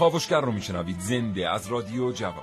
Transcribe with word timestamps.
کاوشگر 0.00 0.40
رو 0.40 0.52
میشنوید. 0.52 1.00
زنده 1.00 1.50
از 1.50 1.66
رادیو 1.66 2.12
جوان. 2.12 2.34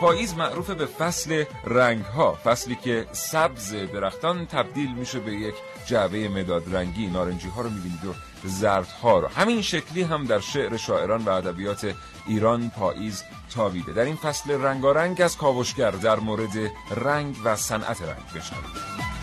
پاییز 0.00 0.34
معروف 0.34 0.70
به 0.70 0.86
فصل 0.86 1.44
رنگ 1.64 2.04
ها 2.04 2.38
فصلی 2.44 2.74
که 2.74 3.06
سبز 3.12 3.74
درختان 3.74 4.46
تبدیل 4.46 4.94
میشه 4.94 5.20
به 5.20 5.32
یک 5.32 5.54
جعبه 5.86 6.28
مداد 6.28 6.76
رنگی. 6.76 7.06
نارنجی 7.06 7.48
ها 7.48 7.62
رو 7.62 7.70
می‌بینید 7.70 8.04
و 8.04 8.14
زرد 8.44 8.88
ها 9.02 9.18
رو. 9.18 9.28
همین 9.28 9.62
شکلی 9.62 10.02
هم 10.02 10.24
در 10.24 10.40
شعر 10.40 10.76
شاعران 10.76 11.24
و 11.24 11.30
ادبیات 11.30 11.94
ایران 12.26 12.70
پاییز 12.70 13.22
تابیده. 13.54 13.92
در 13.92 14.04
این 14.04 14.16
فصل 14.16 14.62
رنگارنگ 14.62 15.20
از 15.20 15.36
کاوشگر 15.36 15.90
در 15.90 16.16
مورد 16.16 16.72
رنگ 16.96 17.36
و 17.44 17.56
صنعت 17.56 18.02
رنگ 18.02 18.26
بشنوید 18.34 19.15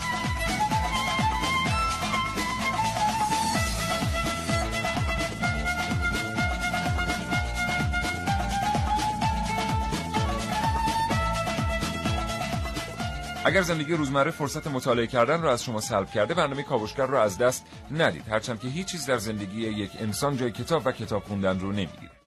اگر 13.46 13.62
زندگی 13.62 13.92
روزمره 13.92 14.30
فرصت 14.30 14.66
مطالعه 14.66 15.06
کردن 15.06 15.42
را 15.42 15.52
از 15.52 15.64
شما 15.64 15.80
سلب 15.80 16.10
کرده 16.10 16.34
برنامه 16.34 16.62
کاوشگر 16.62 17.06
را 17.06 17.22
از 17.22 17.38
دست 17.38 17.66
ندید. 17.90 18.28
هرچند 18.28 18.60
که 18.60 18.68
هیچ 18.68 18.86
چیز 18.86 19.06
در 19.06 19.18
زندگی 19.18 19.60
یک 19.60 19.90
انسان 20.00 20.36
جای 20.36 20.50
کتاب 20.52 20.82
و 20.84 20.92
کتاب 20.92 21.22
خوندن 21.22 21.60
رو 21.60 21.72
نمی‌گیره. 21.72 22.23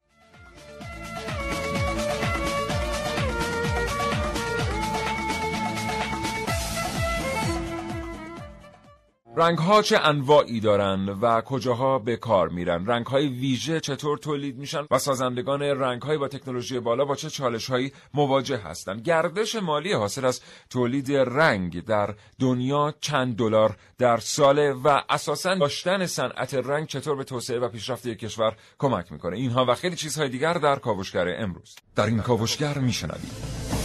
رنگ 9.40 9.58
ها 9.58 9.82
چه 9.82 9.98
انواعی 9.98 10.60
دارند 10.60 11.18
و 11.22 11.42
کجاها 11.42 12.00
به 12.00 12.18
کار 12.18 12.50
میرن؟ 12.50 12.86
رنگ 12.86 13.06
های 13.06 13.28
ویژه 13.28 13.80
چطور 13.80 14.18
تولید 14.18 14.58
میشن 14.58 14.86
و 14.92 15.00
سازندگان 15.00 15.62
رنگ 15.62 16.02
های 16.02 16.18
با 16.18 16.28
تکنولوژی 16.28 16.80
بالا 16.80 17.06
با 17.06 17.16
چه 17.16 17.30
چالش 17.30 17.70
هایی 17.70 17.94
مواجه 18.14 18.58
هستند؟ 18.58 19.02
گردش 19.02 19.56
مالی 19.56 19.94
حاصل 19.94 20.26
از 20.26 20.42
تولید 20.70 21.12
رنگ 21.12 21.86
در 21.86 22.16
دنیا 22.40 22.94
چند 23.02 23.36
دلار 23.36 23.76
در 23.98 24.18
ساله 24.18 24.74
و 24.74 25.02
اساسا 25.10 25.56
داشتن 25.56 26.06
صنعت 26.06 26.54
رنگ 26.54 26.88
چطور 26.88 27.16
به 27.16 27.24
توسعه 27.24 27.60
و 27.60 27.70
پیشرفت 27.70 28.06
یک 28.06 28.20
کشور 28.20 28.56
کمک 28.80 29.12
می‌کنه؟ 29.12 29.38
اینها 29.38 29.66
و 29.66 29.76
خیلی 29.76 29.96
چیزهای 29.96 30.30
دیگر 30.30 30.54
در 30.54 30.76
کاوشگر 30.76 31.44
امروز. 31.44 31.76
در 31.96 32.06
این 32.06 32.20
کاوشگر 32.20 32.78
میشنوید. 32.78 33.77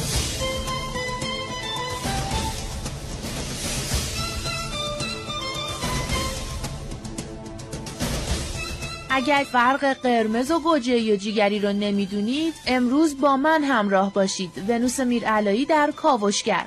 اگر 9.15 9.47
فرق 9.53 9.93
قرمز 9.93 10.51
و 10.51 10.59
گوجه 10.59 10.99
یا 10.99 11.17
جیگری 11.17 11.59
رو 11.59 11.73
نمی‌دونید 11.73 12.55
امروز 12.67 13.21
با 13.21 13.37
من 13.37 13.65
همراه 13.65 14.13
باشید. 14.13 14.65
ونوس 14.69 15.01
میرعلایی 15.01 15.65
در 15.67 15.93
کاوشگر. 15.97 16.67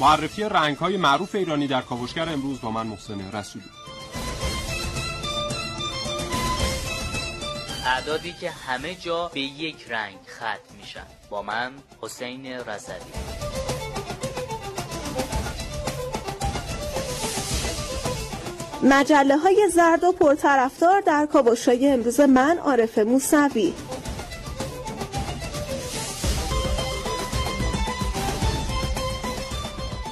معرفی 0.00 0.42
رنگ 0.42 0.76
های 0.76 0.96
معروف 0.96 1.34
ایرانی 1.34 1.66
در 1.66 1.80
کاوشگر 1.80 2.28
امروز 2.28 2.60
با 2.60 2.70
من 2.70 2.86
محسن 2.86 3.32
رسولی. 3.32 3.64
اعدادی 7.86 8.34
که 8.40 8.50
همه 8.50 8.94
جا 8.94 9.30
به 9.34 9.40
یک 9.40 9.86
رنگ 9.88 10.16
ختم 10.36 10.76
میشن. 10.80 11.06
با 11.30 11.42
من 11.42 11.72
حسین 12.02 12.46
رسولی 12.46 13.73
مجله 18.84 19.36
های 19.36 19.68
زرد 19.74 20.04
و 20.04 20.12
پرطرفدار 20.12 21.00
در 21.00 21.26
کابوشای 21.26 21.88
امروز 21.88 22.20
من 22.20 22.58
عارف 22.58 22.98
موسوی. 22.98 23.74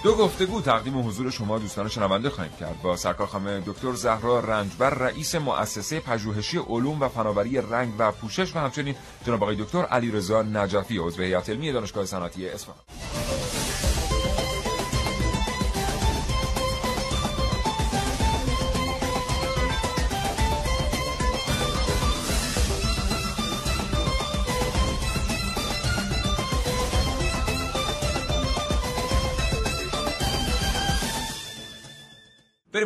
دو 0.03 0.15
گفتگو 0.15 0.61
تقدیم 0.61 1.09
حضور 1.09 1.31
شما 1.31 1.59
دوستان 1.59 1.89
شنونده 1.89 2.31
خواهیم 2.31 2.53
کرد. 2.61 2.83
با 2.83 2.97
سرکار 2.97 3.27
خانم 3.27 3.61
دکتر 3.67 3.93
زهرا 3.93 4.41
رنجبر 4.41 4.91
رئیس 4.91 5.35
مؤسسه 5.35 6.01
پژوهشی 6.01 6.59
علوم 6.59 7.01
و 7.01 7.09
فناوری 7.09 7.61
رنگ 7.61 7.93
و 7.99 8.13
پوشش 8.13 8.57
و 8.57 8.59
همچنین 8.59 8.95
جناب 9.27 9.43
آقای 9.43 9.57
دکتر 9.57 9.83
علیرضا 9.83 10.43
نجفی 10.43 10.99
عضو 10.99 11.23
هیئت 11.23 11.51
علمی 11.51 11.73
دانشگاه 11.73 12.05
صنعتی 12.05 12.49
اصفهان. 12.49 12.77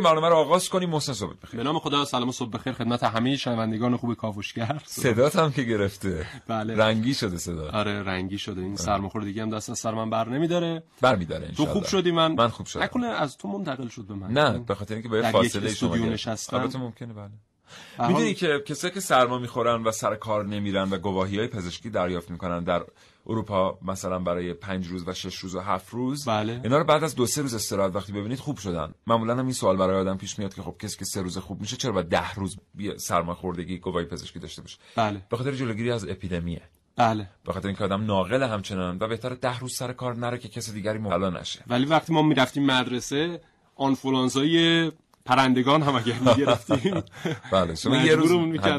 برنامه 0.06 0.28
رو 0.28 0.34
آغاز 0.34 0.68
کنیم 0.68 0.90
محسن 0.90 1.12
صبح 1.12 1.34
بخیر. 1.42 1.56
به 1.56 1.64
نام 1.64 1.78
خدا 1.78 2.04
سلام 2.04 2.28
و 2.28 2.32
صبح 2.32 2.50
بخیر 2.50 2.72
خدمت 2.72 3.04
همه 3.04 3.36
شنوندگان 3.36 3.96
خوب 3.96 4.14
کاوشگر. 4.14 4.80
صدات 4.86 5.36
هم 5.36 5.52
که 5.52 5.62
گرفته. 5.62 6.26
بله. 6.48 6.76
رنگی 6.76 7.14
شده 7.14 7.38
صدا. 7.38 7.70
آره 7.70 8.02
رنگی 8.02 8.38
شده. 8.38 8.60
این 8.60 8.76
سرماخور 8.76 9.22
دیگه 9.22 9.42
هم 9.42 9.50
دست 9.50 9.70
از 9.70 9.78
سر 9.78 9.94
من 9.94 10.10
بر 10.10 10.28
نمیداره. 10.28 10.82
برمیداره 11.00 11.52
تو 11.52 11.66
خوب 11.66 11.84
شدی 11.84 12.10
من؟ 12.10 12.32
من 12.32 12.48
خوب 12.48 12.66
شدم. 12.66 12.82
نکنه 12.82 13.06
از 13.06 13.36
تو 13.36 13.48
منتقل 13.48 13.88
شد 13.88 14.04
به 14.04 14.14
من. 14.14 14.30
نه 14.30 14.58
به 14.58 14.74
خاطر 14.74 14.94
اینکه 14.94 15.08
به 15.08 15.30
فاصله 15.30 15.74
شما. 15.74 15.96
نشستم. 15.96 16.56
البته 16.56 16.78
ممکنه 16.78 17.12
بله. 17.12 18.08
می‌دونی 18.08 18.34
که 18.34 18.62
کسایی 18.66 18.94
که 18.94 19.00
سرما 19.00 19.38
می‌خورن 19.38 19.82
و 19.82 19.90
سر 19.90 20.14
کار 20.14 20.44
نمیرن 20.44 20.90
و 20.90 20.98
گواهی 20.98 21.38
های 21.38 21.48
پزشکی 21.48 21.90
دریافت 21.90 22.30
می‌کنن 22.30 22.64
در 22.64 22.84
اروپا 23.26 23.78
مثلا 23.82 24.18
برای 24.18 24.54
پنج 24.54 24.86
روز 24.86 25.08
و 25.08 25.12
شش 25.12 25.36
روز 25.36 25.54
و 25.54 25.60
هفت 25.60 25.90
روز 25.90 26.24
بله. 26.24 26.60
اینا 26.64 26.78
رو 26.78 26.84
بعد 26.84 27.04
از 27.04 27.14
دو 27.14 27.26
سه 27.26 27.42
روز 27.42 27.54
استراحت 27.54 27.96
وقتی 27.96 28.12
ببینید 28.12 28.38
خوب 28.38 28.58
شدن. 28.58 28.94
معمولا 29.06 29.32
هم 29.36 29.44
این 29.44 29.52
سوال 29.52 29.76
برای 29.76 30.00
آدم 30.00 30.16
پیش 30.16 30.38
میاد 30.38 30.54
که 30.54 30.62
خب 30.62 30.76
کسی 30.78 30.98
که 30.98 31.04
سه 31.04 31.22
روز 31.22 31.38
خوب 31.38 31.60
میشه 31.60 31.76
چرا 31.76 31.92
باید 31.92 32.08
ده 32.08 32.34
روز 32.34 32.56
سرماخوردگی 32.96 33.78
گواهی 33.78 34.06
پزشکی 34.06 34.38
داشته 34.38 34.62
باشه؟ 34.62 34.78
بله. 34.96 35.22
به 35.30 35.36
خاطر 35.36 35.52
جلوگیری 35.52 35.90
از 35.90 36.08
اپیدمیه. 36.08 36.62
بله. 36.96 37.30
به 37.44 37.52
خاطر 37.52 37.68
اینکه 37.68 37.84
آدم 37.84 38.04
ناقل 38.04 38.42
همچنان 38.42 38.98
و 39.00 39.08
بهتر 39.08 39.34
ده 39.34 39.58
روز 39.58 39.76
سر 39.76 39.92
کار 39.92 40.16
نره 40.16 40.38
که 40.38 40.48
کسی 40.48 40.72
دیگری 40.72 40.98
مبتلا 40.98 41.30
نشه. 41.30 41.64
ولی 41.66 41.84
وقتی 41.84 42.12
ما 42.12 42.22
می‌رفتیم 42.22 42.66
مدرسه 42.66 43.40
آنفولانزای 43.76 44.92
پرندگان 45.26 45.82
هم 45.82 45.94
اگر 45.94 46.18
می‌گرفتیم. 46.18 47.02
بله 47.52 47.74
شما 47.74 47.96
یه 47.96 48.14
روز 48.14 48.32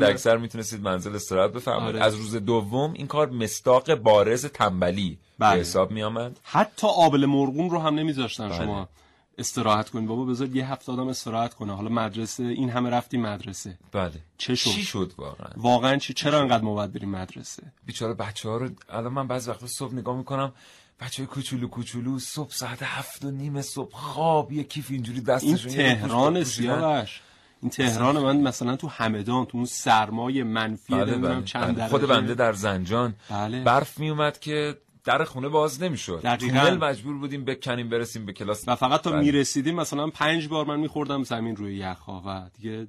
اکثر 0.04 0.38
می‌تونستید 0.38 0.82
منزل 0.82 1.16
استراحت 1.16 1.52
بفرمایید. 1.52 1.96
آره. 1.96 2.06
از 2.06 2.16
روز 2.16 2.36
دوم 2.36 2.94
این 2.94 3.08
کار 3.08 3.30
مستاق 3.30 3.96
بارز 3.96 4.46
تنبلی 4.46 5.20
بله. 5.40 5.54
به 5.54 5.60
حساب 5.60 5.92
می 5.92 6.04
آمد 6.04 6.40
حتی 6.44 6.88
آبل 6.88 7.26
مرغون 7.26 7.70
رو 7.70 7.80
هم 7.80 7.96
نمیذاشتن 7.96 8.50
بله. 8.50 8.58
شما 8.58 8.90
استراحت 9.38 9.90
کنید. 9.90 10.08
بابا 10.10 10.26
بذار 10.26 10.56
یه 10.56 10.72
هفته 10.72 10.92
آدم 10.92 11.08
استراحت 11.08 11.54
کنه. 11.54 11.76
حالا 11.76 11.90
مدرسه 11.90 12.44
این 12.44 12.70
همه 12.70 12.90
رفتیم 12.90 13.22
مدرسه. 13.22 13.78
بله. 13.92 14.12
چه 14.38 14.56
شد؟ 14.56 14.70
چی 14.70 14.84
شد 14.84 15.14
واقعا؟ 15.18 15.50
واقعا 15.58 15.98
چی؟ 15.98 16.14
چرا 16.14 16.40
انقدر 16.40 16.64
ما 16.64 16.74
باید 16.74 16.94
بریم 16.94 17.10
مدرسه؟ 17.10 17.64
بیچاره 17.86 18.14
بچه 18.14 18.50
ها 18.50 18.58
رو 18.58 18.70
الان 18.90 19.14
من 19.14 19.28
بعضی 19.28 19.50
وقتا 19.50 19.68
صبح 19.68 19.94
نگاه 19.94 20.18
می‌کنم 20.18 20.54
بچه 21.00 21.24
های 21.24 21.28
کوچولو 21.28 21.68
کوچولو 21.68 22.20
صبح 22.20 22.52
ساعت 22.52 22.84
هفت 22.84 23.26
و 23.26 23.32
نیم 23.32 23.62
صبح 23.62 23.92
خواب 23.96 24.52
یه 24.52 24.64
کیف 24.64 24.92
اینجوری 24.92 25.18
این 25.18 25.28
دستشون 25.28 25.72
یه 25.72 25.78
تهران 25.78 26.34
پوش 26.34 26.44
پوشیدن. 26.44 26.80
سیاوش 26.80 27.22
این 27.62 27.72
تهران 27.72 28.20
من 28.20 28.38
مثلا 28.38 28.76
تو 28.76 28.88
همدان 28.88 29.46
تو 29.46 29.58
اون 29.58 29.66
سرمای 29.66 30.44
منفی 30.44 30.94
بله 30.94 31.18
بله 31.18 31.44
چند 31.44 31.76
بله. 31.78 31.88
خود. 31.88 32.02
بنده 32.02 32.36
در 32.36 32.54
زنجان 32.54 33.16
بله. 33.30 33.64
برف 33.64 34.00
میومد 34.00 34.40
که 34.40 34.78
در 35.04 35.24
خونه 35.24 35.48
باز 35.50 35.84
نمی‌شد 35.84 36.22
دقیقاً. 36.24 36.60
تونل 36.60 36.78
مجبور 36.78 37.18
بودیم 37.18 37.46
بکنیم 37.46 37.90
برسیم 37.90 38.26
به 38.26 38.34
کلاس 38.34 38.68
و 38.68 38.76
فقط 38.76 39.02
تا 39.02 39.12
بله. 39.12 39.20
می‌رسیدیم 39.20 39.76
مثلا 39.76 40.08
پنج 40.08 40.48
بار 40.48 40.66
من 40.66 40.80
میخوردم 40.80 41.24
زمین 41.24 41.56
روی 41.56 41.78
یخها 41.78 42.24
و 42.26 42.50
دیگه 42.54 42.88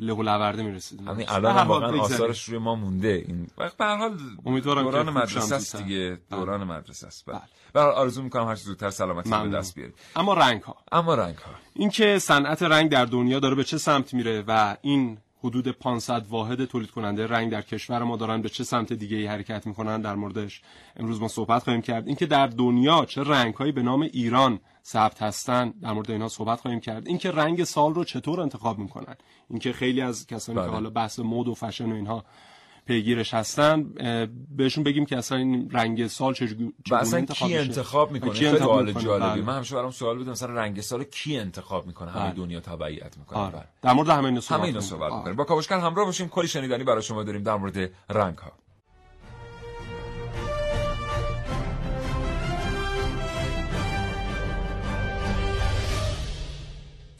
له 0.00 0.12
و 0.12 0.22
لورده 0.22 0.62
می‌رسید 0.62 1.00
همین 1.00 1.28
الان 1.28 1.56
هم 1.56 1.68
واقعا 1.68 2.00
آثارش 2.00 2.44
روی 2.44 2.58
ما 2.58 2.74
مونده. 2.74 3.24
این 3.28 3.46
به 3.56 3.84
هر 3.84 3.96
حال 3.96 4.18
امیدوارم 4.46 4.82
دوران 4.82 5.10
مدرسه 5.10 5.54
است. 5.54 5.76
دیگه. 5.76 6.18
بله. 6.30 6.40
دوران 6.40 6.64
مدرسه 6.64 7.06
است. 7.06 7.26
بله. 7.26 7.38
بله. 7.38 7.48
به 7.72 7.80
هر 7.80 7.86
حال 7.86 7.94
آرزو 7.94 8.22
می‌کنم 8.22 8.48
هر 8.48 8.54
زودتر 8.54 8.90
سلامتی 8.90 9.30
به. 9.30 9.48
دست 9.48 9.74
بیاری 9.74 9.92
اما 10.16 10.34
رنگ 10.34 10.62
ها 10.62 10.76
اما 10.92 11.14
رنگ 11.14 11.36
ها 11.36 11.50
اینکه 11.74 12.18
صنعت 12.18 12.62
رنگ 12.62 12.90
در 12.90 13.04
دنیا 13.04 13.38
داره 13.38 13.54
به 13.54 13.64
چه 13.64 13.78
سمت 13.78 14.14
میره 14.14 14.44
و 14.46 14.76
این 14.82 15.18
حدود 15.44 15.68
500 15.68 16.26
واحد 16.28 16.64
تولید 16.64 16.90
کننده 16.90 17.26
رنگ 17.26 17.52
در 17.52 17.62
کشور 17.62 18.02
ما 18.02 18.16
دارن 18.16 18.42
به 18.42 18.48
چه 18.48 18.64
سمت 18.64 18.92
دیگه 18.92 19.16
ای 19.16 19.26
حرکت 19.26 19.66
می‌کنن 19.66 20.00
در 20.00 20.14
موردش 20.14 20.62
امروز 20.96 21.20
ما 21.20 21.28
صحبت 21.28 21.62
خواهیم 21.62 21.82
کرد. 21.82 22.06
اینکه 22.06 22.26
در 22.26 22.46
دنیا 22.46 23.04
چه 23.04 23.22
رنگهایی 23.22 23.72
به 23.72 23.82
نام 23.82 24.02
ایران 24.02 24.60
ثبت 24.84 25.22
هستن 25.22 25.70
در 25.70 25.92
مورد 25.92 26.10
اینها 26.10 26.28
صحبت 26.28 26.60
خواهیم 26.60 26.80
کرد 26.80 27.08
اینکه 27.08 27.30
رنگ 27.30 27.64
سال 27.64 27.94
رو 27.94 28.04
چطور 28.04 28.40
انتخاب 28.40 28.78
می‌کنن 28.78 29.16
اینکه 29.50 29.72
خیلی 29.72 30.00
از 30.00 30.26
کسانی 30.26 30.58
بله. 30.58 30.66
که 30.66 30.72
حالا 30.72 30.90
بحث 30.90 31.18
مد 31.18 31.48
و 31.48 31.54
فشن 31.54 31.92
و 31.92 31.94
اینها 31.94 32.24
پیگیرش 32.86 33.34
هستن 33.34 33.82
بهشون 34.56 34.84
بگیم 34.84 35.06
که 35.06 35.16
اصلا 35.16 35.38
این 35.38 35.70
رنگ 35.70 36.06
سال 36.06 36.34
چجوری 36.34 36.72
اصلا 36.92 37.18
انتخاب 37.18 37.48
کی 37.48 37.54
میشه؟ 37.54 37.68
انتخاب 37.68 38.12
می‌کنه 38.12 38.30
کی 38.32 38.46
انتخاب 38.46 38.90
سوال؟ 38.90 38.92
جالبی 38.92 39.40
بله. 39.40 39.42
من 39.42 39.56
همیشه 39.56 39.74
برام 39.74 39.90
سوال 39.90 40.18
بوده 40.18 40.30
مثلا 40.30 40.54
رنگ 40.54 40.80
سال 40.80 41.04
کی 41.04 41.36
انتخاب 41.38 41.86
می‌کنه 41.86 42.10
همه 42.10 42.24
بله. 42.24 42.32
دنیا 42.32 42.60
تبعیت 42.60 43.18
می‌کنه 43.18 43.38
آره. 43.38 43.52
بله. 43.52 43.64
در 43.82 43.92
مورد 43.92 44.08
همه 44.08 44.24
اینا 44.24 44.40
صحبت 44.40 44.58
همه 44.58 44.68
اینا. 44.68 44.80
صحبت. 44.80 45.12
می‌کنیم 45.12 45.36
با 45.36 45.44
کاوشگر 45.44 45.78
همراه 45.78 46.06
باشیم 46.06 46.28
کلی 46.28 46.48
شنیدنی 46.48 46.84
برای 46.84 47.02
شما 47.02 47.22
داریم 47.22 47.42
در 47.42 47.56
مورد 47.56 47.90
رنگ 48.10 48.38
ها 48.38 48.52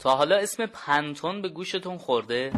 تا 0.01 0.15
حالا 0.15 0.37
اسم 0.37 0.65
پنتون 0.65 1.41
به 1.41 1.49
گوشتون 1.49 1.97
خورده؟ 1.97 2.51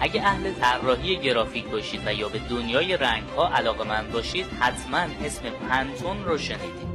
اگه 0.00 0.22
اهل 0.22 0.52
طراحی 0.52 1.16
گرافیک 1.16 1.64
باشید 1.64 2.00
و 2.06 2.14
یا 2.14 2.28
به 2.28 2.38
دنیای 2.38 2.96
رنگ 2.96 3.28
ها 3.28 3.48
علاقه 3.48 3.84
من 3.84 4.10
باشید 4.12 4.46
حتما 4.60 5.06
اسم 5.24 5.50
پنتون 5.50 6.24
رو 6.24 6.38
شنیدید 6.38 6.94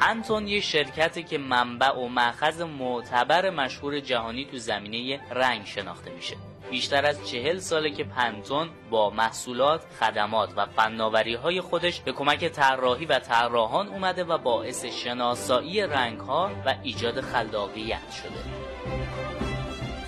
پنتون 0.00 0.48
یه 0.48 0.60
شرکتی 0.60 1.22
که 1.22 1.38
منبع 1.38 1.96
و 1.96 2.08
مأخذ 2.08 2.60
معتبر 2.60 3.50
مشهور 3.50 4.00
جهانی 4.00 4.44
تو 4.44 4.58
زمینه 4.58 5.20
رنگ 5.30 5.66
شناخته 5.66 6.10
میشه 6.10 6.36
بیشتر 6.70 7.06
از 7.06 7.28
چهل 7.28 7.58
ساله 7.58 7.90
که 7.90 8.04
Pantone 8.04 8.68
با 8.90 9.10
محصولات، 9.10 9.84
خدمات 10.00 10.52
و 10.56 10.66
فناوری 10.66 11.34
های 11.34 11.60
خودش 11.60 12.00
به 12.00 12.12
کمک 12.12 12.44
طراحی 12.44 13.06
و 13.06 13.18
طراحان 13.18 13.88
اومده 13.88 14.24
و 14.24 14.38
باعث 14.38 14.84
شناسایی 14.84 15.82
رنگ 15.82 16.20
ها 16.20 16.50
و 16.66 16.74
ایجاد 16.82 17.20
خلاقیت 17.20 18.10
شده. 18.10 18.59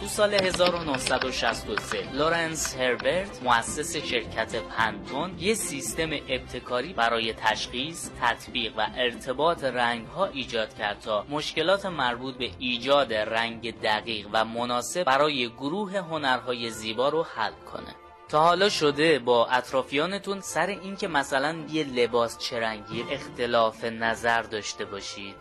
تو 0.03 0.09
سال 0.09 0.35
1963 0.35 2.13
لورنس 2.13 2.77
هربرت 2.77 3.43
مؤسس 3.43 3.97
شرکت 3.97 4.57
Pantone 4.57 5.39
یه 5.39 5.55
سیستم 5.55 6.11
ابتکاری 6.13 6.93
برای 6.93 7.33
تشخیص، 7.33 8.11
تطبیق 8.21 8.73
و 8.79 8.87
ارتباط 8.97 9.65
رنگ 9.65 10.07
ها 10.07 10.27
ایجاد 10.27 10.75
کرد 10.75 11.01
تا 11.01 11.27
مشکلات 11.29 11.87
مربوط 11.87 12.35
به 12.35 12.51
ایجاد 12.59 13.15
رنگ 13.15 13.81
دقیق 13.81 14.27
و 14.33 14.45
مناسب 14.45 15.05
برای 15.05 15.49
گروه 15.49 15.99
هنرهای 15.99 16.71
زیبا 16.71 17.09
رو 17.09 17.23
حل 17.23 17.53
کنه. 17.73 17.95
تا 18.29 18.41
حالا 18.41 18.69
شده 18.69 19.19
با 19.19 19.47
اطرافیانتون 19.47 20.41
سر 20.41 20.67
اینکه 20.67 21.09
مثلا 21.09 21.57
یه 21.73 21.85
لباس 21.85 22.39
چه 22.39 22.61
رنگی 22.61 23.05
اختلاف 23.11 23.85
نظر 23.85 24.43
داشته 24.43 24.85
باشید 24.85 25.35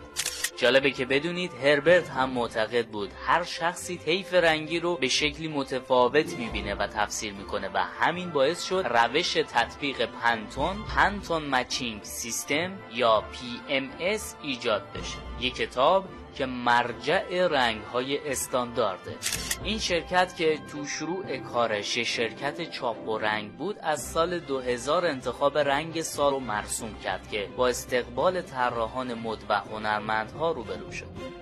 جالبه 0.62 0.92
که 0.92 1.06
بدونید 1.06 1.52
هربرت 1.64 2.10
هم 2.10 2.30
معتقد 2.30 2.88
بود 2.88 3.12
هر 3.26 3.44
شخصی 3.44 3.98
طیف 3.98 4.34
رنگی 4.34 4.80
رو 4.80 4.96
به 4.96 5.08
شکلی 5.08 5.48
متفاوت 5.48 6.34
می‌بینه 6.38 6.76
و 6.76 6.88
تفسیر 6.88 7.34
می‌کنه 7.34 7.70
و 7.74 7.78
همین 7.78 8.30
باعث 8.30 8.64
شد 8.64 8.86
روش 8.90 9.34
تطبیق 9.34 10.06
پنتون 10.06 10.76
پنتون 10.96 11.46
مچینگ 11.46 12.04
سیستم 12.04 12.72
یا 12.94 13.24
PMS 13.34 14.22
ایجاد 14.44 14.84
بشه. 14.94 15.18
یک 15.40 15.56
کتاب 15.56 16.06
که 16.36 16.46
مرجع 16.46 17.48
رنگ 17.48 17.82
های 17.82 18.30
استاندارده. 18.32 19.16
این 19.64 19.80
شرکت 19.80 20.36
که 20.36 20.60
تو 20.72 20.86
شروع 20.86 21.38
کارش 21.38 21.98
شرکت 21.98 22.70
چاپ 22.70 23.08
و 23.08 23.18
رنگ 23.18 23.52
بود 23.52 23.76
از 23.82 24.04
سال 24.04 24.40
2000 24.40 25.06
انتخاب 25.06 25.58
رنگ 25.58 26.02
سال 26.02 26.32
رو 26.32 26.40
مرسوم 26.40 26.96
کرد 27.04 27.28
که 27.32 27.48
با 27.58 27.68
استقبال 27.68 28.42
طراحان 28.42 29.14
مد 29.14 29.44
و 29.50 29.56
هنرمندها 29.56 30.52
روبرو 30.52 30.92
شد. 30.92 31.41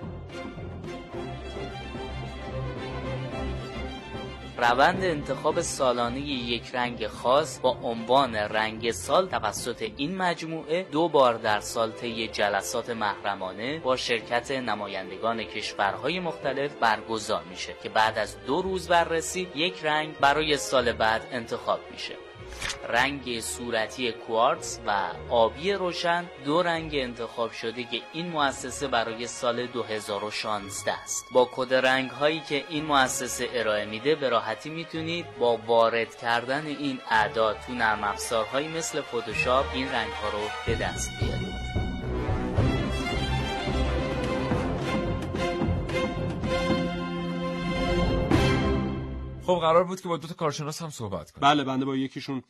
روند 4.60 5.04
انتخاب 5.04 5.60
سالانه 5.60 6.20
یک 6.20 6.74
رنگ 6.74 7.06
خاص 7.06 7.60
با 7.60 7.76
عنوان 7.82 8.34
رنگ 8.34 8.90
سال 8.90 9.28
توسط 9.28 9.90
این 9.96 10.16
مجموعه 10.16 10.82
دو 10.82 11.08
بار 11.08 11.34
در 11.34 11.60
سال 11.60 11.90
طی 11.90 12.28
جلسات 12.28 12.90
محرمانه 12.90 13.78
با 13.78 13.96
شرکت 13.96 14.50
نمایندگان 14.50 15.44
کشورهای 15.44 16.20
مختلف 16.20 16.74
برگزار 16.74 17.42
میشه 17.50 17.74
که 17.82 17.88
بعد 17.88 18.18
از 18.18 18.36
دو 18.46 18.62
روز 18.62 18.88
بررسی 18.88 19.48
یک 19.54 19.84
رنگ 19.84 20.18
برای 20.18 20.56
سال 20.56 20.92
بعد 20.92 21.22
انتخاب 21.32 21.80
میشه. 21.92 22.29
رنگ 22.88 23.40
صورتی 23.40 24.12
کوارتز 24.12 24.78
و 24.86 25.10
آبی 25.30 25.72
روشن. 25.72 26.24
دو 26.44 26.62
رنگ 26.62 26.90
انتخاب 26.94 27.52
شده 27.52 27.84
که 27.84 28.02
این 28.12 28.28
مؤسسه 28.28 28.88
برای 28.88 29.26
سال 29.26 29.66
2016 29.66 30.92
است. 31.02 31.24
با 31.32 31.48
کد 31.52 31.74
رنگ 31.74 32.10
هایی 32.10 32.40
که 32.40 32.64
این 32.68 32.84
مؤسسه 32.84 33.48
ارائه 33.52 33.84
میده 33.84 34.14
به 34.14 34.28
راحتی 34.28 34.70
می‌تونید 34.70 35.26
با 35.38 35.56
وارد 35.56 36.16
کردن 36.16 36.66
این 36.66 37.00
اعداد 37.10 37.56
تو 37.66 37.72
نرم 37.72 38.04
افزارهایی 38.04 38.68
مثل 38.68 39.00
فتوشاپ 39.00 39.66
این 39.74 39.88
رنگ 39.88 40.12
ها 40.12 40.28
رو 40.28 40.44
به 40.66 40.74
دست 40.74 41.10
بیارید. 41.20 41.79
خب 49.54 49.60
قرار 49.60 49.84
بود 49.84 50.00
که 50.00 50.08
با 50.08 50.16
دو 50.16 50.28
تا 50.28 50.34
کارشناس 50.34 50.82
هم 50.82 50.90
صحبت 50.90 51.30
کنیم. 51.30 51.50
بله 51.50 51.64
بنده 51.64 51.84
با 51.84 51.96
یکیشون 51.96 52.42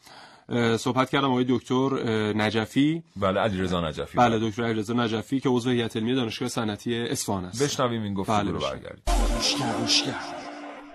صحبت 0.76 1.10
کردم 1.10 1.30
آقای 1.30 1.44
دکتر 1.48 1.88
نجفی. 2.32 3.02
بله 3.16 3.40
علیرضا 3.40 3.88
نجفی. 3.88 4.18
بله 4.18 4.50
دکتر 4.50 4.64
علیرضا 4.64 4.94
نجفی 4.94 5.40
که 5.40 5.48
عضو 5.48 5.70
هیئت 5.70 5.96
علمی 5.96 6.14
دانشگاه 6.14 6.48
صنعتی 6.48 6.96
اصفهان 6.96 7.44
است. 7.44 7.62
بشنویم 7.62 8.02
این 8.02 8.14
گفتگو 8.14 8.36
بله، 8.36 8.50
رو. 8.50 8.58
برگردیم. 8.58 9.04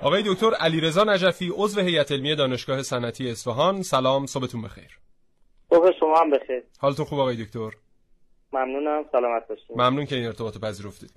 آقای 0.01 0.23
دکتر 0.25 0.53
علیرضا 0.53 1.03
نجفی 1.03 1.51
عضو 1.55 1.81
هیئت 1.81 2.11
علمی 2.11 2.35
دانشگاه 2.35 2.83
صنعتی 2.83 3.29
اصفهان. 3.29 3.81
سلام 3.81 4.25
صبحتون 4.25 4.61
بخیر. 4.61 4.99
صبح 5.69 5.91
شما 5.99 6.19
هم 6.19 6.29
بخیر. 6.29 6.63
حالتون 6.79 7.05
خوب 7.05 7.19
آقای 7.19 7.45
دکتر؟ 7.45 7.71
ممنونم 8.53 9.03
سلامت 9.11 9.47
باشید 9.49 9.65
ممنون 9.75 10.05
که 10.05 10.15
این 10.15 10.25
ارتباط 10.25 10.57
پذیرفتید. 10.57 11.11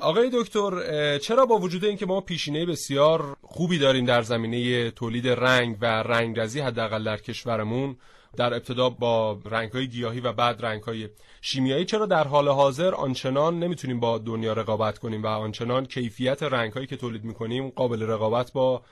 آقای 0.00 0.30
دکتر 0.34 0.70
چرا 1.18 1.46
با 1.46 1.58
وجود 1.58 1.84
اینکه 1.84 2.06
ما 2.06 2.20
پیشینه 2.20 2.66
بسیار 2.66 3.36
خوبی 3.42 3.78
داریم 3.78 4.04
در 4.04 4.22
زمینه 4.22 4.90
تولید 4.90 5.28
رنگ 5.28 5.76
و 5.80 5.86
رنگرزی 5.86 6.60
حداقل 6.60 7.04
در 7.04 7.16
کشورمون 7.16 7.96
در 8.36 8.54
ابتدا 8.54 8.90
با 8.90 9.38
رنگ‌های 9.50 9.88
گیاهی 9.88 10.20
و 10.20 10.32
بعد 10.32 10.64
رنگ‌های 10.64 11.08
شیمیایی 11.40 11.84
چرا 11.84 12.06
در 12.06 12.24
حال 12.24 12.48
حاضر 12.48 12.94
آنچنان 12.94 13.58
نمی‌تونیم 13.58 14.00
با 14.00 14.18
دنیا 14.18 14.52
رقابت 14.52 14.98
کنیم 14.98 15.22
و 15.22 15.26
آنچنان 15.26 15.86
کیفیت 15.86 16.42
رنگ‌هایی 16.42 16.86
که 16.86 16.96
تولید 16.96 17.24
می‌کنیم 17.24 17.68
قابل 17.68 18.02
رقابت 18.02 18.52
با 18.52 18.82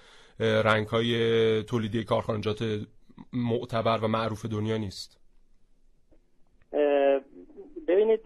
رنگ‌های 0.40 1.62
تولیدی 1.62 2.04
کارخانجات 2.04 2.80
معتبر 3.32 3.98
و 4.02 4.08
معروف 4.08 4.46
دنیا 4.46 4.76
نیست؟ 4.76 5.20
ببینید 7.88 8.20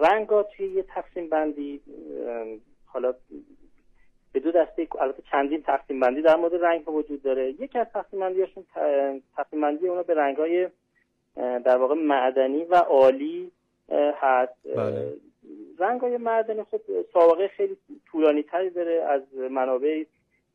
رنگ 0.00 0.28
ها 0.28 0.42
توی 0.42 0.66
یه 0.66 0.82
تقسیم 0.82 1.28
بندی 1.28 1.80
حالا 2.86 3.14
به 4.32 4.40
دو 4.40 4.50
دسته 4.52 4.88
البته 5.00 5.22
چندین 5.32 5.62
تقسیم 5.62 6.00
بندی 6.00 6.22
در 6.22 6.36
مورد 6.36 6.54
رنگ 6.64 6.84
ها 6.84 6.92
وجود 6.92 7.22
داره. 7.22 7.50
یکی 7.50 7.78
از 7.78 7.86
تقسیم 7.94 8.20
بندیاشون 8.20 8.62
ت- 8.74 9.22
تقسیم 9.36 9.60
بندی 9.60 9.88
اونا 9.88 10.02
به 10.02 10.14
رنگ 10.14 10.36
های 10.36 10.68
در 11.36 11.76
واقع 11.76 11.94
معدنی 11.94 12.64
و 12.64 12.74
عالی 12.74 13.50
هست. 14.14 14.76
بله. 14.76 15.12
رنگ 15.78 16.00
های 16.00 16.16
معدنی 16.16 16.62
خب 16.62 16.80
سابقه 17.12 17.48
خیلی 17.48 17.76
طولانی 18.10 18.42
تری 18.42 18.70
داره. 18.70 19.02
از 19.02 19.22
منابع 19.50 20.04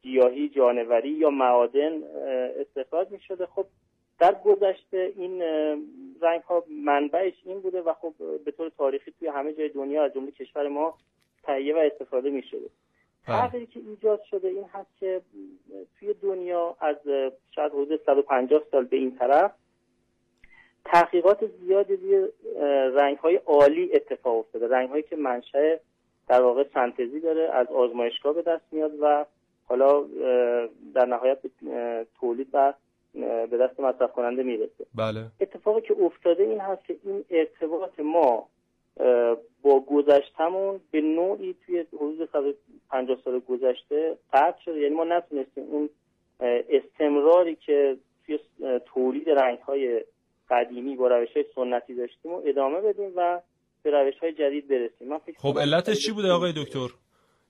گیاهی 0.02 0.50
جانوری 0.50 1.10
یا 1.10 1.30
معادن 1.30 2.04
استخراج 2.60 3.12
می 3.12 3.20
شده 3.20 3.46
خب 3.46 3.66
در 4.20 4.36
گذشته 4.46 5.14
این 5.16 5.42
رنگ 6.22 6.42
ها 6.42 6.64
منبعش 6.70 7.34
این 7.46 7.60
بوده 7.60 7.82
و 7.82 7.94
خب 7.94 8.14
به 8.46 8.52
طور 8.52 8.70
تاریخی 8.78 9.14
توی 9.20 9.28
همه 9.28 9.54
جای 9.54 9.70
دنیا 9.70 10.04
از 10.04 10.14
جمله 10.14 10.32
کشور 10.32 10.68
ما 10.68 10.98
تهیه 11.44 11.76
و 11.76 11.78
استفاده 11.78 12.30
می 12.30 12.44
شده 12.44 12.70
بله. 13.28 13.38
تغییری 13.38 13.66
که 13.66 13.80
ایجاد 13.80 14.24
شده 14.24 14.48
این 14.48 14.66
هست 14.74 14.98
که 15.00 15.22
توی 16.00 16.14
دنیا 16.14 16.76
از 16.80 16.96
شاید 17.56 17.72
حدود 17.72 18.02
150 18.06 18.62
سال 18.72 18.86
به 18.86 18.98
این 18.98 19.18
طرف 19.18 19.52
تحقیقات 20.86 21.46
زیادی 21.46 21.96
روی 21.96 22.28
رنگ 22.96 23.18
های 23.18 23.36
عالی 23.36 23.92
اتفاق 23.94 24.38
افتاده 24.38 24.68
رنگ 24.68 24.90
هایی 24.90 25.04
که 25.04 25.16
منشأ 25.16 25.76
در 26.28 26.42
واقع 26.42 26.64
سنتزی 26.74 27.20
داره 27.20 27.50
از 27.54 27.68
آزمایشگاه 27.68 28.34
به 28.34 28.42
دست 28.42 28.64
میاد 28.72 28.92
و 29.02 29.26
حالا 29.66 30.04
در 30.94 31.06
نهایت 31.06 31.42
به 31.42 31.50
تولید 32.20 32.48
و 32.54 32.74
به 33.14 33.58
دست 33.62 33.80
مصرف 33.80 34.12
کننده 34.12 34.44
می‌رسه. 34.44 34.86
بله. 34.96 35.26
اتفاقی 35.42 35.82
که 35.82 35.96
افتاده 36.02 36.44
این 36.44 36.60
هست 36.60 36.86
که 36.86 36.96
این 37.04 37.26
ارتباط 37.30 38.00
ما 38.00 38.50
با 39.62 39.80
گذشتمون 39.80 40.80
به 40.92 41.02
نوعی 41.02 41.56
توی 41.66 41.86
حدود 41.94 42.30
150 42.34 43.18
سال 43.26 43.40
گذشته 43.40 44.18
قطع 44.34 44.62
شده. 44.66 44.80
یعنی 44.80 44.96
ما 44.96 45.04
نتونستیم 45.04 45.64
اون 45.64 45.90
استمراری 46.70 47.56
که 47.56 47.98
توی 48.26 48.40
تولید 48.86 49.30
رنگ 49.30 49.60
های 49.60 50.04
قدیمی 50.50 50.96
با 50.96 51.08
روش 51.08 51.30
های 51.36 51.46
سنتی 51.56 51.96
داشتیم 51.96 52.32
و 52.32 52.42
ادامه 52.46 52.82
بدیم 52.82 53.12
و 53.16 53.42
به 53.84 53.92
روش 53.92 54.20
های 54.22 54.34
جدید 54.34 54.68
برسیم. 54.68 55.08
من 55.08 55.18
فکر 55.18 55.38
خب 55.38 55.60
علتش 55.60 56.06
چی 56.06 56.12
بوده 56.12 56.32
آقای 56.32 56.54
دکتر؟ 56.58 56.88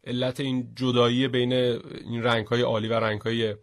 علت 0.07 0.39
این 0.39 0.63
جدایی 0.75 1.27
بین 1.27 1.53
این 1.53 2.23
رنگ 2.23 2.47
های 2.47 2.61
عالی 2.61 2.87
و 2.87 2.93
رنگ 2.93 3.21
های 3.21 3.55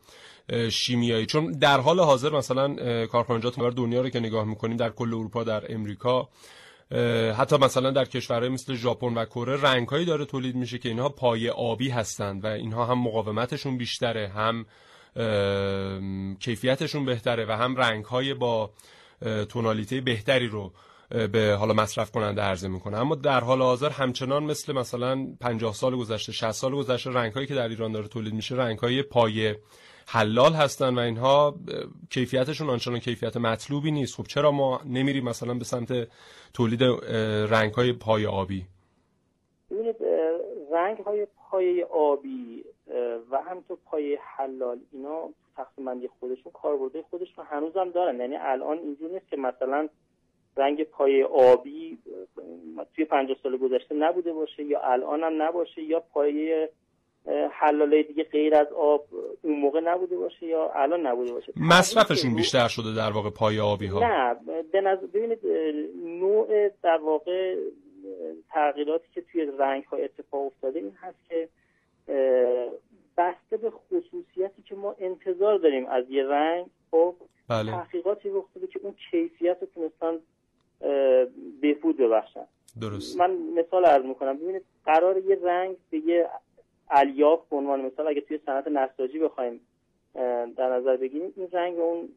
شیمیایی. 0.71 1.27
چون 1.27 1.53
در 1.53 1.81
حال 1.81 2.01
حاضر 2.01 2.31
مثلا 2.31 2.77
کارخانجات 3.07 3.61
دنیا 3.61 4.01
رو 4.01 4.09
که 4.09 4.21
نگاه 4.21 4.45
می‌کنیم 4.45 4.77
در 4.77 4.91
کل 4.91 5.15
اروپا 5.15 5.45
در 5.45 5.75
امریکا 5.75 6.29
حتی 7.39 7.57
مثلا 7.57 7.91
در 7.91 8.05
کشورهای 8.05 8.49
مثل 8.49 8.75
ژاپن 8.75 9.15
و 9.15 9.25
کره 9.25 9.63
رنگهایی 9.63 10.05
داره 10.05 10.25
تولید 10.25 10.57
میشه 10.57 10.79
که 10.79 10.89
اینها 10.89 11.09
پای 11.09 11.51
آبی 11.51 11.89
هستند 11.89 12.45
و 12.45 12.47
اینها 12.47 12.85
هم 12.87 12.99
مقاومتشون 12.99 13.77
بیشتره 13.77 14.29
هم 14.29 14.67
کیفیتشون 16.41 17.05
بهتره 17.05 17.47
و 17.49 17.53
هم 17.53 17.77
رنگهای 17.77 18.35
با 18.35 18.71
تونالیته 19.49 20.01
بهتری 20.01 20.47
رو 20.47 20.73
به 21.09 21.57
حالا 21.59 21.75
مصرف 21.75 22.11
کننده 22.11 22.43
عرضه 22.43 22.69
می‌کنه. 22.69 22.99
اما 22.99 23.15
در 23.15 23.41
حال 23.41 23.63
حاضر 23.63 23.91
همچنان 23.91 24.45
مثل 24.45 24.73
مثلا 24.73 25.27
50 25.41 25.75
سال 25.75 25.97
گذشته 25.97 26.33
60 26.33 26.51
سال 26.51 26.73
گذشته 26.73 27.11
رنگهایی 27.11 27.47
که 27.47 27.55
در 27.55 27.69
ایران 27.69 27.93
داره 27.93 28.09
تولید 28.09 28.35
میشه 28.35 28.55
رنگهای 28.55 29.03
پای 29.03 29.55
حلال 30.09 30.53
هستن 30.53 30.95
و 30.95 30.99
اینها 30.99 31.55
کیفیتشون 32.11 32.71
آنچنان 32.71 32.99
کیفیت 32.99 33.37
مطلوبی 33.37 33.91
نیست. 33.91 34.17
خب 34.17 34.23
چرا 34.23 34.51
ما 34.51 34.81
نمیریم 34.85 35.25
مثلا 35.25 35.55
به 35.55 35.65
سمت 35.65 36.09
تولید 36.55 36.83
رنگ 37.53 37.75
های 37.75 37.93
پای 37.93 38.27
آبی؟ 38.27 38.67
رنگ 40.73 40.99
های 40.99 41.27
پای 41.51 41.83
آبی 41.83 42.65
و 43.31 43.43
همینطور 43.43 43.79
پای 43.85 44.19
حلال 44.37 44.79
اینا 44.93 45.29
تقسیم 45.57 45.85
بندی 45.85 46.09
خودشون 46.21 46.53
کاربرده 46.53 47.03
خودشون 47.11 47.45
هنوزم 47.51 47.91
دارن. 47.91 48.21
یعنی 48.21 48.37
الان 48.37 48.79
اینجور 48.79 49.11
نیست 49.11 49.29
که 49.31 49.37
مثلا 49.37 49.89
رنگ 50.57 50.85
پای 50.85 51.23
آبی 51.23 51.99
توی 52.95 53.05
50 53.05 53.37
سال 53.43 53.57
گذشته 53.57 53.95
نبوده 53.95 54.33
باشه 54.33 54.65
یا 54.65 54.81
الان 54.81 55.23
هم 55.23 55.43
نباشه 55.43 55.83
یا 55.83 56.01
پای 56.01 56.69
حلاله 57.51 58.03
دیگه 58.03 58.25
غیر 58.25 58.55
از 58.55 58.67
آب 58.73 59.07
اون 59.43 59.61
موقع 59.61 59.81
نبوده 59.81 60.17
باشه 60.17 60.47
یا 60.47 60.71
الان 60.75 61.07
نبوده 61.07 61.33
باشه. 61.33 61.53
مصرفشون 61.57 62.35
بیشتر 62.35 62.69
شده 62.69 62.95
در 62.97 63.11
واقع 63.11 63.31
پای 63.31 63.61
آبی 63.61 63.87
ها 63.87 64.01
نه 64.01 64.37
به 64.73 64.81
نظر 64.81 65.07
ببینید 65.07 65.39
نوع 66.05 66.69
در 66.83 66.97
واقع 66.97 67.57
تغییراتی 68.51 69.05
که 69.15 69.21
توی 69.33 69.49
رنگ 69.59 69.85
ها 69.85 69.97
اتفاق 69.97 70.47
افتاده 70.47 70.79
این 70.79 70.93
هست 71.01 71.19
که 71.29 71.49
بسته 73.17 73.57
به 73.57 73.71
خصوصیتی 73.71 74.63
که 74.69 74.75
ما 74.75 74.95
انتظار 74.99 75.59
داریم 75.59 75.87
از 75.87 76.05
یه 76.11 76.25
رنگ 76.25 76.67
خب 76.91 77.15
بله. 77.49 77.73
تحقیقاتی 77.73 78.29
رخ 78.29 78.45
داده 78.55 78.67
که 78.67 78.81
اون 78.83 78.95
کیفیت 79.11 79.57
رو 79.61 79.67
تونستن 79.75 80.19
بهبود 81.61 81.97
ببخشن. 81.97 82.47
درست. 82.81 83.21
من 83.21 83.31
مثال 83.31 83.85
عرض 83.85 84.05
می‌کنم. 84.05 84.37
ببینید 84.37 84.63
قرار 84.85 85.19
یه 85.19 85.39
رنگ 85.43 85.77
به 85.91 85.99
یه 85.99 86.27
الیاف 86.91 87.49
به 87.49 87.57
عنوان 87.57 87.81
مثال 87.81 88.09
اگه 88.09 88.21
توی 88.21 88.41
صنعت 88.47 88.69
نساجی 88.69 89.19
بخوایم 89.19 89.61
در 90.57 90.77
نظر 90.77 90.97
بگیریم 90.97 91.33
این 91.37 91.49
رنگ 91.53 91.79
اون 91.79 92.09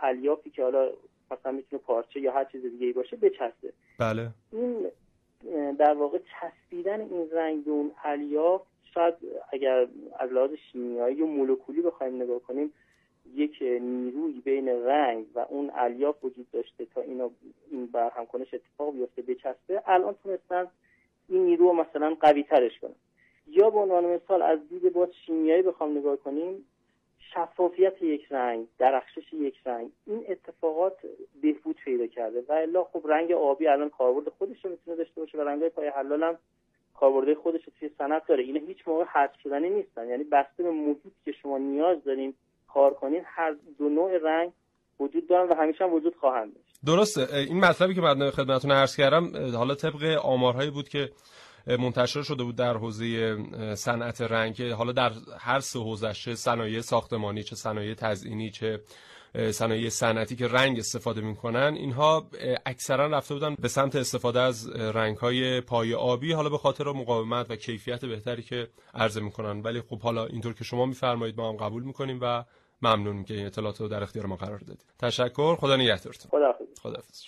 الیافی 0.00 0.50
که 0.50 0.62
حالا 0.62 0.90
مثلا 1.30 1.52
می‌تونه 1.52 1.82
پارچه 1.82 2.20
یا 2.20 2.32
هر 2.32 2.44
چیز 2.44 2.62
دیگه 2.62 2.86
ای 2.86 2.92
باشه 2.92 3.16
بچسبه. 3.16 3.72
بله. 3.98 4.28
این 4.52 4.90
در 5.78 5.94
واقع 5.94 6.18
چسبیدن 6.18 7.00
این 7.00 7.30
رنگ 7.32 7.64
به 7.64 7.70
اون 7.70 7.92
الیاف 8.04 8.62
شاید 8.94 9.14
اگر 9.52 9.86
از 10.18 10.32
لحاظ 10.32 10.50
شیمیایی 10.72 11.22
و 11.22 11.26
مولکولی 11.26 11.82
بخوایم 11.82 12.22
نگاه 12.22 12.38
کنیم 12.38 12.72
یک 13.34 13.62
نیروی 13.62 14.40
بین 14.44 14.68
رنگ 14.68 15.26
و 15.34 15.46
اون 15.48 15.70
الیاف 15.74 16.24
وجود 16.24 16.46
داشته 16.52 16.84
تا 16.84 17.00
اینو 17.00 17.30
این 17.70 17.86
برهم 17.86 18.26
کنش 18.26 18.54
اتفاق 18.54 18.94
بیفته 18.94 19.22
بچسبه 19.22 19.82
الان 19.86 20.14
تونستن 20.22 20.66
این 21.28 21.44
نیرو 21.44 21.66
رو 21.66 21.72
مثلا 21.72 22.16
قوی 22.20 22.42
ترش 22.42 22.78
کنن. 22.78 22.94
یا 23.56 23.70
به 23.70 23.78
عنوان 23.78 24.04
مثال 24.04 24.42
از 24.42 24.58
دید 24.68 24.92
باز 24.92 25.08
شیمیایی 25.26 25.62
بخوام 25.62 25.98
نگاه 25.98 26.16
کنیم 26.16 26.64
شفافیت 27.34 28.02
یک 28.02 28.26
رنگ 28.30 28.66
درخشش 28.78 29.32
یک 29.32 29.54
رنگ 29.66 29.90
این 30.06 30.24
اتفاقات 30.28 30.96
بهبود 31.42 31.76
پیدا 31.84 32.06
کرده. 32.06 32.44
و 32.48 32.52
الا 32.52 32.84
خب 32.84 33.02
رنگ 33.08 33.32
آبی 33.32 33.66
الان 33.66 33.90
کاربرد 33.90 34.28
خودش 34.38 34.64
رو 34.64 34.70
می‌تونه 34.70 34.96
داشته 34.96 35.20
باشه 35.20 35.38
و 35.38 35.40
رنگای 35.40 35.68
پای 35.68 35.88
حلال 35.88 36.22
هم 36.22 36.38
کاربرد 36.94 37.34
خودش 37.34 37.64
رو 37.64 37.72
توی 37.80 37.90
صنعت 37.98 38.26
داره. 38.26 38.42
اینا 38.42 38.60
هیچ 38.66 38.88
موقع 38.88 39.04
حذف 39.04 39.40
شدنی 39.42 39.70
نیستن. 39.70 40.08
یعنی 40.08 40.24
بسته 40.24 40.62
به 40.62 40.70
محیطی 40.70 41.10
که 41.24 41.32
شما 41.32 41.58
نیاز 41.58 42.04
داریم 42.04 42.34
کار 42.68 42.94
کنین 42.94 43.22
هر 43.24 43.56
دو 43.78 43.88
نوع 43.88 44.18
رنگ 44.18 44.52
وجود 45.00 45.28
دارن 45.28 45.48
و 45.48 45.54
همیشه 45.54 45.84
هم 45.84 45.92
وجود 45.92 46.16
خواهند 46.16 46.54
داشت. 46.54 46.80
درسته. 46.86 47.36
این 47.36 47.60
مطلبی 47.60 47.94
که 47.94 48.00
من 48.00 48.30
خدمتتون 48.30 48.70
عرض 48.70 48.96
کردم 48.96 49.24
حالا 49.56 49.74
طبق 49.74 50.18
آمارهایی 50.24 50.70
بود 50.70 50.88
که 50.88 51.10
منتشر 51.66 52.22
شده 52.22 52.44
بود 52.44 52.56
در 52.56 52.76
حوزه 52.76 53.36
صنعت 53.74 54.20
رنگ 54.20 54.62
حالا 54.62 54.92
در 54.92 55.12
هر 55.38 55.60
سه 55.60 55.78
حوزش 55.78 56.24
چه 56.24 56.34
صنایع 56.34 56.80
ساختمانی 56.80 57.42
چه 57.42 57.56
صنایع 57.56 57.94
تزئینی 57.94 58.50
چه 58.50 58.80
صنایع 59.50 59.88
صنعتی 59.88 60.36
که 60.36 60.48
رنگ 60.48 60.78
استفاده 60.78 61.20
می‌کنن 61.20 61.74
اینها 61.76 62.28
اکثرا 62.66 63.06
رفته 63.06 63.34
بودن 63.34 63.54
به 63.54 63.68
سمت 63.68 63.96
استفاده 63.96 64.40
از 64.40 64.70
رنگ 64.70 65.16
های 65.16 65.60
پای 65.60 65.94
آبی 65.94 66.32
حالا 66.32 66.48
به 66.48 66.58
خاطر 66.58 66.84
مقاومت 66.84 67.50
و 67.50 67.56
کیفیت 67.56 68.04
بهتری 68.04 68.42
که 68.42 68.68
عرضه 68.94 69.20
می‌کنن. 69.20 69.60
ولی 69.60 69.80
خب 69.80 70.00
حالا 70.00 70.26
اینطور 70.26 70.54
که 70.54 70.64
شما 70.64 70.86
میفرمایید 70.86 71.40
ما 71.40 71.48
هم 71.48 71.56
قبول 71.56 71.82
می‌کنیم 71.82 72.18
و 72.22 72.44
ممنون 72.82 73.24
که 73.24 73.34
این 73.34 73.46
اطلاعات 73.46 73.80
رو 73.80 73.88
در 73.88 74.02
اختیار 74.02 74.26
ما 74.26 74.36
قرار 74.36 74.58
دادید. 74.58 74.84
تشکر. 74.98 75.56
خدا 75.56 75.76
نگهدارتون. 75.76 76.30
خداحافظ. 76.30 76.66
خداحافظ. 76.82 77.22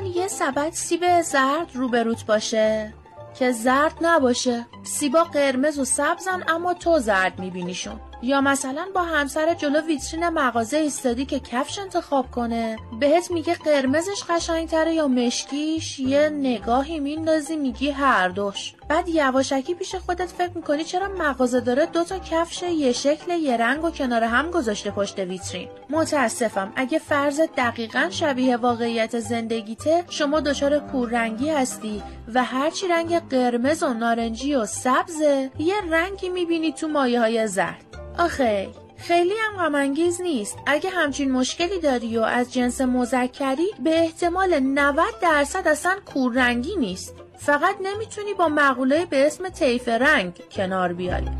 کن 0.00 0.06
یه 0.06 0.28
سبد 0.28 0.72
سیب 0.72 1.22
زرد 1.22 1.70
روبروت 1.74 2.26
باشه. 2.26 2.94
که 3.38 3.52
زرد 3.52 3.94
نباشه. 4.00 4.66
سیبا 4.82 5.24
قرمز 5.24 5.78
و 5.78 5.84
سبزن 5.84 6.42
اما 6.48 6.74
تو 6.74 6.98
زرد 6.98 7.38
میبینیشون. 7.38 8.00
یا 8.22 8.40
مثلا 8.40 8.86
با 8.94 9.02
همسر 9.02 9.54
جلو 9.54 9.80
ویترین 9.80 10.28
مغازه 10.28 10.76
ایستادی 10.76 11.26
که 11.26 11.40
کفش 11.40 11.78
انتخاب 11.78 12.30
کنه. 12.30 12.76
بهت 13.00 13.30
میگه 13.30 13.54
قرمزش 13.54 14.22
قشنگتره 14.28 14.94
یا 14.94 15.08
مشکیش؟ 15.08 15.98
یه 15.98 16.28
نگاهی 16.28 17.00
میندازی 17.00 17.56
میگی 17.56 17.90
هر 17.90 18.28
دوش. 18.28 18.74
بعد 18.88 19.08
یواشکی 19.08 19.74
پیش 19.74 19.94
خودت 19.94 20.26
فکر 20.26 20.50
می‌کنی 20.54 20.84
چرا 20.84 21.08
مغازه 21.08 21.60
داره 21.60 21.86
دوتا 21.86 22.18
کفش 22.18 22.62
یه 22.62 22.92
شکل 22.92 23.32
یه 23.32 23.56
رنگ 23.56 23.84
و 23.84 23.90
کنار 23.90 24.22
هم 24.22 24.50
گذاشته 24.50 24.90
پشت 24.90 25.18
ویترین؟ 25.18 25.68
متاسفم. 25.90 26.72
اگه 26.76 26.98
فرض 26.98 27.40
دقیقا 27.40 28.08
شبیه 28.10 28.56
واقعیت 28.56 29.18
زندگیته 29.18 30.04
شما 30.08 30.40
دچار 30.40 30.78
کوررنگی 30.78 31.50
هستی 31.50 32.02
و 32.34 32.44
هرچی 32.44 32.88
رنگ 32.88 33.28
قرمز 33.28 33.82
و 33.82 33.94
نارنجی 33.94 34.54
و 34.54 34.66
سبزه 34.66 35.50
یه 35.58 35.74
رنگی 35.90 36.28
می‌بینی 36.28 36.72
تو 36.72 36.88
مایه 36.88 37.20
های 37.20 37.46
زرد. 37.46 37.89
آخه 38.20 38.68
خیلی 38.96 39.34
هم 39.40 39.64
غمانگیز 39.64 40.20
نیست. 40.20 40.58
اگه 40.66 40.90
همچین 40.90 41.32
مشکلی 41.32 41.80
داری 41.80 42.18
و 42.18 42.22
از 42.22 42.52
جنس 42.52 42.80
مذکری 42.80 43.66
به 43.84 44.00
احتمال 44.00 44.60
90 44.60 45.06
درصد 45.22 45.68
اصلا 45.68 45.96
کوررنگی 46.14 46.76
نیست. 46.76 47.14
فقط 47.38 47.76
نمی‌تونی 47.82 48.34
با 48.34 48.48
مقوله 48.48 49.06
به 49.06 49.26
اسم 49.26 49.48
طیف 49.48 49.88
رنگ 49.88 50.32
کنار 50.52 50.92
بیاری. 50.92 51.30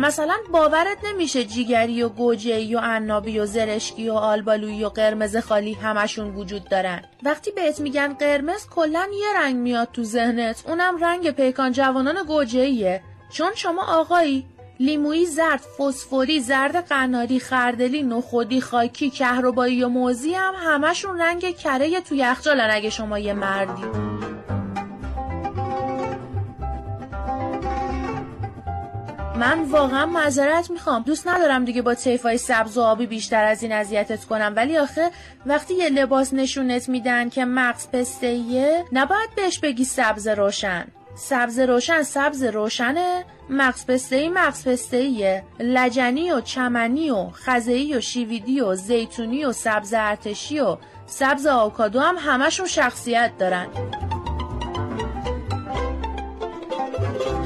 مثلا 0.00 0.36
باورت 0.52 0.98
نمیشه 1.04 1.44
جیگری 1.44 2.02
و 2.02 2.08
گوجهی 2.08 2.74
و 2.74 2.78
عنابی 2.78 3.38
و 3.38 3.46
زرشکی 3.46 4.10
و 4.10 4.12
آلبالویی 4.12 4.84
و 4.84 4.88
قرمز 4.88 5.36
خالی 5.36 5.72
همشون 5.72 6.34
وجود 6.34 6.68
دارن. 6.68 7.02
وقتی 7.22 7.50
بهت 7.50 7.80
میگن 7.80 8.12
قرمز 8.12 8.66
کلا 8.66 9.06
یه 9.20 9.26
رنگ 9.36 9.56
میاد 9.56 9.88
تو 9.92 10.04
ذهنت. 10.04 10.64
اونم 10.66 11.04
رنگ 11.04 11.30
پیکان 11.30 11.72
جوانان 11.72 12.22
گوجهیه 12.26 13.02
چون 13.30 13.50
شما 13.54 13.84
آقایی 13.84 14.46
لیمویی 14.80 15.26
زرد 15.26 15.60
فسفوری 15.78 16.40
زرد 16.40 16.76
قناری 16.76 17.40
خردلی 17.40 18.02
نخودی 18.02 18.60
خاکی 18.60 19.10
کهربایی 19.10 19.84
و 19.84 19.88
موزی 19.88 20.34
هم 20.34 20.54
همشون 20.56 21.20
رنگ 21.20 21.56
کره 21.56 22.00
تو 22.00 22.14
یخچالن 22.14 22.68
اگه 22.70 22.90
شما 22.90 23.18
یه 23.18 23.32
مردی. 23.32 23.82
من 29.40 29.62
واقعا 29.62 30.06
معذرت 30.06 30.70
می‌خوام. 30.70 31.02
دوست 31.02 31.28
ندارم 31.28 31.64
دیگه 31.64 31.82
با 31.82 31.94
طیفای 31.94 32.38
سبز 32.38 32.78
و 32.78 32.82
آبی 32.82 33.06
بیشتر 33.06 33.44
از 33.44 33.62
این 33.62 33.72
اذیتت 33.72 34.24
کنم. 34.24 34.52
ولی 34.56 34.78
آخه 34.78 35.10
وقتی 35.46 35.74
یه 35.74 35.88
لباس 35.88 36.34
نشونت 36.34 36.88
میدن 36.88 37.28
که 37.28 37.44
مغز 37.44 37.88
پستهیه 37.92 38.84
نباید 38.92 39.30
بهش 39.36 39.58
بگی 39.58 39.84
سبز 39.84 40.28
روشن. 40.28 40.86
سبز 41.16 41.58
روشن 41.58 42.02
سبز 42.02 42.42
روشنه. 42.42 43.24
مغز 43.50 43.86
پستهی 43.86 44.28
مغز 44.28 44.68
پستهیه 44.68 45.44
لجنی 45.60 46.32
و 46.32 46.40
چمنی 46.40 47.10
و 47.10 47.30
خزهی 47.30 47.94
و 47.94 48.00
شیویدی 48.00 48.60
و 48.60 48.74
زیتونی 48.74 49.44
و 49.44 49.52
سبز 49.52 49.94
ارتشی 49.96 50.60
و 50.60 50.76
سبز 51.06 51.46
آووکادو 51.46 52.00
هم 52.00 52.16
همشون 52.18 52.66
شخصیت 52.66 53.30
دارن. 53.38 53.66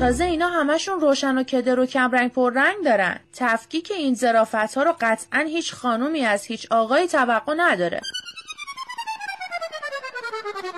تازه 0.01 0.25
اینا 0.25 0.49
همشون 0.49 1.01
روشن 1.01 1.39
و 1.39 1.43
کدر 1.43 1.81
و 1.81 1.87
کمرنگ 1.87 2.33
پررنگ 2.33 2.85
دارن. 2.85 3.21
تفکیک 3.33 3.93
این 3.97 4.15
زرافت 4.15 4.75
ها 4.75 4.83
رو 4.83 4.95
قطعا 5.01 5.41
هیچ 5.41 5.75
خانومی 5.75 6.25
از 6.25 6.45
هیچ 6.45 6.67
آقایی 6.71 7.09
توقع 7.09 7.55
نداره. 7.57 8.01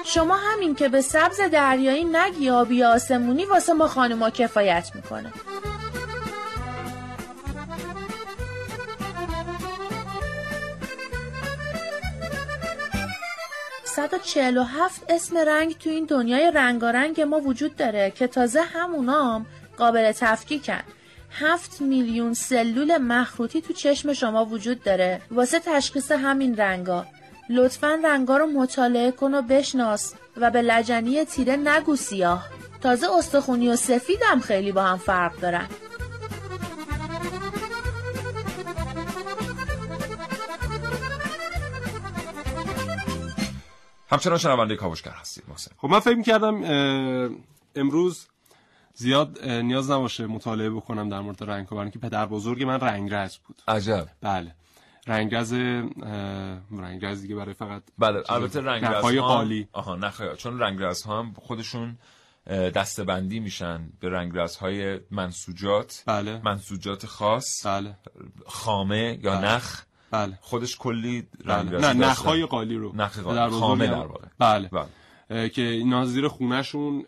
شما 0.05 0.37
همین 0.37 0.75
که 0.75 0.89
به 0.89 1.01
سبز 1.01 1.41
دریایی 1.41 2.05
نگی 2.05 2.51
آبی 2.51 2.85
آسمونی 2.85 3.45
واسه 3.45 3.73
ما 3.73 3.89
خانوما 3.89 4.31
کفایت 4.31 4.91
می‌کنه. 4.95 5.33
147 13.97 15.03
اسم 15.09 15.37
رنگ 15.37 15.79
تو 15.79 15.91
این 15.91 16.05
دنیای 16.05 16.51
رنگارنگ 16.55 17.21
ما 17.21 17.41
وجود 17.41 17.77
داره 17.77 18.11
که 18.11 18.27
تازه 18.27 18.61
همونام 18.61 19.47
قابل 19.79 20.13
تفکیکن 20.13 20.81
هفت 21.31 21.81
میلیون 21.81 22.35
سلول 22.35 22.99
مخروطی 22.99 23.61
تو 23.61 23.73
چشم 23.73 24.13
شما 24.13 24.45
وجود 24.45 24.83
داره. 24.83 25.21
واسه 25.31 25.59
تشخیص 25.59 26.13
همین 26.13 26.57
رنگا. 26.57 27.07
لطفا 27.51 27.99
رنگا 28.05 28.37
رو 28.37 28.47
مطالعه 28.47 29.11
کن 29.11 29.35
و 29.35 29.43
بشناس 29.43 30.15
و 30.37 30.51
به 30.51 30.63
لجنی 30.63 31.25
تیره 31.25 31.57
نگو 31.57 31.97
سیاه. 31.97 32.49
تازه 32.83 33.07
استخونی 33.19 33.69
و 33.69 33.77
سفیدم 33.77 34.41
خیلی 34.41 34.73
با 34.73 34.83
هم 34.83 34.99
فرق 34.99 35.41
دارن. 35.41 35.67
همچنان 44.11 44.39
شنونده 44.39 44.77
کاوشگر 44.77 45.13
هستید 45.13 45.45
محسن. 45.49 45.71
خب 45.79 45.89
من 45.89 46.01
فکر 46.01 46.23
کردم 46.23 46.63
امروز 47.75 48.27
زیاد 48.95 49.45
نیاز 49.49 49.91
نباشه 49.91 50.27
مطالعه 50.27 50.71
بکنم 50.71 51.09
در 51.09 51.21
مورد 51.21 51.45
رنگ 51.45 51.67
برای 51.69 51.83
اینکه 51.83 51.99
پدر 51.99 52.27
بزرگ 52.27 52.63
من 52.63 52.81
رنگرز 52.81 53.37
بود. 53.37 53.63
عجب. 53.69 54.09
بله. 54.21 54.55
رنگرز 55.07 55.53
رنگرز 56.71 57.23
دیگه 57.23 57.35
برای 57.35 57.55
فقط 57.55 57.83
بله 57.99 58.23
البته 58.29 58.61
رنگرز 58.61 58.95
نخهای 58.95 59.17
ها 59.17 59.27
قالی 59.27 59.69
آها 59.73 59.97
نخهای 59.97 60.37
چون 60.37 60.59
رنگرز 60.59 61.03
ها 61.03 61.19
هم 61.19 61.35
خودشون 61.39 61.99
دستبندی 62.75 63.41
میشن 63.41 63.89
به 64.01 64.09
رنگرزهای 64.09 65.01
منسوجات. 65.11 66.03
بله. 66.07 66.41
منسوجات 66.45 67.07
خاص. 67.07 67.67
بله. 67.67 67.97
خامه 68.47 69.19
یا 69.23 69.37
بله. 69.37 69.55
نخ. 69.55 69.83
بله 70.11 70.39
خودش 70.41 70.77
کلی 70.77 71.23
بله. 71.45 71.55
رنگرزی 71.55 71.99
نه. 71.99 72.07
نخهای 72.07 72.47
قالی 72.47 72.77
رو 72.77 72.97
نخ 72.97 73.19
قالی. 73.19 73.51
خامه 73.51 73.87
در 73.87 74.07
واقع 74.07 74.27
بله 74.39 74.69
بله. 74.69 75.49
که 75.49 75.63
اینا 75.63 76.05
زیر 76.05 76.29
خونهشون 76.29 77.05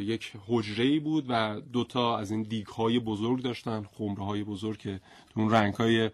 یک 0.00 0.32
حجره 0.46 1.00
بود 1.00 1.24
و 1.28 1.60
دوتا 1.72 2.18
از 2.18 2.30
این 2.30 2.42
دیگ 2.42 2.66
های 2.66 2.98
بزرگ 2.98 3.42
داشتن 3.42 3.86
خمره 3.98 4.24
های 4.24 4.44
بزرگ 4.44 4.78
که 4.78 5.00
اون 5.36 5.50
رنگ 5.50 5.74
های 5.74 6.10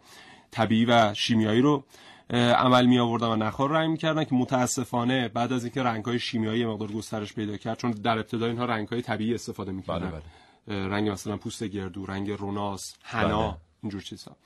طبیعی 0.51 0.85
و 0.85 1.15
شیمیایی 1.15 1.61
رو 1.61 1.85
عمل 2.33 2.87
می 2.87 2.99
آوردن 2.99 3.27
و 3.27 3.37
نخار 3.37 3.71
رنگ 3.71 3.91
می‌کردن 3.91 4.25
که 4.25 4.35
متاسفانه 4.35 5.29
بعد 5.29 5.53
از 5.53 5.65
اینکه 5.65 5.83
رنگ 5.83 6.05
های 6.05 6.19
شیمیایی 6.19 6.67
مقدار 6.67 6.93
گسترش 6.93 7.33
پیدا 7.33 7.57
کرد 7.57 7.79
چون 7.79 7.91
در 7.91 8.19
ابتدا 8.19 8.47
اینها 8.47 8.65
رنگ 8.65 8.89
های 8.89 9.03
طبیعی 9.03 9.35
استفاده 9.35 9.73
می‌کردن 9.73 10.11
بله، 10.11 10.23
اه، 10.69 10.89
رنگ 10.89 11.09
مثلا 11.09 11.37
پوست 11.37 11.65
گردو 11.65 12.07
رنگ 12.07 12.31
روناس 12.31 12.95
حنا 13.03 13.49
بله. 13.49 13.57
اینجور 13.83 14.03
چیزها 14.03 14.37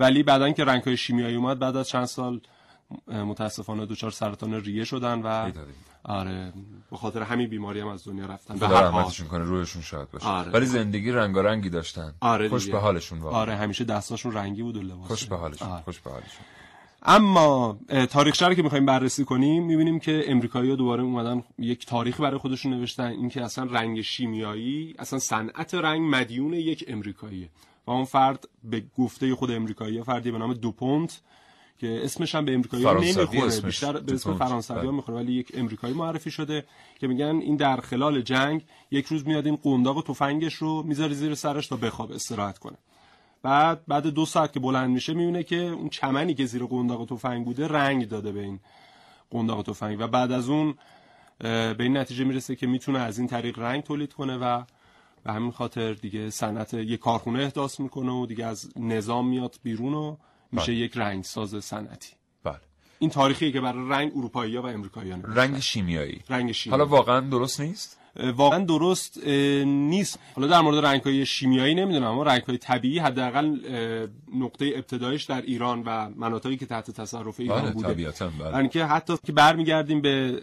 ولی 0.00 0.22
بعدا 0.22 0.50
که 0.50 0.64
رنگ 0.64 0.82
های 0.82 0.96
شیمیایی 0.96 1.36
اومد 1.36 1.58
بعد 1.58 1.76
از 1.76 1.88
چند 1.88 2.04
سال 2.04 2.40
متاسفانه 3.08 3.86
دچار 3.86 4.10
سرطان 4.10 4.54
ریه 4.54 4.84
شدن 4.84 5.22
و. 5.22 5.52
آره 6.04 6.52
به 6.90 6.96
خاطر 6.96 7.22
همین 7.22 7.48
بیماری 7.48 7.80
هم 7.80 7.88
از 7.88 8.04
دنیا 8.04 8.26
رفتن 8.26 8.58
به 8.58 8.68
هر. 8.68 8.82
رحمتشون 8.82 9.28
کنه 9.28 9.44
روحشون 9.44 9.82
شاد 9.82 10.10
باشه 10.10 10.26
آره. 10.26 10.50
ولی 10.50 10.66
زندگی 10.66 11.12
رنگارنگی 11.12 11.70
داشتن 11.70 12.14
آره 12.20 12.48
خوش. 12.48 12.66
به 12.66 12.78
حالشون 12.78 13.18
واقعا 13.18 13.40
آره 13.40 13.56
همیشه 13.56 13.84
دستاشون 13.84 14.32
رنگی 14.32 14.62
بود 14.62 14.76
و 14.76 14.82
لباس 14.82 15.08
خوش 15.08 15.24
به 15.24 15.36
حالشون 15.36 15.68
آره. 15.68 15.82
خوش 15.82 16.00
به 16.00 16.10
حالشون 16.10 16.44
اما 17.02 17.78
تاریخچه 18.10 18.46
رو 18.46 18.54
که 18.54 18.62
می‌خوایم 18.62 18.86
بررسی 18.86 19.24
کنیم 19.24 19.64
می‌بینیم 19.64 19.98
که 19.98 20.24
امریکایی‌ها 20.26 20.76
دوباره 20.76 21.02
اومدن 21.02 21.42
یک 21.58 21.86
تاریخ 21.86 22.20
برای 22.20 22.38
خودشون 22.38 22.74
نوشتن 22.74 23.04
اینکه 23.04 23.44
اصلا 23.44 23.64
رنگ 23.64 24.00
شیمیایی 24.00 24.94
اصلا 24.98 25.18
صنعت 25.18 25.74
رنگ 25.74 26.14
مدیون 26.14 26.52
یک 26.52 26.84
امریکاییه 26.88 27.48
و 27.86 27.90
اون 27.90 28.04
فرد 28.04 28.48
به 28.64 28.82
گفته 28.98 29.34
خود 29.34 29.50
امریکایی‌ها 29.50 30.04
فردی 30.04 30.30
به 30.30 30.38
نام 30.38 30.54
دوپونت 30.54 31.20
که 31.78 32.00
اسمش 32.04 32.34
هم 32.34 32.44
به 32.44 32.54
امریکایی 32.54 32.84
نمی‌خوره. 32.84 33.60
بیشتر 33.60 34.00
به 34.00 34.14
اسم. 34.14 34.34
فرانسوی 34.34 34.76
بله. 34.76 34.90
می‌خوره 34.90 35.18
ولی 35.18 35.32
یک 35.32 35.52
امریکایی 35.54 35.94
معرفی 35.94 36.30
شده 36.30 36.64
که 36.98 37.06
میگن 37.06 37.24
این 37.24 37.56
در 37.56 37.76
خلال 37.76 38.20
جنگ 38.20 38.64
یک 38.90 39.06
روز 39.06 39.26
میاد 39.26 39.46
این 39.46 39.56
قنداق 39.56 39.96
و 39.96 40.02
تفنگش 40.02 40.54
رو 40.54 40.82
می‌ذاره 40.82 41.14
زیر 41.14 41.34
سرش 41.34 41.66
تا 41.66 41.76
بخواب 41.76 42.12
استراحت 42.12 42.58
کنه 42.58 42.76
بعد 43.42 43.86
بعد 43.86 44.06
دو 44.06 44.26
ساعت 44.26 44.52
که 44.52 44.60
بلند 44.60 44.90
میشه 44.90 45.14
می‌بینه 45.14 45.42
که 45.42 45.56
اون 45.56 45.88
چمنی 45.88 46.34
که 46.34 46.46
زیر 46.46 46.64
قنداق 46.64 47.00
و 47.00 47.06
تفنگ 47.06 47.44
بوده 47.44 47.68
رنگ 47.68 48.08
داده 48.08 48.32
به 48.32 48.40
این 48.40 48.60
قنداق 49.30 49.58
و 49.58 49.62
تفنگ 49.62 50.00
و 50.00 50.06
بعد 50.06 50.32
از 50.32 50.48
اون 50.48 50.74
به 51.38 51.76
این 51.78 51.96
نتیجه 51.96 52.24
می‌رسه 52.24 52.56
که 52.56 52.66
می‌تونه 52.66 52.98
از 52.98 53.18
این 53.18 53.28
طریق 53.28 53.58
رنگ 53.58 53.82
تولید 53.82 54.12
کنه 54.12 54.36
و 54.36 54.62
به 55.24 55.32
همین 55.32 55.50
خاطر 55.50 55.92
دیگه 55.92 56.30
صنعت 56.30 56.74
یه 56.74 56.96
کارخونه 56.96 57.42
احداث 57.42 57.80
می‌کنه 57.80 58.12
و 58.12 58.26
دیگه 58.26 58.46
از 58.46 58.70
نظام 58.76 59.28
میاد 59.28 59.56
بیرون 59.62 59.94
و 59.94 60.16
میشه 60.52 60.72
بله. 60.72 60.74
یک 60.74 60.92
رنگساز 60.96 61.64
صنعتی. 61.64 62.12
بله. 62.44 62.60
این 62.98 63.10
تاریخیه 63.10 63.52
که 63.52 63.60
برای 63.60 63.88
رنگ 63.88 64.12
اروپایی 64.16 64.56
و 64.56 64.66
امریکایی 64.66 65.14
رنگ 65.24 65.58
شیمیایی. 65.58 66.22
رنگ 66.28 66.52
شیمیایی. 66.52 66.82
حالا 66.82 66.96
واقعا 66.96 67.20
درست 67.20 67.60
نیست؟ 67.60 67.99
واقعا 68.16 68.64
درست 68.64 69.26
نیست. 69.66 70.18
حالا 70.36 70.46
در 70.48 70.60
مورد 70.60 70.86
رنگ 70.86 71.02
های 71.02 71.26
شیمیایی 71.26 71.74
نمی‌دونم 71.74 72.06
اما 72.06 72.22
رنگ 72.22 72.42
های 72.42 72.58
طبیعی 72.58 72.98
حداقل 72.98 73.56
نقطه 74.34 74.72
ابتدایش 74.74 75.24
در 75.24 75.42
ایران 75.42 75.82
و 75.86 76.08
مناطقی 76.16 76.56
که 76.56 76.66
تحت 76.66 76.90
تصرف 76.90 77.40
ایران 77.40 77.62
بله 77.62 77.70
بوده. 77.70 77.88
بله. 77.94 78.52
یعنی 78.52 78.68
که 78.68 78.84
حتی 78.84 79.14
که 79.24 79.32
برمیگردیم 79.32 80.00
به 80.00 80.40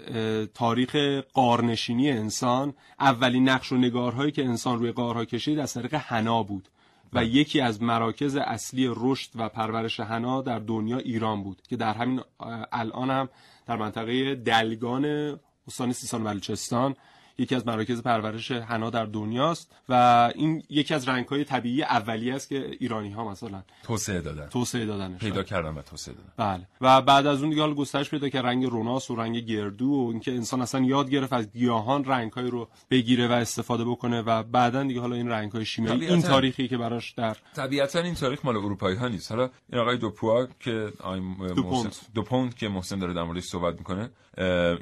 تاریخ 0.53 0.95
قارنشینی 1.33 2.11
انسان 2.11 2.73
اولین 2.99 3.49
نقش 3.49 3.71
و 3.71 3.77
نگارهایی 3.77 4.31
که 4.31 4.45
انسان 4.45 4.79
روی 4.79 4.91
قارها 4.91 5.25
کشید 5.25 5.59
از 5.59 5.73
طریق 5.73 5.93
حنا 5.93 6.43
بود 6.43 6.69
و 7.13 7.25
یکی 7.25 7.61
از 7.61 7.81
مراکز 7.81 8.35
اصلی 8.35 8.91
رشد 8.95 9.29
و 9.35 9.49
پرورش 9.49 9.99
حنا 9.99 10.41
در 10.41 10.59
دنیا 10.59 10.97
ایران 10.97 11.43
بود 11.43 11.61
که 11.69 11.75
در 11.75 11.93
همین 11.93 12.21
الان 12.71 13.09
هم 13.09 13.29
در 13.67 13.75
منطقه 13.75 14.35
دلگان 14.35 15.05
استان 15.67 15.93
سیستان 15.93 16.21
و 16.21 16.25
بلوچستان 16.25 16.95
یکی 17.37 17.55
از 17.55 17.67
مراکز 17.67 18.01
پرورش 18.01 18.51
حنا 18.51 18.89
در 18.89 19.05
دنیاست 19.05 19.75
و 19.89 19.93
این 20.35 20.63
یکی 20.69 20.93
از 20.93 21.07
رنگ‌های 21.07 21.43
طبیعی 21.43 21.83
اولیه 21.83 22.35
است 22.35 22.49
که 22.49 22.71
ایرانی 22.79 23.11
ها 23.11 23.31
مثلا 23.31 23.63
توسعه 23.83 24.21
دادن. 24.21 24.47
توسعه 24.47 24.85
دادنش 24.85 25.19
پیدا 25.19 25.43
کردن 25.43 25.69
و 25.69 25.81
توسعه 25.81 26.13
دادن. 26.13 26.31
بله. 26.37 26.67
و 26.81 27.01
بعد 27.01 27.27
از 27.27 27.41
اون 27.41 27.49
دیگه 27.49 27.61
حالا 27.61 27.73
گسترش 27.73 28.09
پیدا 28.09 28.29
که 28.29 28.41
رنگ 28.41 28.65
روناس 28.65 29.11
و 29.11 29.15
رنگ 29.15 29.37
گردو 29.37 29.89
و 29.89 30.09
اینکه 30.09 30.31
انسان 30.31 30.61
اصلا 30.61 30.81
یاد 30.81 31.09
گرفت 31.09 31.33
از 31.33 31.51
گیاهان 31.51 32.05
رنگ‌های 32.05 32.49
رو 32.49 32.67
بگیره 32.91 33.27
و 33.27 33.31
استفاده 33.31 33.85
بکنه 33.85 34.21
و 34.21 34.43
بعدا 34.43 34.83
دیگه 34.83 34.99
حالا 35.01 35.15
این 35.15 35.29
رنگ‌های 35.29 35.65
شیمیایی 35.65 36.07
این. 36.07 36.21
تاریخی 36.21 36.67
که 36.67 36.77
براش 36.77 37.11
در 37.11 37.37
طبیعتا 37.55 37.99
این 37.99 38.13
تاریخ 38.13 38.45
مال 38.45 38.57
اروپایی 38.57 38.97
ها 38.97 39.07
نیست. 39.07 39.31
حالا 39.31 39.49
این 39.71 39.81
آقای 39.81 39.97
دوپوا 39.97 40.47
که 40.59 40.91
محسن 41.03 41.55
دوپونت. 41.55 42.01
دوپونت 42.13 42.57
که 42.57 42.67
محسن 42.67 42.99
داره 42.99 43.13
در 43.13 43.23
موردش 43.23 43.43
صحبت 43.43 43.77
می‌کنه 43.77 44.09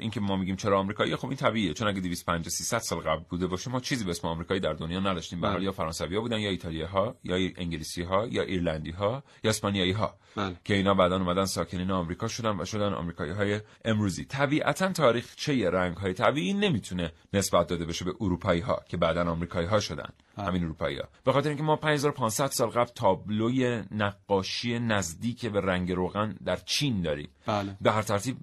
این 0.00 0.10
که 0.10 0.20
ما 0.20 0.36
میگیم 0.36 0.56
چرا 0.56 0.78
آمریکایی 0.78 1.16
خب 1.16 1.26
این 1.26 1.36
طبیعیه. 1.36 1.74
چون 1.74 1.88
اگه 1.88 2.00
250 2.00 2.45
200 2.46 2.58
300 2.58 2.78
سال 2.78 2.98
قبل 2.98 3.22
بوده 3.28 3.46
باشه 3.46 3.70
ما 3.70 3.80
چیزی 3.80 4.04
به 4.04 4.10
اسم 4.10 4.28
آمریکایی 4.28 4.60
در 4.60 4.72
دنیا 4.72 5.00
نداشتیم. 5.00 5.40
بله. 5.40 5.54
بله. 5.54 5.64
یا 5.64 5.72
فرانسوی 5.72 6.14
ها 6.14 6.20
بودن 6.20 6.38
یا 6.38 6.50
ایتالیایی 6.50 6.86
ها 6.86 7.16
یا 7.24 7.36
انگلیسی 7.56 8.02
ها 8.02 8.26
یا 8.26 8.42
ایرلندی 8.42 8.90
ها 8.90 9.22
یا 9.44 9.50
اسپانیایی 9.50 9.92
ها 9.92 10.14
بله. 10.36 10.56
که 10.64 10.74
اینا 10.74 10.94
بعدا 10.94 11.16
اومدن 11.16 11.44
ساکنین 11.44 11.90
آمریکا 11.90 12.28
شدن 12.28 12.60
و 12.60 12.64
شدن 12.64 12.92
آمریکایی 12.92 13.32
های 13.32 13.60
امروزی. 13.84 14.24
طبیعتا 14.24 14.92
تاریخچه 14.92 15.70
رنگ 15.70 15.96
های 15.96 16.12
طبیعی 16.12 16.52
نمی‌تونه 16.54 17.12
نسبت 17.32 17.66
داده 17.66 17.84
بشه 17.84 18.04
به 18.04 18.14
اروپایی 18.20 18.60
ها 18.60 18.80
که 18.88 18.96
بعدا 18.96 19.30
آمریکایی 19.30 19.66
ها 19.66 19.80
شدن 19.80 20.08
همین 20.38 20.64
اروپایی 20.64 20.96
ها 20.98 21.08
به 21.24 21.32
خاطر 21.32 21.48
اینکه 21.48 21.64
ما 21.64 21.76
5500 21.76 22.50
سال 22.50 22.68
قبل 22.68 22.90
تابلوی 22.94 23.82
نقاشی 23.90 24.78
نزدیک 24.78 25.46
به 25.46 25.60
رنگ 25.60 25.92
روغن 25.92 26.36
در 26.44 26.56
چین 26.56 27.02
داریم. 27.02 27.28
بله. 27.46 27.76
به 27.80 27.92
هر 27.92 28.02
ترتیب 28.02 28.36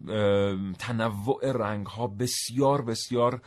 تنوع 0.79 1.51
رنگ 1.51 1.87
ها 1.87 2.07
بسیار 2.07 2.81
بسیار 2.81 3.41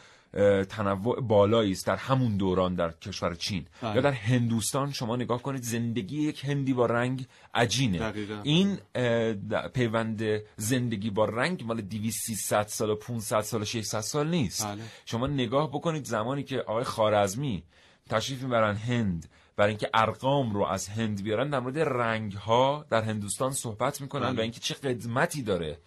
تنوع 0.68 1.20
بالایی 1.20 1.72
است 1.72 1.86
در 1.86 1.96
همون 1.96 2.36
دوران 2.36 2.74
در 2.74 2.90
کشور 2.90 3.34
چین 3.34 3.66
بله. 3.82 3.94
یا 3.94 4.00
در 4.00 4.12
هندوستان 4.12 4.92
شما 4.92 5.16
نگاه 5.16 5.42
کنید 5.42 5.62
زندگی 5.62 6.22
یک 6.22 6.44
هندی 6.44 6.72
با 6.72 6.86
رنگ 6.86 7.26
عجینه 7.54 7.98
دقیقاً. 7.98 8.40
این 8.42 8.78
پیوند 9.74 10.22
زندگی 10.56 11.10
با 11.10 11.24
رنگ 11.24 11.64
مال 11.64 11.80
200 11.80 12.26
300 12.26 12.66
سال 12.66 12.90
و 12.90 12.94
500 12.94 13.40
سال 13.40 13.62
و 13.62 13.64
600 13.64 14.00
سال 14.00 14.28
نیست 14.28 14.66
بله. 14.66 14.82
شما 15.04 15.26
نگاه 15.26 15.68
بکنید 15.68 16.04
زمانی 16.04 16.42
که 16.42 16.60
آقای 16.60 16.84
خارزمی 16.84 17.62
تشریف 18.10 18.42
می‌برن 18.42 18.76
هند 18.76 19.28
برای 19.56 19.70
اینکه 19.70 19.90
ارقام 19.94 20.50
رو 20.52 20.64
از 20.64 20.88
هند 20.88 21.22
بیارن 21.22 21.50
در 21.50 21.60
مورد 21.60 21.78
رنگ 21.78 22.32
ها 22.32 22.86
در 22.90 23.02
هندوستان 23.02 23.52
صحبت 23.52 24.00
می‌کنن 24.00 24.28
بله. 24.28 24.38
و 24.38 24.40
اینکه 24.40 24.60
چه 24.60 24.74
قدمتی 24.74 25.42
داره 25.42 25.78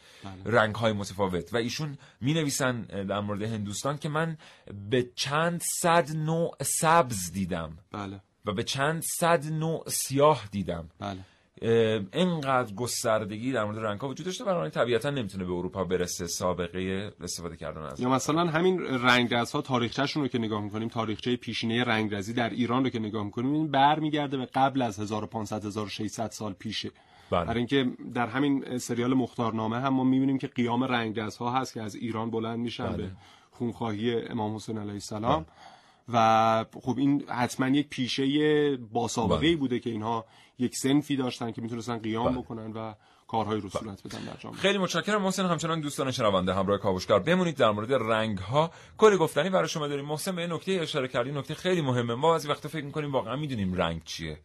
رنگ 0.45 0.75
های 0.75 0.93
متفاوت. 0.93 1.53
و 1.53 1.57
ایشون 1.57 1.97
می 2.21 2.33
نویسن 2.33 2.81
در 2.81 3.19
مورد 3.19 3.41
هندوستان 3.41 3.97
که 3.97 4.09
من 4.09 4.37
به 4.89 5.09
چند 5.15 5.61
صد 5.81 6.15
نوع 6.15 6.57
سبز 6.61 7.31
دیدم. 7.31 7.77
بله. 7.91 8.21
و 8.45 8.53
به 8.53 8.63
چند 8.63 9.03
صد 9.19 9.45
نوع 9.45 9.89
سیاه 9.89 10.43
دیدم. 10.51 10.89
بله. 10.99 11.19
اینقدر 11.61 12.73
گستردگی 12.73 13.51
در 13.51 13.63
مورد 13.63 13.79
رنگ 13.79 13.99
ها 13.99 14.09
وجود 14.09 14.25
داشته 14.25 14.43
بنابراین 14.43 14.71
طبیعتا 14.71 15.09
نمی‌تونه 15.09 15.45
به 15.45 15.51
اروپا 15.51 15.83
برسه 15.83 16.27
سابقه 16.27 17.11
استفاده 17.21 17.55
کردن 17.57 17.81
از 17.81 17.99
یا 17.99 18.09
مثلا 18.09 18.45
همین 18.45 18.81
رنگرز 18.81 19.51
ها 19.51 19.61
تاریخچه‌شون 19.61 20.23
رو 20.23 20.27
که 20.27 20.37
نگاه 20.37 20.61
می‌کنیم 20.61 20.87
تاریخچه 20.87 21.35
پیشینه 21.35 21.83
رنگرزی 21.83 22.33
در 22.33 22.49
ایران 22.49 22.83
رو 22.83 22.89
که 22.89 22.99
نگاه 22.99 23.23
می‌کنیم 23.23 23.53
این 23.53 23.71
برمیگرده 23.71 24.37
به 24.37 24.45
قبل 24.45 24.81
از 24.81 24.99
1500 24.99 25.65
1600 25.65 26.31
سال 26.31 26.53
پیشه 26.53 26.91
بله. 27.31 27.45
برای 27.45 27.57
اینکه 27.57 27.87
در 28.13 28.27
همین 28.27 28.77
سریال 28.77 29.13
مختارنامه 29.13 29.79
هم 29.79 29.93
ما 29.93 30.03
می‌بینیم 30.03 30.37
که 30.37 30.47
قیام 30.47 30.83
رنگرزها 30.83 31.51
هست 31.51 31.73
که 31.73 31.81
از 31.81 31.95
ایران 31.95 32.31
بلند 32.31 32.59
میشن 32.59 32.87
بله. 32.87 32.97
به 32.97 33.11
خونخواهی 33.51 34.21
امام 34.27 34.55
حسین 34.55 34.77
علیه 34.77 34.93
السلام 34.93 35.45
و 36.13 36.65
خب 36.81 36.95
این 36.97 37.23
حتما 37.29 37.67
یک 37.67 37.89
پیشه 37.89 38.77
با 38.77 39.07
سابقه 39.07 39.47
ای 39.47 39.53
بله. 39.53 39.59
بوده 39.59 39.79
که 39.79 39.89
اینها 39.89 40.25
یک 40.59 40.75
سنفی 40.75 41.15
داشتن 41.15 41.51
که 41.51 41.61
می‌تونستن 41.61 41.97
قیام 41.97 42.31
بله. 42.31 42.41
بکنن 42.41 42.71
و 42.71 42.93
کارهای 43.27 43.59
رو 43.59 43.69
صورت 43.69 44.03
بدن 44.03 44.23
در 44.23 44.37
جامعه. 44.39 44.59
خیلی 44.59 44.77
متشکرم 44.77 45.21
محسن. 45.21 45.45
همچنان 45.45 45.81
دوستان 45.81 46.11
شنونده 46.11 46.53
همراه 46.53 46.77
کاوشگر. 46.77 47.19
بمونید 47.19 47.55
در 47.55 47.71
مورد 47.71 47.93
رنگ 47.93 48.37
ها 48.37 48.71
کلی 48.97 49.17
گفتنی 49.17 49.49
برای 49.49 49.67
شما 49.67 49.87
داریم. 49.87 50.05
محسن 50.05 50.35
به 50.35 50.47
نکته 50.47 50.71
اشاره 50.71 51.07
کردی. 51.07 51.31
نکته 51.31 51.55
خیلی 51.55 51.81
مهمه. 51.81 52.15
ما 52.15 52.31
بعضی 52.31 52.47
وقتا 52.47 52.69
فکر 52.69 52.85
می‌کنیم 52.85 53.11
واقعا 53.11 53.35
می‌دونیم 53.35 53.73
رنگ 53.73 54.03
چیه. 54.03 54.37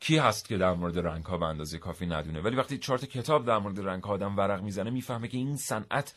کی 0.00 0.18
هست 0.18 0.48
که 0.48 0.56
در 0.56 0.74
مورد 0.74 0.98
رنگ 0.98 1.24
ها 1.24 1.38
به 1.38 1.46
اندازه 1.46 1.78
کافی 1.78 2.06
ندونه. 2.06 2.40
ولی 2.40 2.56
وقتی 2.56 2.78
چهار 2.78 2.98
تا 2.98 3.06
کتاب 3.06 3.46
در 3.46 3.58
مورد 3.58 3.80
رنگ 3.80 4.02
ها 4.02 4.12
آدم 4.12 4.36
ورق 4.36 4.62
می‌زنه 4.62 4.90
می‌فهمه 4.90 5.28
که 5.28 5.38
این 5.38 5.56
صنعت 5.56 6.14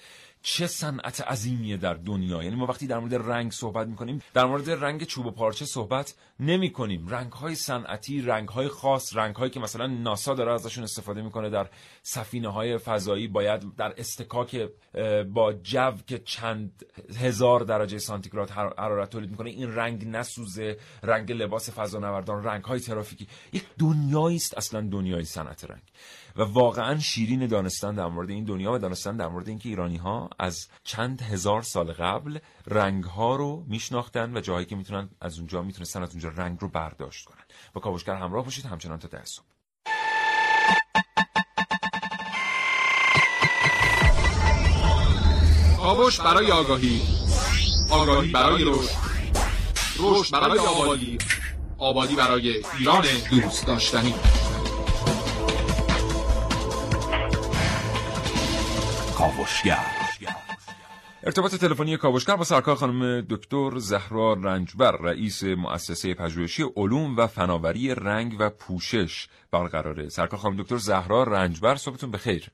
چه 0.47 0.67
صنعت 0.67 1.21
عظیمیه 1.21 1.77
در 1.77 1.93
دنیا. 1.93 2.43
یعنی 2.43 2.55
ما 2.55 2.65
وقتی 2.65 2.87
در 2.87 2.99
مورد 2.99 3.15
رنگ 3.15 3.51
صحبت 3.51 3.87
می‌کنیم 3.87 4.21
در 4.33 4.45
مورد 4.45 4.69
رنگ 4.69 5.03
چوب 5.03 5.25
و 5.25 5.31
پارچه 5.31 5.65
صحبت 5.65 6.15
نمی 6.39 6.71
کنیم 6.71 7.07
رنگ 7.07 7.31
های 7.31 7.55
صنعتی 7.55 8.21
رنگ 8.21 8.49
های 8.49 8.67
خاص 8.67 9.15
رنگ 9.15 9.35
هایی 9.35 9.51
که 9.51 9.59
مثلا 9.59 9.87
ناسا 9.87 10.33
داره 10.33 10.53
ازشون 10.53 10.83
استفاده 10.83 11.21
می‌کنه 11.21 11.49
در 11.49 11.69
سفینه 12.03 12.47
های 12.49 12.77
فضایی 12.77 13.27
باید 13.27 13.75
در 13.75 13.93
استکاک 13.97 14.69
با 15.33 15.53
جو 15.53 15.91
که 16.07 16.19
چند 16.19 16.85
هزار 17.19 17.59
درجه 17.59 17.97
سانتیگراد 17.97 18.49
حر- 18.49 18.73
حرارت 18.77 19.09
تولید 19.09 19.29
می‌کنه 19.29 19.49
این 19.49 19.75
رنگ 19.75 20.07
نسوزه 20.07 20.77
رنگ 21.03 21.31
لباس 21.31 21.69
فضانوردان 21.69 22.43
رنگ 22.43 22.63
های 22.63 22.79
ترافیکی. 22.79 23.27
یک 23.53 23.65
دنیایی 23.79 24.35
است 24.35 24.57
اصلا 24.57 24.81
دنیای 24.81 25.25
صنعت 25.25 25.63
رنگ. 25.63 25.81
و 26.37 26.43
واقعا 26.43 26.99
شیرین 26.99 27.47
دانستن 27.47 27.95
در 27.95 28.07
مورد 28.07 28.29
این 28.29 28.43
دنیا 28.43 28.73
و 28.73 28.77
دانستن 28.77 29.17
در 29.17 29.27
مورد 29.27 29.47
اینکه 29.47 29.69
ایرانی 29.69 29.97
ها 29.97 30.29
از 30.39 30.67
چند 30.83 31.21
هزار 31.21 31.61
سال 31.61 31.93
قبل 31.93 32.39
رنگ 32.67 33.03
ها 33.03 33.35
رو 33.35 33.63
میشناختن 33.67 34.37
و 34.37 34.41
جاهایی 34.41 34.65
که 34.65 34.75
می‌تونن 34.75 35.09
از 35.21 35.37
اونجا 35.37 35.61
می‌تونستن 35.61 36.03
از 36.03 36.11
اونجا 36.11 36.29
رنگ 36.29 36.57
رو 36.61 36.67
برداشت 36.67 37.25
کنن. 37.25 37.43
با 37.73 37.81
کاوشگر 37.81 38.15
همراه 38.15 38.45
باشید 38.45 38.65
همچنان 38.65 38.99
تا 38.99 39.07
ده 39.07 39.25
صبح. 39.25 39.45
کاوش 45.77 46.21
برای 46.21 46.51
آگاهی. 46.51 47.01
آگاهی 47.91 48.31
برای 48.31 48.63
رشد. 48.63 48.89
رشد 49.99 50.31
برای 50.31 50.59
آبادی. 50.59 51.17
آبادی 51.77 52.15
برای 52.15 52.63
ایران 52.79 53.05
دوست 53.31 53.67
داشتنی. 53.67 54.13
کاوشگر. 59.17 59.85
ارتباط 61.23 61.55
تلفنی 61.55 61.97
کاوشگر 61.97 62.35
با 62.35 62.43
سرکار 62.43 62.75
خانم 62.75 63.21
دکتر 63.21 63.77
زهرا 63.77 64.33
رنجبر 64.33 64.91
رئیس 64.91 65.43
مؤسسه 65.43 66.13
پژوهشی 66.13 66.63
علوم 66.75 67.17
و 67.17 67.27
فناوری 67.27 67.95
رنگ 67.95 68.35
و 68.39 68.49
پوشش 68.49 69.27
برقراره. 69.51 70.09
سرکار 70.09 70.39
خانم 70.39 70.55
دکتر 70.55 70.77
زهرا 70.77 71.23
رنجبر 71.23 71.75
صبحتون 71.75 72.11
بخیر. 72.11 72.51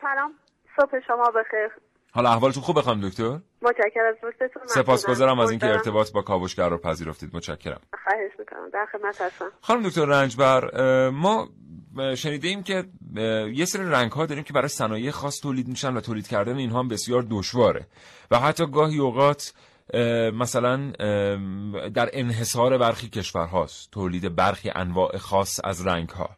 سلام. 0.00 0.32
صبح 0.76 1.00
شما 1.06 1.24
بخیر. 1.24 1.70
حالا 2.12 2.30
احوالتون 2.30 2.62
خوبه 2.62 2.82
خانم 2.82 3.08
دکتر؟ 3.08 3.38
متشکر 3.62 4.00
از 4.08 4.16
لطفتون 4.24 4.66
سپاسگزارم 4.66 5.38
از 5.38 5.50
اینکه. 5.50 5.66
ارتباط 5.66 6.12
با 6.12 6.22
کاوشگر 6.22 6.68
رو 6.68 6.78
پذیرفتید. 6.78 7.36
متشکرم. 7.36 7.80
خواهش 8.04 8.32
می‌کنم. 8.38 8.70
در 8.72 8.86
خدمت 8.92 9.20
هستم. 9.20 9.48
خانم 9.60 9.88
دکتر 9.88 10.04
رنجبر 10.04 10.70
ما 11.10 11.48
شنیده 12.16 12.48
ایم 12.48 12.62
که 12.62 12.84
یه 13.54 13.64
سری 13.64 13.82
رنگ 13.82 14.12
ها 14.12 14.26
داریم 14.26 14.44
که 14.44 14.52
برای 14.52 14.68
صنایع 14.68 15.10
خاص 15.10 15.40
تولید 15.40 15.68
میشن 15.68 15.96
و 15.96 16.00
تولید 16.00 16.28
کردن 16.28 16.56
اینها 16.56 16.78
هم 16.78 16.88
بسیار 16.88 17.26
دشواره. 17.30 17.86
و 18.30 18.38
حتی 18.38 18.66
گاهی 18.66 18.98
اوقات 18.98 19.52
مثلا 20.34 20.90
در 21.94 22.10
انحصار 22.12 22.78
برخی 22.78 23.08
کشورهاست 23.08 23.90
تولید 23.90 24.34
برخی 24.34 24.70
انواع 24.74 25.16
خاص 25.18 25.60
از 25.64 25.86
رنگ 25.86 26.08
ها 26.08 26.30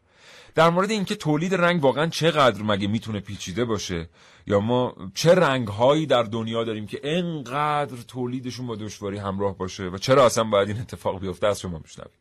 در 0.55 0.69
مورد 0.69 0.91
اینکه 0.91 1.15
تولید 1.15 1.55
رنگ 1.55 1.83
واقعا 1.83 2.07
چقدر 2.07 2.63
مگه 2.63 2.87
می‌تونه 2.87 3.19
پیچیده 3.19 3.65
باشه 3.65 4.09
یا 4.47 4.59
ما 4.59 4.95
چه 5.13 5.35
رنگ 5.35 5.67
هایی 5.67 6.05
در 6.05 6.23
دنیا 6.23 6.63
داریم 6.63 6.87
که 6.87 6.99
انقدر 7.03 7.97
تولیدشون 8.07 8.67
با 8.67 8.75
دشواری 8.75 9.17
همراه 9.17 9.57
باشه 9.57 9.83
و 9.83 9.97
چرا 9.97 10.25
اصلا 10.25 10.43
باید 10.43 10.69
این 10.69 10.79
اتفاق 10.79 11.19
بیفته 11.19 11.47
از 11.47 11.59
شما 11.59 11.79
میشنویم. 11.79 12.18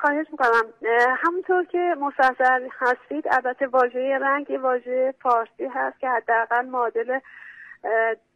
خواهش 0.00 0.26
می‌کنم. 0.30 0.72
همونطور 1.16 1.64
که 1.64 1.94
مستحضر 2.00 2.68
هستید 2.80 3.24
البته 3.30 3.66
واژه 3.66 4.18
رنگ 4.18 4.50
یه 4.50 4.58
واژه 4.58 5.14
فارسی 5.22 5.66
هست 5.66 6.00
که 6.00 6.08
حداقل 6.08 6.66
معادل 6.66 7.18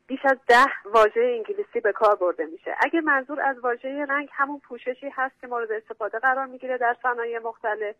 بیش 0.07 0.21
از 0.25 0.39
ده 0.49 0.67
واژه 0.85 1.21
انگلیسی 1.21 1.81
به 1.81 1.93
کار 1.93 2.17
برده 2.17 2.47
میشه. 2.47 2.77
اگه 2.81 3.01
منظور 3.01 3.41
از 3.41 3.59
واژه 3.59 4.07
رنگ 4.09 4.29
همون 4.33 4.61
پوششی 4.69 5.09
هست 5.09 5.41
که 5.41 5.47
مورد 5.47 5.73
استفاده 5.73 6.19
قرار 6.19 6.47
می‌گیره 6.47 6.79
در 6.79 6.97
صنایع 7.03 7.39
مختلف 7.39 7.95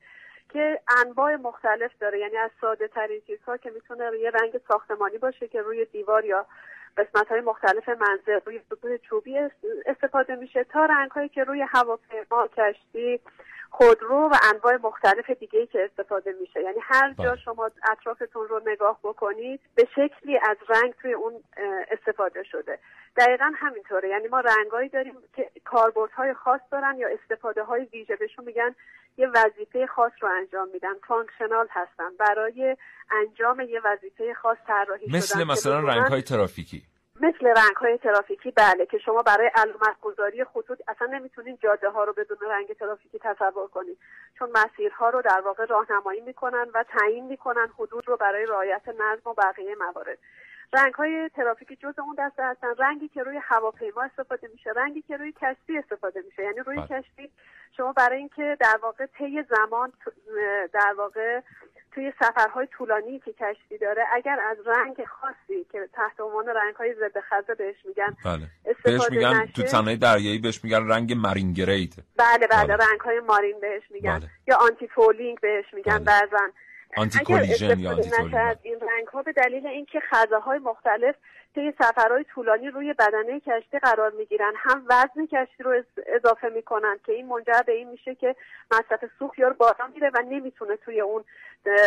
که 0.53 0.81
انواع 1.07 1.37
مختلف 1.37 1.91
داره. 2.01 2.19
یعنی 2.19 2.37
از 2.37 2.51
ساده 2.61 2.89
ترین 2.89 3.21
چیزها 3.27 3.57
که 3.57 3.71
می‌تونه 3.71 4.19
یه 4.19 4.31
رنگ 4.31 4.61
ساختمانی 4.69 5.19
باشه 5.19 5.49
که 5.49 5.63
روی 5.63 5.85
دیوار 5.85 6.25
یا 6.25 6.47
قسمت 6.99 7.29
های 7.29 7.41
مختلف 7.41 7.89
منزل 7.89 8.41
روی 8.47 8.61
سطوح 8.71 8.97
چوبی 8.97 9.39
است- 9.39 9.65
استفاده 9.87 10.37
میشه 10.37 10.65
تا 10.65 10.85
رنگ 10.85 11.11
هایی 11.11 11.29
که 11.29 11.45
روی 11.45 11.65
هواپیما 11.69 12.49
کشتی 12.57 13.21
خودرو 13.71 14.29
و 14.33 14.35
انواع 14.55 14.79
مختلف 14.83 15.31
دیگه 15.31 15.67
که 15.67 15.89
استفاده 15.91 16.35
میشه. 16.41 16.63
یعنی 16.63 16.79
هر 16.83 17.13
جا 17.13 17.31
بله. 17.31 17.37
شما 17.37 17.71
اطرافتون 17.93 18.49
رو 18.49 18.61
نگاه 18.67 18.99
بکنید 19.03 19.61
به 19.75 19.89
شکلی 19.97 20.39
از 20.39 20.57
رنگ 20.69 20.95
توی 21.03 21.13
اون 21.13 21.33
استفاده 21.91 22.43
شده. 22.43 22.79
دقیقا 23.17 23.53
همینطوره. 23.57 24.09
یعنی 24.09 24.29
ما 24.29 24.41
رنگایی 24.41 24.89
داریم 24.89 25.15
که 25.37 25.51
کاربردهای 25.65 26.35
خاص 26.35 26.61
دارن 26.73 26.97
یا 26.99 27.09
استفاده 27.09 27.63
های 27.63 27.85
ویژه. 27.93 28.17
بهشون 28.17 28.45
میگن 28.45 28.75
یه 29.17 29.29
وظیفه 29.35 29.87
خاص 29.87 30.13
رو 30.21 30.29
انجام 30.29 30.69
میدن. 30.73 30.95
functional 31.09 31.67
هستن. 31.71 32.11
برای 32.19 32.77
انجام 33.11 33.61
یه 33.61 33.81
وظیفه 33.85 34.35
خاص 34.35 34.59
طراحی 34.67 35.07
شدن 35.07 35.17
مثل 35.17 35.45
مثلا 35.45 35.81
رنگ 35.81 36.07
های 36.07 36.23
ترافیکی. 36.23 36.83
مثل 37.21 37.47
رنگ 37.47 37.77
های 37.77 37.99
ترافیکی 37.99 38.51
بله 38.51 38.87
که 38.87 38.99
شما 38.99 39.23
برای 39.23 39.51
علامت 39.55 40.01
گذاری 40.03 40.45
خطوط 40.45 40.79
اصلا 40.89 41.09
نمی‌تونین 41.09 41.59
جاده 41.63 41.89
ها 41.89 42.05
رو 42.05 42.13
بدون 42.13 42.39
رنگ 42.51 42.73
ترافیکی 42.73 43.19
تصور 43.19 43.69
کنید 43.69 43.99
چون 44.39 44.51
مسیرها 44.55 45.11
رو 45.11 45.23
در 45.23 45.41
واقع 45.41 45.65
راهنمایی 45.65 46.21
می‌کنن 46.21 46.67
و 46.75 46.85
تعیین 46.99 47.27
می‌کنن 47.27 47.69
حدود 47.79 48.09
رو 48.09 48.17
برای 48.17 48.47
رعایت 48.47 48.89
نظم 48.89 49.31
و 49.31 49.35
بقیه 49.35 49.75
موارد. 49.75 50.19
رنگ 50.73 50.95
های 50.95 51.29
ترافیکی 51.29 51.77
جز 51.77 51.99
اون 51.99 52.17
دسته 52.19 52.43
هستن. 52.43 52.75
رنگی 52.79 53.09
که 53.09 53.23
روی 53.23 53.37
هواپیما 53.43 54.03
استفاده 54.03 54.49
میشه 54.53 54.71
رنگی 54.71 55.03
که 55.03 55.17
روی 55.17 55.33
کشتی 55.33 55.79
استفاده 55.79 56.23
میشه. 56.23 56.43
یعنی 56.43 56.59
روی 56.59 56.77
بله. 56.77 56.87
کشتی 56.87 57.31
شما 57.77 57.93
برای 57.93 58.19
اینکه 58.19 58.57
در 58.61 58.79
واقع 58.83 59.07
طی 59.07 59.43
زمان 59.43 59.93
در 60.73 60.95
واقع 60.99 61.41
توی 61.99 62.13
سفرهای 62.21 62.67
طولانی 62.67 63.19
که 63.19 63.33
کشتی 63.33 63.79
داره 63.79 64.03
اگر 64.13 64.39
از 64.51 64.57
رنگ 64.67 65.05
خاصی 65.05 65.65
که 65.73 65.89
تحت 65.93 66.21
عنوان 66.21 66.47
رنگ 66.47 66.75
های 66.75 66.95
ضد 66.95 67.21
خزه 67.21 67.55
بهش 67.55 67.77
میگن 67.85 68.17
بله 68.25 68.47
بهش 68.65 68.77
استفاده 68.77 69.17
میگن 69.17 69.43
نشه 69.43 69.53
تو 69.53 69.67
صنایع 69.67 69.97
دریایی 69.97 70.39
بهش 70.39 70.65
میگن 70.65 70.89
رنگ 70.89 71.13
marine 71.13 71.53
grade 71.53 71.95
بله 72.17 72.47
بله 72.47 72.77
بله. 72.77 72.87
رنگ 72.91 73.01
های 73.01 73.21
marine 73.21 73.61
بهش 73.61 73.83
میگن 73.91 74.19
بله. 74.19 74.29
یا 74.47 74.57
anti-fouling 74.57 75.41
بهش 75.41 75.65
میگن 75.75 75.99
بله. 75.99 76.05
بعضا 76.05 76.45
anti 76.97 77.19
اگر 77.19 77.25
corrosion 77.25 77.79
یا 77.79 77.91
anti 77.91 78.09
نشه 78.09 78.39
از 78.39 78.57
این 78.63 78.81
رنگ 78.81 79.07
ها 79.13 79.23
به 79.23 79.33
دلیل 79.33 79.67
اینکه 79.67 80.01
خزه 80.11 80.39
های 80.39 80.59
مختلف 80.59 81.15
طی 81.55 81.73
سفرهای 81.79 82.25
طولانی 82.25 82.71
روی 82.71 82.93
بدنه 82.93 83.41
کشتی 83.41 83.79
قرار 83.79 84.11
می‌گیرن. 84.11 84.53
هم 84.57 84.85
وزن 84.89 85.27
کشتی 85.27 85.63
رو 85.63 85.83
اضافه 86.07 86.49
می‌کنن 86.49 86.99
که 87.07 87.13
این 87.13 87.27
منجر 87.27 87.63
به 87.67 87.73
این 87.73 87.89
میشه 87.89 88.15
که 88.15 88.37
مصرف 88.71 89.05
سوخت 89.19 89.39
یا 89.39 89.51
بالا 89.51 89.87
میره 89.95 90.11
و 90.15 90.23
نمی‌تونه 90.23 90.77
توی 90.77 91.01
اون 91.01 91.25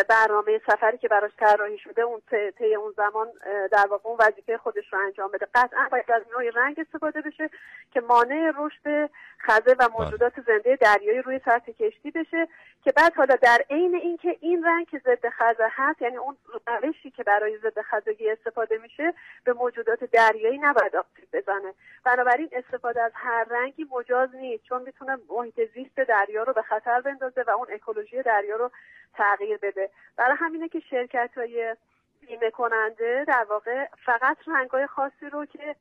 برنامه 0.10 0.62
سفری 0.68 0.98
که 0.98 1.08
براش 1.08 1.32
طراحی 1.40 1.78
شده 1.78 2.02
اون 2.02 2.22
طی 2.58 2.76
اون 2.76 2.94
زمان 2.98 3.28
در 3.72 3.88
واقع 3.90 4.10
اون 4.10 4.18
وظیفه 4.20 4.58
خودش 4.58 4.94
رو 4.94 5.00
انجام 5.00 5.32
بده. 5.32 5.48
قطعا 5.56 5.88
باید 5.92 6.12
از 6.12 6.22
نوع 6.32 6.50
رنگ 6.56 6.80
استفاده 6.80 7.22
بشه 7.22 7.50
که 7.92 8.02
مانع 8.02 8.52
رشد 8.58 9.10
خزه 9.42 9.76
و 9.80 9.90
موجودات 10.00 10.34
زنده 10.48 10.76
دریایی 10.76 11.22
روی 11.22 11.40
سطح 11.46 11.72
کشتی 11.72 12.12
بشه 12.12 12.48
که 12.84 12.92
بعد 12.92 13.14
حالا 13.14 13.36
در 13.36 13.66
عین 13.70 13.96
اینکه 13.96 14.38
این 14.40 14.66
رنگ 14.66 14.88
که 14.88 15.00
ضد 15.00 15.30
خزه 15.30 15.68
هست 15.72 16.02
یعنی 16.02 16.18
اون 16.18 16.38
روشی 16.68 17.12
که 17.12 17.24
برای 17.24 17.58
ضد 17.58 17.82
خزگی 17.82 18.30
استفاده 18.30 18.78
میشه 18.78 19.14
به 19.44 19.51
موجودات 19.54 20.04
دریایی 20.04 20.58
نباید 20.58 20.96
آسیب 20.96 21.28
بزنه 21.34 21.74
بنابراین 22.06 22.50
استفاده 22.52 23.02
از 23.02 23.12
هر 23.16 23.46
رنگی 23.50 23.88
مجاز 23.92 24.36
نیست 24.36 24.64
چون 24.64 24.82
می‌تونه 24.82 25.18
محیط 25.30 25.74
زیست 25.74 25.96
دریا 25.96 26.44
رو 26.44 26.54
به 26.54 26.62
خطر 26.62 27.02
بندازه 27.02 27.44
و 27.48 27.50
اون 27.50 27.68
اکولوژی 27.70 28.22
دریا 28.22 28.56
رو 28.56 28.72
تغییر 29.14 29.58
بده 29.58 29.90
برای 30.18 30.36
همینه 30.40 30.70
که 30.70 30.80
شرکت 30.80 31.30
های 31.38 31.76
بیمه 32.22 32.52
کننده 32.52 33.26
در 33.28 33.46
واقع 33.50 33.86
فقط 34.06 34.38
رنگ 34.48 34.70
های 34.70 34.88
خاصی 34.88 35.30
رو 35.32 35.46
که 35.46 35.76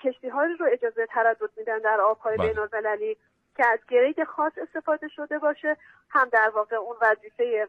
کشتی 0.00 0.30
رو 0.30 0.66
اجازه 0.72 1.06
تردد 1.06 1.50
میدن 1.56 1.78
در 1.78 2.00
آبهای 2.00 2.36
بله. 2.36 2.48
بین 2.48 2.58
المللی 2.58 3.16
که 3.56 3.66
از 3.66 3.78
گرید 3.88 4.24
خاص 4.24 4.52
استفاده 4.56 5.08
شده 5.08 5.38
باشه 5.38 5.76
هم 6.08 6.28
در 6.28 6.50
واقع 6.54 6.76
اون 6.76 6.96
وظیفه 7.02 7.68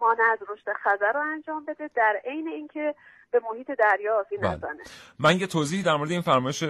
مانع 0.00 0.22
از 0.32 0.38
رشد 0.48 0.72
خزر 0.84 1.12
رو 1.12 1.20
انجام 1.20 1.64
بده 1.64 1.90
در 1.94 2.20
عین 2.24 2.48
اینکه 2.48 2.94
به 3.30 3.40
محیط 3.50 3.70
دریا 3.78 4.20
آسیب. 4.20 4.46
نزنه 4.46 4.82
من 5.18 5.40
یه 5.40 5.46
توضیحی 5.46 5.82
در 5.82 5.96
مورد 5.96 6.10
این 6.10 6.20
فرمایش 6.20 6.64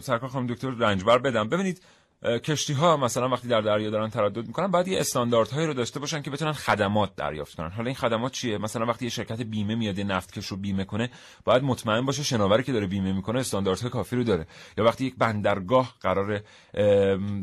سرکار 0.00 0.28
خانم 0.28 0.46
دکتر 0.46 0.70
رنجبر 0.78 1.18
بدم 1.18 1.48
ببینید 1.48 1.82
کشتی 2.26 2.72
ها 2.72 2.96
مثلا 2.96 3.28
وقتی 3.28 3.48
در 3.48 3.60
دریا 3.60 3.90
دارن 3.90 4.10
تردد 4.10 4.46
می‌کنن 4.46 4.66
باید 4.66 4.88
یه 4.88 5.00
استانداردهایی 5.00 5.66
رو 5.66 5.74
داشته 5.74 6.00
باشن 6.00 6.22
که 6.22 6.30
بتونن 6.30 6.52
خدمات 6.52 7.16
دریافت 7.16 7.56
کنن 7.56 7.70
حالا 7.70 7.86
این 7.86 7.94
خدمات 7.94 8.32
چیه؟ 8.32 8.58
مثلا 8.58 8.86
وقتی 8.86 9.04
یه 9.04 9.10
شرکت 9.10 9.42
بیمه 9.42 9.74
میاد 9.74 9.98
یه 9.98 10.04
نفتکش 10.04 10.46
رو 10.46 10.56
بیمه 10.56 10.84
کنه 10.84 11.10
باید 11.44 11.62
مطمئن 11.62 12.06
باشه 12.06 12.22
شناوری 12.22 12.62
که 12.62 12.72
داره 12.72 12.86
بیمه 12.86 13.12
می‌کنه 13.12 13.40
استانداردهای 13.40 13.90
کافی 13.90 14.16
رو 14.16 14.24
داره. 14.24 14.46
یا 14.78 14.84
وقتی 14.84 15.04
یک 15.04 15.14
بندرگاه 15.18 15.94
قرار 16.00 16.40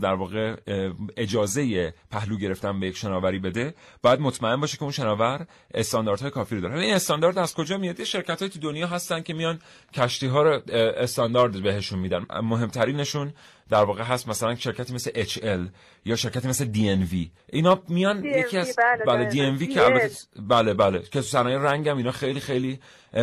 در 0.01 0.13
واقع 0.13 0.55
اجازه 1.17 1.93
پهلو 2.11 2.37
گرفتن 2.37 2.79
به 2.79 2.87
یک 2.87 2.97
شناوری 2.97 3.39
بده 3.39 3.73
باید 4.01 4.19
مطمئن 4.19 4.59
باشه 4.59 4.77
که 4.77 4.83
اون 4.83 4.91
شناور 4.91 5.47
استانداردهای 5.73 6.31
کافی 6.31 6.55
رو 6.55 6.61
داره. 6.61 6.73
حالا 6.73 6.85
این 6.85 6.95
استاندارد 6.95 7.37
از 7.37 7.53
کجا 7.53 7.77
میاد؟ 7.77 8.03
شرکت 8.03 8.41
های 8.41 8.49
تو 8.49 8.59
دنیا 8.59 8.87
هستن 8.87 9.21
که 9.21 9.33
میان 9.33 9.59
کشتی 9.93 10.27
ها 10.27 10.41
رو 10.43 10.61
استاندارد 10.73 11.63
بهشون 11.63 11.99
میدن. 11.99 12.25
مهمترینشون 12.43 13.33
در 13.73 13.83
واقع 13.83 14.03
هست 14.03 14.27
مثلا 14.27 14.55
شرکتی 14.55 14.93
مثل 14.93 15.23
HL 15.23 15.69
یا 16.05 16.15
شرکتی 16.15 16.47
مثل 16.47 16.65
DNV 16.73 17.15
اینا 17.49 17.83
میان 17.87 18.21
DNV 18.21 18.25
یکی 18.25 18.57
از 18.57 18.75
بله، 18.75 19.05
بله 19.05 19.25
دقیقاً. 19.25 19.57
DNV 19.57 19.73
که. 19.73 19.81
البته 19.81 20.09
بله 20.39 20.73
بله. 20.73 20.99
که 20.99 21.09
تو 21.09 21.21
صنایع 21.21 21.57
رنگ 21.57 21.89
هم 21.89 21.97
اینا 21.97 22.11
خیلی 22.11 22.39
خیلی 22.39 22.79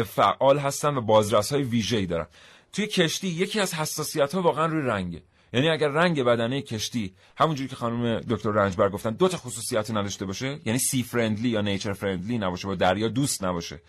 فعال 0.06 0.58
هستن 0.58 0.96
و 0.96 1.00
بازرس 1.00 1.52
های 1.52 1.62
ویژه‌ای 1.62 2.06
دارن. 2.06 2.26
توی 2.72 2.86
کشتی 2.86 3.28
یکی 3.28 3.60
از 3.60 3.74
حساسیت 3.74 4.34
ها 4.34 4.42
واقعا 4.42 4.66
روی 4.66 4.82
رنگه. 4.82 5.22
یعنی 5.52 5.68
اگر 5.68 5.88
رنگ 5.88 6.22
بدنه 6.22 6.62
کشتی 6.62 7.14
همونجوری 7.36 7.68
که 7.68 7.76
خانم 7.76 8.20
دکتر 8.20 8.50
رنجبر 8.50 8.88
گفتن 8.88 9.10
دو 9.10 9.28
تا 9.28 9.36
خصوصیت 9.36 9.90
نداشته 9.90 10.24
باشه 10.24 10.58
یعنی 10.64 10.78
سی 10.78 11.02
فرندلی 11.02 11.48
یا 11.48 11.60
نیچر 11.60 11.92
فرندلی 11.92 12.38
نباشه 12.38 12.68
با 12.68 12.74
دریا 12.74 13.08
دوست 13.08 13.44
نباشه. 13.44 13.80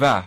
و 0.00 0.22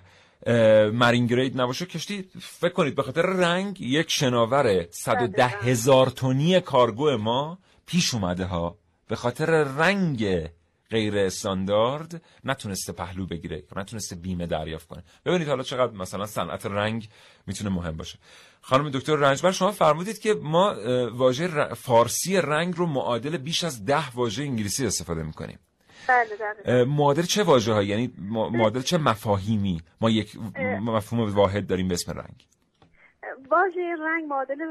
اه، 0.45 0.89
مارین 0.89 1.27
گرید 1.27 1.61
نباشه. 1.61 1.85
کشتی 1.85 2.29
فکر 2.41 2.73
کنید 2.73 2.95
به 2.95 3.03
خاطر 3.03 3.21
رنگ 3.21 3.81
یک 3.81 4.11
شناور 4.11 4.85
110 4.91 5.47
هزار 5.47 6.09
تونی 6.09 6.61
کارگو 6.61 7.17
ما 7.17 7.57
پیش 7.85 8.13
اومده 8.13 8.45
ها. 8.45 8.77
به 9.07 9.15
خاطر 9.15 9.45
رنگ 9.63 10.49
غیر 10.89 11.17
استاندارد 11.17 12.21
نتونسته 12.43 12.93
پهلو 12.93 13.25
بگیره 13.25 13.63
نتونسته 13.75 14.15
بیمه 14.15 14.45
دریافت 14.45 14.87
کنه. 14.87 15.03
ببینید 15.25 15.47
حالا 15.47 15.63
چقدر 15.63 15.93
مثلا 15.93 16.25
صنعت 16.25 16.65
رنگ 16.65 17.09
می‌تونه 17.47 17.69
مهم 17.69 17.97
باشه. 17.97 18.19
خانم 18.61 18.89
دکتر 18.89 19.15
رنجبر 19.15 19.51
شما 19.51 19.71
فرمودید 19.71 20.19
که 20.19 20.33
ما 20.33 20.75
واژه 21.13 21.73
فارسی 21.73 22.37
رنگ 22.41 22.77
رو 22.77 22.85
معادل 22.85 23.37
بیش 23.37 23.63
از 23.63 23.85
ده 23.85 24.09
واژه 24.09 24.43
انگلیسی 24.43 24.85
استفاده 24.85 25.23
می‌کنیم. 25.23 25.59
بله. 26.07 26.83
معادل 26.85 27.21
چه 27.21 27.43
واژه 27.43 27.73
هایی 27.73 27.87
یعنی 27.87 28.13
معادل 28.31 28.81
چه 28.81 28.97
مفاهیمی؟ 28.97 29.81
ما 30.01 30.09
یک. 30.09 30.37
مفهوم 30.81 31.35
واحد 31.35 31.67
داریم 31.67 31.87
به 31.87 31.93
اسم 31.93 32.11
رنگ. 32.11 32.47
واژه 33.49 33.95
رنگ 33.99 34.25
معادل 34.25 34.61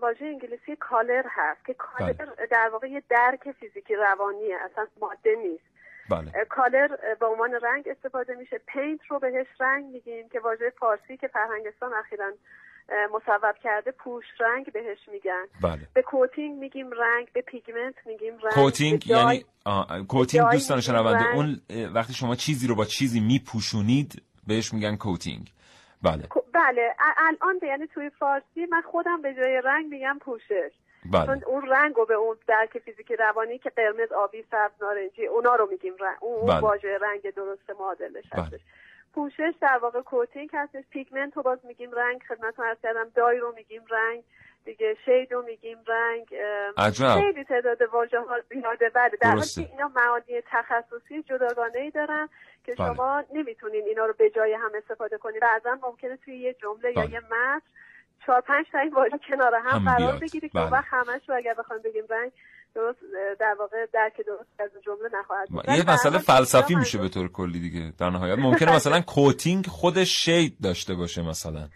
واژه 0.00 0.24
انگلیسی 0.24 0.76
color 0.76 1.24
هست 1.28 1.66
که 1.66 1.74
color 1.74 2.26
در 2.50 2.68
واقع 2.72 2.86
یه 2.86 3.02
درک 3.10 3.52
فیزیکی 3.60 3.94
روانیه 3.94 4.56
اصلا 4.70 4.86
ماده 5.00 5.34
نیست. 5.42 5.64
بله. 6.10 6.44
color 6.48 6.88
به 7.20 7.26
عنوان 7.26 7.52
رنگ 7.62 7.88
استفاده 7.88 8.34
میشه. 8.34 8.60
paint 8.66 9.00
رو 9.08 9.18
بهش 9.18 9.46
رنگ 9.60 9.84
میگیم 9.92 10.28
که 10.28 10.40
واژه 10.40 10.72
فارسی 10.80 11.16
که 11.16 11.28
فرهنگستان 11.28 11.94
اخیرا 11.94 12.32
مصوب 13.12 13.54
کرده 13.62 13.90
پوش 13.90 14.24
رنگ 14.40 14.72
بهش 14.72 14.98
میگن. 15.12 15.44
بله. 15.62 15.78
به 15.94 16.02
coating 16.02 16.58
میگیم 16.58 16.90
رنگ 16.90 17.28
به 17.32 17.40
پیگمنت 17.40 17.94
میگیم 18.06 18.32
رنگ 18.38 18.52
coating 18.52 19.02
به 19.08 19.14
dye- 19.14 19.24
یعنی 19.36 19.44
آه، 19.64 20.02
coating 20.08 20.42
جای 20.44 20.52
دوستان 20.52 20.80
شنونده. 20.80 21.34
اون 21.34 21.60
وقتی 21.94 22.12
شما 22.12 22.34
چیزی 22.36 22.66
رو 22.68 22.74
با 22.74 22.84
چیزی 22.84 23.20
میپوشونید 23.20 24.22
بهش 24.46 24.74
میگن 24.74 24.96
coating. 24.96 25.52
بله. 26.02 26.22
coa- 26.26 26.44
بله. 26.52 26.94
الان 27.16 27.58
یعنی 27.62 27.86
توی 27.86 28.10
فارسی 28.10 28.66
من 28.70 28.82
خودم 28.82 29.22
به 29.22 29.34
جای 29.34 29.60
رنگ 29.64 29.86
میگم 29.90 30.18
پوشش. 30.20 30.70
بله. 31.12 31.26
چون 31.26 31.42
اون 31.46 31.66
رنگ 31.70 31.94
رو 31.96 32.06
به 32.06 32.14
اون 32.14 32.36
درک 32.46 32.78
فیزیکی 32.78 33.16
روانی 33.16 33.58
که 33.58 33.70
قرمز 33.70 34.12
آبی 34.12 34.42
سبز 34.50 34.82
نارنجی 34.82 35.26
اونا 35.26 35.54
رو 35.54 35.68
میگیم 35.70 35.92
رنگ. 36.00 36.16
اون 36.20 36.34
اون 36.38 36.46
بله. 36.46 36.60
واژه 36.60 36.98
رنگ 37.02 37.34
درست 37.34 37.70
معادلش 37.80 38.24
بله. 38.32 38.42
هستش. 38.42 38.60
پوشش 39.14 39.52
در 39.60 39.78
واقع 39.82 40.00
coating 40.00 40.50
هستش 40.52 40.84
پیگمنت 40.90 41.36
رو 41.36 41.42
باز 41.42 41.58
میگیم 41.64 41.92
رنگ 41.92 42.22
خدمتتون 42.28 42.64
عرض 42.64 42.78
کردم 42.82 43.08
dye 43.14 43.38
رو 43.38 43.52
میگیم 43.56 43.82
رنگ 43.90 44.22
دیگه 44.64 44.96
شید 45.04 45.32
رو 45.32 45.42
میگیم 45.42 45.78
رنگ 45.86 46.34
عجب. 46.76 47.14
خیلی 47.14 47.44
تعداد 47.44 47.82
واژه 47.82 48.20
ها 48.20 48.40
زیاده 48.50 48.88
بله 48.88 49.16
در 49.20 49.30
حالی. 49.30 49.46
که 49.46 49.60
اینا 49.60 49.88
معانی 49.88 50.42
تخصصی 50.50 51.22
جداگانه 51.22 51.78
ای 51.78 51.90
دارن 51.90 52.28
که 52.64 52.74
بله. 52.74 52.94
شما 52.94 53.24
نمی‌تونین 53.32 53.84
اینا 53.84 54.06
رو 54.06 54.14
به 54.18 54.30
جای 54.30 54.52
هم 54.52 54.70
استفاده 54.74 55.18
کنید 55.18 55.40
بعضا 55.40 55.78
ممکنه 55.82 56.16
توی 56.16 56.36
یه 56.36 56.54
جمله 56.54 56.92
یا 56.92 57.02
بله. 57.02 57.12
یه 57.12 57.20
متن 57.20 57.60
چهار 58.26 58.40
پنج 58.40 58.66
تا 58.72 58.78
این 58.78 58.94
واژه 58.94 59.18
کنار 59.28 59.54
هم, 59.54 59.86
هم 59.86 59.96
قرار. 59.96 60.18
بگیره 60.18 60.48
که 60.48 60.58
بله. 60.58 60.70
وقت 60.70 60.86
همش 60.88 61.28
رو 61.28 61.34
اگر 61.36 61.54
بخوایم 61.54 61.82
بگیم 61.82 62.04
رنگ 62.10 62.32
درست 62.74 62.98
در 63.40 63.56
واقع 63.58 63.86
درک 63.92 64.16
درست 64.26 64.48
از 64.58 64.70
جمله 64.84 65.08
نخواهد 65.20 65.48
بود. 65.48 65.68
یه 65.68 65.90
مسئله 65.90 66.18
فلسفی 66.18 66.74
میشه 66.74 66.98
به 66.98 67.08
طور 67.08 67.32
کلی 67.32 67.60
دیگه 67.60 67.92
در 67.98 68.10
نهایت. 68.10 68.38
ممکنه 68.38 68.74
مثلا 68.76 69.00
کوتینگ 69.14 69.66
خودش 69.66 70.24
شید 70.24 70.56
داشته 70.62 70.94
باشه 70.94 71.22
مثلا. 71.22 71.68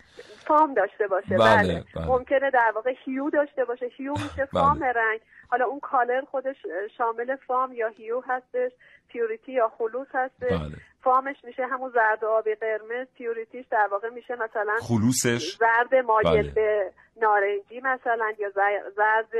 فام 0.46 0.74
داشته 0.74 1.06
باشه 1.06 1.36
بله، 1.36 1.62
بله, 1.62 1.84
بله. 1.96 2.06
ممکنه 2.06 2.50
در 2.50 2.72
واقع 2.74 2.94
hue 3.04 3.30
داشته 3.30 3.64
باشه. 3.64 3.86
hue 3.96 4.12
میشه 4.12 4.44
فام 4.52 4.82
رنگ. 4.82 5.20
حالا 5.48 5.66
اون 5.66 5.80
color 5.80 6.20
خودش 6.30 6.56
شامل 6.98 7.36
فام 7.46 7.72
یا 7.72 7.88
hue 7.88 8.22
هستش. 8.28 8.72
purity 9.08 9.52
یا 9.52 9.72
خلوص 9.78 10.08
هستش 10.14 10.50
بله. 10.50 10.76
فامش 11.02 11.36
میشه 11.44 11.66
همون 11.66 11.90
زرد 11.90 12.24
آبی 12.24 12.54
قرمز. 12.54 13.06
purity 13.16 13.54
ش 13.54 13.66
در 13.70 13.88
واقع 13.90 14.08
میشه 14.08 14.34
مثلا 14.34 14.76
خلوصش؟ 14.80 15.56
زرد 15.56 15.94
مایل 15.94 16.42
بله. 16.42 16.50
به 16.50 16.92
نارنجی 17.16 17.80
مثلا 17.80 18.32
یا 18.38 18.50
زرد 18.96 19.30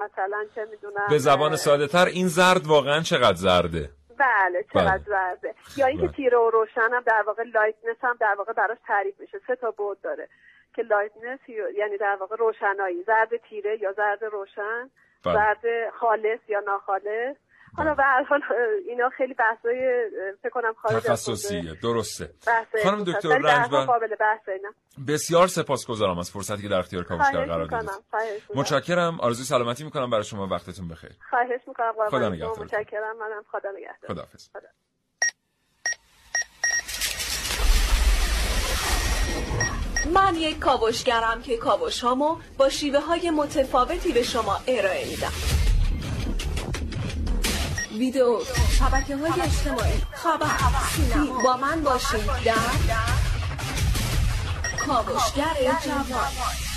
مثلا 0.00 0.44
چه 0.54 0.64
می‌دونم 0.70 1.06
به 1.10 1.18
زبان 1.18 1.56
ساده 1.56 1.86
تر 1.86 2.04
این 2.04 2.28
زرد 2.28 2.66
واقعا 2.66 3.00
چقدر 3.00 3.34
زرده؟ 3.34 3.90
بله 4.18 4.64
چقدر 4.72 4.98
بله. 4.98 5.04
زرده. 5.06 5.54
یا 5.76 5.86
اینکه 5.86 6.06
بله. 6.06 6.16
تیره 6.16 6.38
و 6.38 6.50
روشن 6.50 6.90
هم 6.92 7.02
در 7.06 7.22
واقع 7.26 7.42
lightness 7.42 7.96
هم 8.02 8.16
در 8.20 8.34
واقع 8.38 8.52
براش 8.52 8.78
تعریف 8.86 9.20
میشه. 9.20 9.40
سه 9.46 9.56
تا 9.56 9.70
بود 9.70 10.00
داره. 10.00 10.28
که 10.74 10.82
lightness 10.82 11.40
یعنی 11.48 11.96
در 11.96 12.16
واقع 12.20 12.36
روشنایی. 12.36 13.02
زرد 13.02 13.36
تیره 13.48 13.82
یا 13.82 13.92
زرد 13.92 14.24
روشن 14.24 14.90
بله. 15.24 15.34
زرد 15.34 15.90
خالص 15.90 16.40
یا 16.48 16.60
ناخالص. 16.60 17.36
حالا 17.76 17.94
به 17.94 18.02
هر 18.02 18.22
حال 18.22 18.40
اینا 18.88 19.08
خیلی 19.16 19.34
بحثای 19.34 20.08
فکر 20.42 20.50
کنم 20.50 20.74
خارج 20.82 21.02
تخصصیه 21.02 21.74
درسته. 21.82 22.30
خانم. 22.84 23.04
دکتر 23.04 23.28
رنجبر 23.28 23.84
قابل 23.84 24.14
بحث 24.20 24.48
اینا. 24.48 24.68
بسیار 25.08 25.46
سپاسگزارم 25.46 26.18
از 26.18 26.30
فرصتی 26.30 26.62
که 26.62 26.68
در 26.68 26.78
اختیار 26.78 27.04
کاوشگر 27.04 27.44
قرار 27.44 27.66
دادید. 27.66 27.90
متشکرم. 28.54 29.20
آرزوی 29.20 29.44
سلامتی 29.44 29.84
می‌کنم. 29.84 30.10
برای 30.10 30.24
شما 30.24 30.46
وقتتون 30.46 30.88
بخیر. 30.88 31.10
خواهش 31.30 31.60
می‌کنم. 31.66 31.92
خدا 32.10 32.28
نگهدارتون. 32.28 32.64
متشکرم. 32.64 33.16
منم 33.18 33.44
خدا 33.52 33.70
نگهدار 33.70 34.08
خداحافظ. 34.08 34.48
من 40.14 40.34
یک 40.34 40.58
کاوشگرم 40.58 41.42
که 41.42 41.56
کاوش 41.56 42.00
هامو 42.00 42.36
با 42.58 42.68
شیوه 42.68 43.00
های 43.00 43.30
متفاوتی 43.30 44.12
به 44.12 44.22
شما 44.22 44.58
ارائه 44.68 45.08
میدم. 45.08 45.59
ویدیو 48.00 48.38
شبکه 48.78 49.16
های 49.16 49.40
اجتماعی. 49.40 50.02
خبر 50.12 50.46
سینما 50.96 51.42
با 51.42 51.56
من 51.56 51.82
باشید 51.82 52.26
در 52.44 52.54
کاوشگر 54.86 55.54
جوان. 55.84 56.69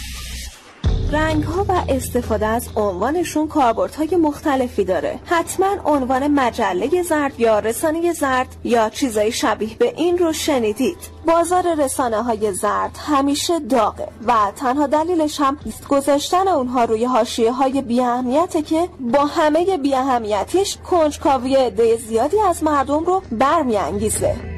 رنگ 1.13 1.43
ها 1.43 1.65
و 1.69 1.71
استفاده 1.89 2.45
از 2.45 2.69
عنوانشون 2.75 3.47
کاربردهای 3.47 4.15
مختلفی 4.15 4.83
داره. 4.83 5.19
حتما 5.25 5.75
عنوان 5.85 6.27
مجله 6.27 7.03
زرد 7.03 7.39
یا 7.39 7.59
رسانه 7.59 8.13
زرد 8.13 8.55
یا 8.63 8.89
چیزای 8.89 9.31
شبیه 9.31 9.77
به 9.77 9.93
این 9.97 10.17
رو 10.17 10.33
شنیدید. 10.33 10.97
بازار 11.25 11.75
رسانه 11.75 12.23
های 12.23 12.53
زرد 12.53 12.97
همیشه 13.07 13.59
داغه 13.59 14.07
و 14.27 14.33
تنها 14.55 14.87
دلیلش 14.87 15.41
هم 15.41 15.57
گذاشتن 15.89 16.47
اونها 16.47 16.83
روی 16.83 17.05
حاشیه 17.05 17.51
های 17.51 17.81
بیاهمیته 17.81 18.61
که 18.61 18.89
با 18.99 19.25
همه 19.25 19.77
بیاهمیتیش 19.77 20.77
کنجکاوی 20.77 21.55
عده 21.55 21.97
زیادی 21.97 22.39
از 22.39 22.63
مردم 22.63 23.03
رو 23.05 23.21
برمیانگیزه. 23.31 24.52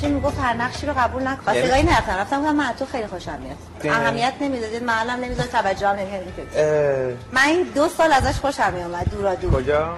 همیشه 0.00 0.14
می‌گفت 0.14 0.40
هر 0.40 0.54
نقشی 0.54 0.86
رو 0.86 0.92
قبول 0.92 1.28
نکن. 1.28 1.42
خواستگاهی 1.44 1.82
نرفتم 1.82 2.12
رفتم 2.12 2.40
گفتم 2.42 2.54
من 2.54 2.72
تو 2.78 2.86
خیلی 2.86 3.06
خوشم 3.06 3.38
میاد. 3.42 3.94
اهمیت 3.96 4.32
نمی‌دادید 4.40 4.84
محلم 4.84 5.24
نمی‌داد 5.24 5.46
توجه 5.46 5.88
هم 5.88 5.96
نمی‌کردید 5.96 7.18
من 7.32 7.42
این 7.46 7.62
دو 7.74 7.88
سال 7.88 8.12
ازش 8.12 8.38
خوشم 8.38 8.72
میومد 8.72 9.10
دورا 9.10 9.34
دور. 9.34 9.62
کجا؟ 9.62 9.96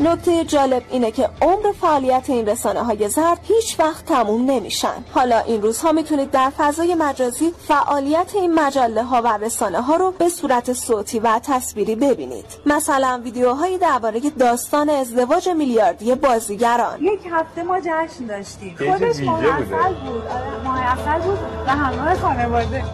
نکته 0.00 0.44
جالب 0.44 0.82
اینه 0.90 1.10
که 1.10 1.28
عمر 1.42 1.72
فعالیت 1.80 2.30
این 2.30 2.46
رسانه 2.46 2.84
های 2.84 3.08
زرد 3.08 3.38
هیچ 3.42 3.80
وقت 3.80 4.04
تموم 4.04 4.50
نمیشن. 4.50 5.04
حالا 5.14 5.38
این 5.38 5.62
روزها 5.62 5.92
می‌تونید 5.92 6.30
در 6.30 6.52
فضای 6.58 6.94
مجازی 6.94 7.52
فعالیت 7.68 8.30
این 8.34 8.54
مجله 8.54 9.02
ها 9.02 9.22
و 9.22 9.38
رسانه 9.38 9.80
ها 9.82 9.96
رو 9.96 10.10
به 10.10 10.28
صورت 10.28 10.72
صوتی 10.72 11.18
و 11.18 11.40
تصویری 11.42 11.94
ببینید. 11.94 12.44
مثلا 12.66 13.20
ویدیوهایی 13.24 13.78
درباره 13.78 14.20
داستان 14.20 14.90
ازدواج 14.90 15.48
میلیاردی 15.48 16.14
بازیگران. 16.14 17.02
یک 17.02 17.20
هفته 17.32 17.62
ما 17.62 17.80
جشن 17.80 18.26
داشتیم. 18.28 18.76
خودش 18.78 19.20
ماه 19.20 19.40
بود. 19.40 19.74
آره، 19.74 20.62
ماه 20.64 21.18
بود 21.18 21.38
و 21.66 21.70
همراه 21.70 22.14
خانواده. 22.14 22.84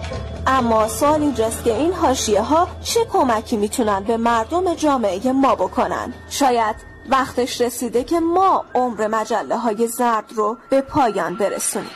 اما 0.46 0.88
سوال 0.88 1.22
اینجاست 1.22 1.64
که 1.64 1.76
این 1.76 1.92
حاشیه 1.92 2.42
ها 2.42 2.68
چه 2.82 3.04
کمکی 3.04 3.56
می‌تونن 3.56 4.00
به 4.00 4.16
مردم 4.16 4.74
جامعه 4.74 5.32
ما 5.32 5.54
بکنن؟ 5.54 6.14
شاید 6.30 6.95
وقتش 7.10 7.60
رسیده 7.60 8.04
که 8.04 8.20
ما 8.20 8.64
عمر 8.74 9.06
مجله 9.06 9.56
های 9.56 9.86
زرد 9.86 10.32
رو 10.36 10.56
به 10.70 10.80
پایان 10.80 11.34
برسونیم. 11.34 11.90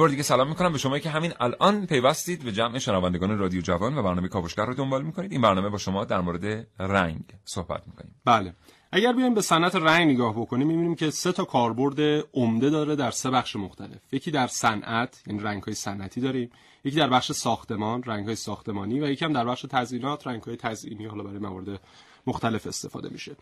بار 0.03 0.09
دیگه 0.09 0.23
سلام 0.23 0.49
می‌کنم 0.49 0.73
به 0.73 0.79
شما 0.79 0.99
که 0.99 1.11
همین 1.11 1.33
الان 1.41 1.87
پیوستید 1.87 2.45
به 2.45 2.53
جمع 2.53 2.79
شنوندگان 2.79 3.38
رادیو 3.38 3.61
جوان 3.61 3.99
و 3.99 4.03
برنامه 4.03 4.29
کاوشگر 4.29 4.67
رو 4.67 4.75
دنبال 4.75 5.03
می‌کنید. 5.03 5.33
این 5.33 5.41
برنامه 5.41 5.69
با 5.69 5.79
شما 5.79 6.05
در 6.05 6.21
مورد 6.21 6.67
رنگ 6.79 7.25
صحبت 7.45 7.83
می‌کنیم. 7.87 8.15
بله. 8.25 8.55
اگر 8.93 9.12
بیایم 9.12 9.35
به 9.35 9.41
صنعت 9.41 9.77
رنگ 9.77 10.11
نگاه 10.11 10.33
بکنیم 10.37 10.67
می‌بینیم 10.67 10.95
که 10.95 11.11
سه 11.11 11.33
تا 11.33 11.45
کاربرد 11.45 12.25
عمده 12.35 12.71
داره 12.71 12.97
در 12.97 13.11
سه 13.11 13.31
بخش 13.31 13.57
مختلف. 13.57 14.15
یکی 14.15 14.31
در 14.31 14.47
صنعت 14.47 15.23
یعنی 15.27 15.43
رنگ 15.43 15.62
های 15.62 15.75
صنعتی 15.75 16.21
داریم. 16.21 16.51
یکی 16.85 16.97
در 16.97 17.09
بخش 17.09 17.33
ساختمان 17.33 18.03
رنگ 18.03 18.27
های 18.27 18.37
ساختمانی 18.37 19.01
و 19.01 19.11
یکی 19.11 19.25
هم 19.25 19.33
در 19.33 19.45
بخش 19.45 19.67
تزیینات 19.71 20.27
رنگ 20.27 20.43
های 20.43 20.57
تزیینی 20.57 21.07
حالا 21.07 21.23
برای 21.23 21.38
موارد 21.38 21.81
مختلف 22.27 22.67
استفاده 22.67 23.09
میشه. 23.09 23.37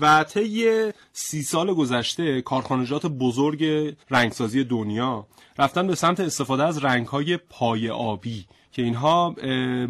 و 0.00 0.24
طی 0.24 0.90
سی 1.12 1.42
سال 1.42 1.74
گذشته 1.74 2.42
کارخانجات 2.42 3.06
بزرگ 3.06 3.94
رنگسازی 4.10 4.64
دنیا 4.64 5.26
رفتن 5.58 5.86
به 5.86 5.94
سمت 5.94 6.20
استفاده 6.20 6.64
از 6.64 6.84
رنگ 6.84 7.06
های 7.06 7.36
پای 7.36 7.90
آبی 7.90 8.46
که 8.72 8.82
اینها 8.82 9.36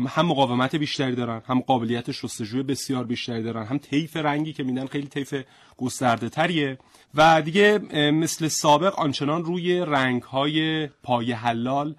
هم 0.09 0.27
مقاومت 0.27 0.77
بیشتری 0.77 1.15
دارن 1.15 1.43
هم 1.47 1.61
قابلیت 1.61 2.11
شستشوی 2.11 2.63
بسیار 2.63 3.05
بیشتری 3.05 3.43
دارن 3.43 3.67
هم 3.67 3.79
طیف 3.79 4.17
رنگی 4.17 4.53
که 4.53 4.63
میدن 4.63 4.87
خیلی 4.87 5.07
طیف 5.07 5.35
گسترده 5.77 6.29
تریه 6.29 6.79
و 7.15 7.43
دیگه 7.43 7.79
مثل 8.11 8.49
سابق 8.49 8.99
آنچنان 8.99 9.45
روی 9.45 9.81
رنگ 9.81 10.23
های 10.23 10.87
پای 10.87 11.33
حلال 11.33 11.95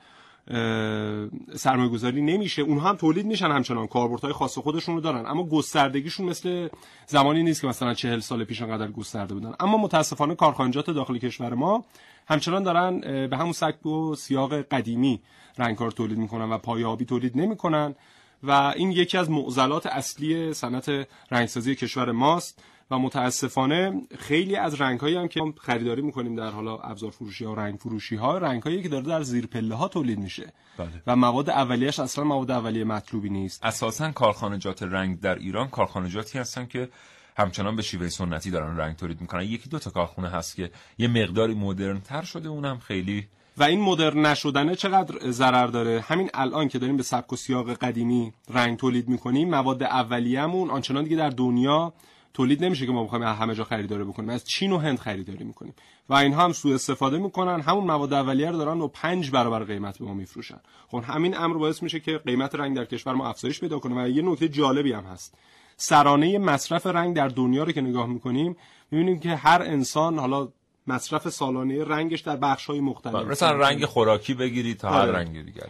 سرمایه 1.56 1.90
گذاری 1.90 2.22
نمیشه. 2.22 2.62
اونها 2.62 2.90
هم 2.90 2.96
تولید 2.96 3.26
میشن 3.26 3.52
همچنان. 3.52 3.88
کاربردهای 3.88 4.34
خاص 4.34 4.58
خودشون 4.58 4.96
رو 4.96 5.02
دارن. 5.02 5.26
اما 5.26 5.44
گستردگیشون 5.44 6.26
مثل 6.26 6.68
زمانی 7.08 7.44
نیست 7.44 7.62
که 7.62 7.68
مثلا 7.68 7.94
چهل 7.94 8.20
سال 8.20 8.44
پیش 8.44 8.62
انقدر 8.62 8.92
گسترده 8.92 9.34
بودن. 9.34 9.54
اما 9.60 9.78
متاسفانه 9.78 10.36
کارخانجات 10.36 10.90
داخل 10.90 11.18
کشور 11.18 11.54
ما 11.54 11.86
همچنان 12.28 12.64
دارن 12.64 13.00
به 13.28 13.38
همون 13.38 13.54
سبک 13.54 13.86
و 13.86 14.16
سیاق 14.16 14.54
قدیمی 14.54 15.22
رنگکار 15.58 15.92
تولید 15.92 16.18
می‌کنن 16.18 16.50
و 16.50 16.58
پایابی 16.58 17.06
تولید 17.06 17.38
نمی‌کنن. 17.38 17.96
و 18.44 18.52
این 18.52 18.92
یکی 18.92 19.18
از 19.18 19.30
معضلات 19.30 19.86
اصلی 19.86 20.54
صنعت 20.54 21.08
رنگسازی 21.32 21.76
کشور 21.76 22.12
ماست. 22.12 22.64
و 22.92 23.00
متاسفانه 23.00 24.02
خیلی 24.20 24.56
از 24.56 24.82
رنگ 24.82 25.00
هایی 25.00 25.16
هم 25.16 25.28
که 25.28 25.42
خریداری 25.62 26.02
می‌کنیم 26.02 26.36
در 26.36 26.50
حالا 26.50 26.78
ابزار 26.78 27.12
فروشی 27.12 27.46
ها 27.46 27.52
و 27.52 27.56
رنگ 27.56 27.80
فروشی 27.80 28.16
ها 28.16 28.38
رنگ 28.38 28.64
هایی 28.64 28.84
که 28.84 28.90
داره 28.90 29.06
در 29.06 29.22
زیر 29.22 29.48
پله 29.48 29.76
ها 29.76 29.88
تولید 29.88 30.20
میشه. 30.20 30.54
بله. 30.78 30.88
و 31.08 31.16
مواد 31.16 31.50
اولیش 31.50 32.00
اصلا 32.00 32.24
مواد 32.24 32.52
اولیه 32.52 32.84
مطلوبی 32.84 33.30
نیست. 33.30 33.66
اساسا 33.66 34.12
کارخانجات 34.12 34.84
رنگ 34.84 35.20
در 35.20 35.36
ایران 35.36 35.68
کارخانجاتی 35.68 36.40
هستن 36.40 36.66
که 36.66 36.90
همچنان 37.38 37.76
به 37.76 37.82
شیوه 37.82 38.10
سنتی 38.10 38.52
دارن 38.52 38.78
رنگ 38.78 38.96
تولید 38.96 39.22
می‌کنن. 39.22 39.44
یکی 39.44 39.70
دو 39.70 39.80
تا 39.80 39.92
کارخونه 39.92 40.30
هست 40.30 40.56
که 40.56 40.72
یه 40.98 41.08
مقداری 41.08 41.54
مدرن 41.54 42.00
تر 42.00 42.22
شده 42.22 42.50
اونم 42.50 42.80
خیلی 42.80 43.28
و 43.58 43.64
این 43.64 43.82
مدرن 43.82 44.26
نشدنه 44.26 44.76
چقدر 44.76 45.32
ضرر 45.32 45.68
داره؟ 45.68 46.02
همین 46.02 46.30
الان 46.34 46.68
که 46.68 46.80
داریم 46.80 46.98
به 46.98 47.04
سبک 47.04 47.34
و 47.34 47.36
سیاق 47.36 47.74
قدیمی 47.74 48.34
رنگ 48.50 48.78
تولید 48.78 49.08
می‌کنیم 49.08 49.50
مواد 49.50 49.84
اولیه‌مون 49.84 50.70
آنچنان 50.70 51.04
دیگه 51.04 51.16
در 51.16 51.30
دنیا 51.30 51.94
تولید 52.34 52.64
نمیشه 52.64 52.86
که 52.86 52.92
ما 52.92 53.04
بخوایم 53.04 53.24
همه 53.24 53.56
جا 53.56 53.64
خریداری 53.64 54.04
بکنیم. 54.04 54.30
از 54.30 54.44
چین 54.44 54.72
و 54.72 54.78
هند 54.78 55.00
خریداری 55.00 55.44
می‌کنیم. 55.44 55.74
و 56.10 56.14
اینها 56.14 56.44
هم 56.44 56.52
سوء 56.52 56.76
استفاده 56.76 57.18
می‌کنن. 57.18 57.62
همون 57.62 57.84
مواد 57.84 58.14
اولیه 58.14 58.52
رو 58.52 58.58
دارن 58.58 58.82
و 58.82 58.88
پنج 58.88 59.32
برابر 59.32 59.64
قیمت 59.64 59.98
به 59.98 60.06
ما 60.06 60.14
میفروشن. 60.14 60.60
خب 60.88 61.04
همین 61.08 61.38
امر 61.38 61.58
باعث 61.58 61.84
میشه 61.84 62.00
که 62.00 62.18
قیمت 62.18 62.56
رنگ 62.56 62.76
در 62.76 62.86
کشور 62.86 63.14
ما 63.14 63.30
افزایش 63.30 63.60
پیدا 63.60 63.80
کنه. 63.80 64.04
و 64.04 64.08
یه 64.08 64.22
نکته 64.22 64.50
جالبی 64.50 64.94
هم 64.94 65.04
هست. 65.04 65.36
سرانه 65.78 66.38
مصرف 66.38 66.86
رنگ 66.86 67.16
در 67.16 67.28
دنیا 67.28 67.64
رو 67.64 67.72
که 67.72 67.82
نگاه 67.82 68.08
می‌کنیم 68.08 68.56
می‌بینیم 68.92 69.20
که 69.20 69.36
هر 69.36 69.62
انسان 69.62 70.20
حالا 70.20 70.48
مصرف 70.88 71.30
سالانه 71.30 71.84
رنگش 71.84 72.20
در 72.20 72.36
بخش 72.36 72.66
های 72.66 72.80
مختلف. 72.80 73.16
مثلا 73.16 73.52
رنگ 73.52 73.86
خوراکی 73.86 74.34
بگیرید 74.34 74.78
تا 74.78 74.90
هر 74.90 75.06
رنگ 75.06 75.46
دیگری 75.46 75.70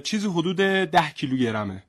چیزی 0.00 0.28
حدود 0.28 0.56
ده 0.56 1.10
کیلوگرمه 1.10 1.82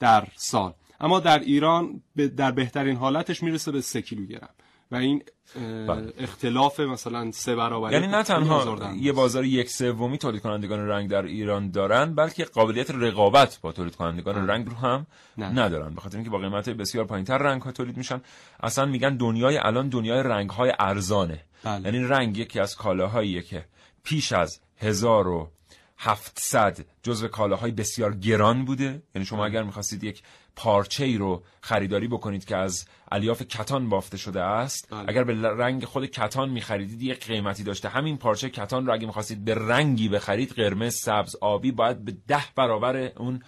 در 0.00 0.26
سال. 0.36 0.74
اما 1.00 1.20
در 1.20 1.38
ایران 1.38 2.02
در 2.36 2.50
بهترین 2.50 2.96
حالتش 2.96 3.42
می‌رسه 3.42 3.72
به 3.72 3.80
سه 3.80 4.02
کیلوگرم 4.02 4.50
و 4.90 4.96
این 4.96 5.22
بله. 5.86 6.12
اختلاف 6.18 6.80
مثلا 6.80 7.30
سه 7.32 7.56
برابری 7.56 7.94
یعنی 7.94 8.06
نه 8.06 8.22
تنها 8.22 8.94
یه 8.96 9.12
بازار 9.12 9.44
یک 9.44 9.70
سومی 9.70 10.18
تولید 10.18 10.42
کنندگان 10.42 10.88
رنگ 10.88 11.10
در 11.10 11.22
ایران 11.22 11.70
دارن 11.70 12.14
بلکه 12.14 12.44
قابلیت 12.44 12.90
رقابت 12.90 13.58
با 13.62 13.72
تولید 13.72 13.96
کنندگان 13.96 14.48
رنگ 14.48 14.66
رو 14.66 14.76
هم 14.76 15.06
نه. 15.38 15.46
ندارن 15.46 15.94
به 15.94 16.00
خاطر 16.00 16.16
اینکه 16.16 16.30
با 16.30 16.38
قیمت 16.38 16.68
بسیار 16.68 17.04
پایینتر 17.04 17.38
رنگ 17.38 17.62
ها 17.62 17.72
تولید 17.72 17.96
میشن. 17.96 18.20
اصلا 18.62 18.86
میگن 18.86 19.16
دنیای 19.16 19.58
الان 19.58 19.88
دنیای 19.88 20.22
رنگ 20.22 20.50
های 20.50 20.72
ارزانه. 20.78 21.44
بله. 21.64 21.84
یعنی 21.84 22.08
رنگ 22.08 22.38
یکی 22.38 22.60
از 22.60 22.76
کالاهاییه 22.76 23.42
که 23.42 23.64
پیش 24.02 24.32
از 24.32 24.60
هزار 24.78 25.28
و 25.28 25.50
700 25.98 26.78
جزو 27.02 27.28
کالاهای 27.28 27.70
بسیار 27.70 28.14
گران 28.14 28.64
بوده. 28.64 29.02
یعنی 29.14 29.26
شما 29.26 29.46
اگر 29.46 29.62
می‌خواستید 29.62 30.04
یک 30.04 30.22
پارچه 30.62 31.04
ای 31.04 31.16
رو 31.16 31.42
خریداری 31.60 32.08
بکنید 32.08 32.44
که 32.44 32.56
از 32.56 32.84
الیاف 33.12 33.42
کتان 33.42 33.88
بافته 33.88 34.16
شده 34.16 34.42
است. 34.42 34.88
بله. 34.90 35.04
اگر 35.08 35.24
به 35.24 35.34
رنگ 35.34 35.84
خود 35.84 36.06
کتان 36.06 36.50
میخریدید 36.50 37.02
یک 37.02 37.26
قیمتی 37.26 37.62
داشته. 37.62 37.88
همین 37.88 38.18
پارچه 38.18 38.50
کتان 38.50 38.86
رو 38.86 38.92
اگه 38.92 39.06
می‌خواستید 39.06 39.44
به 39.44 39.54
رنگی 39.54 40.08
بخرید 40.08 40.52
قرمز 40.52 40.94
سبز 40.94 41.36
آبی 41.40 41.72
باید 41.72 42.04
به 42.04 42.16
ده 42.28 42.44
برابر 42.56 42.96
اون 42.96 43.42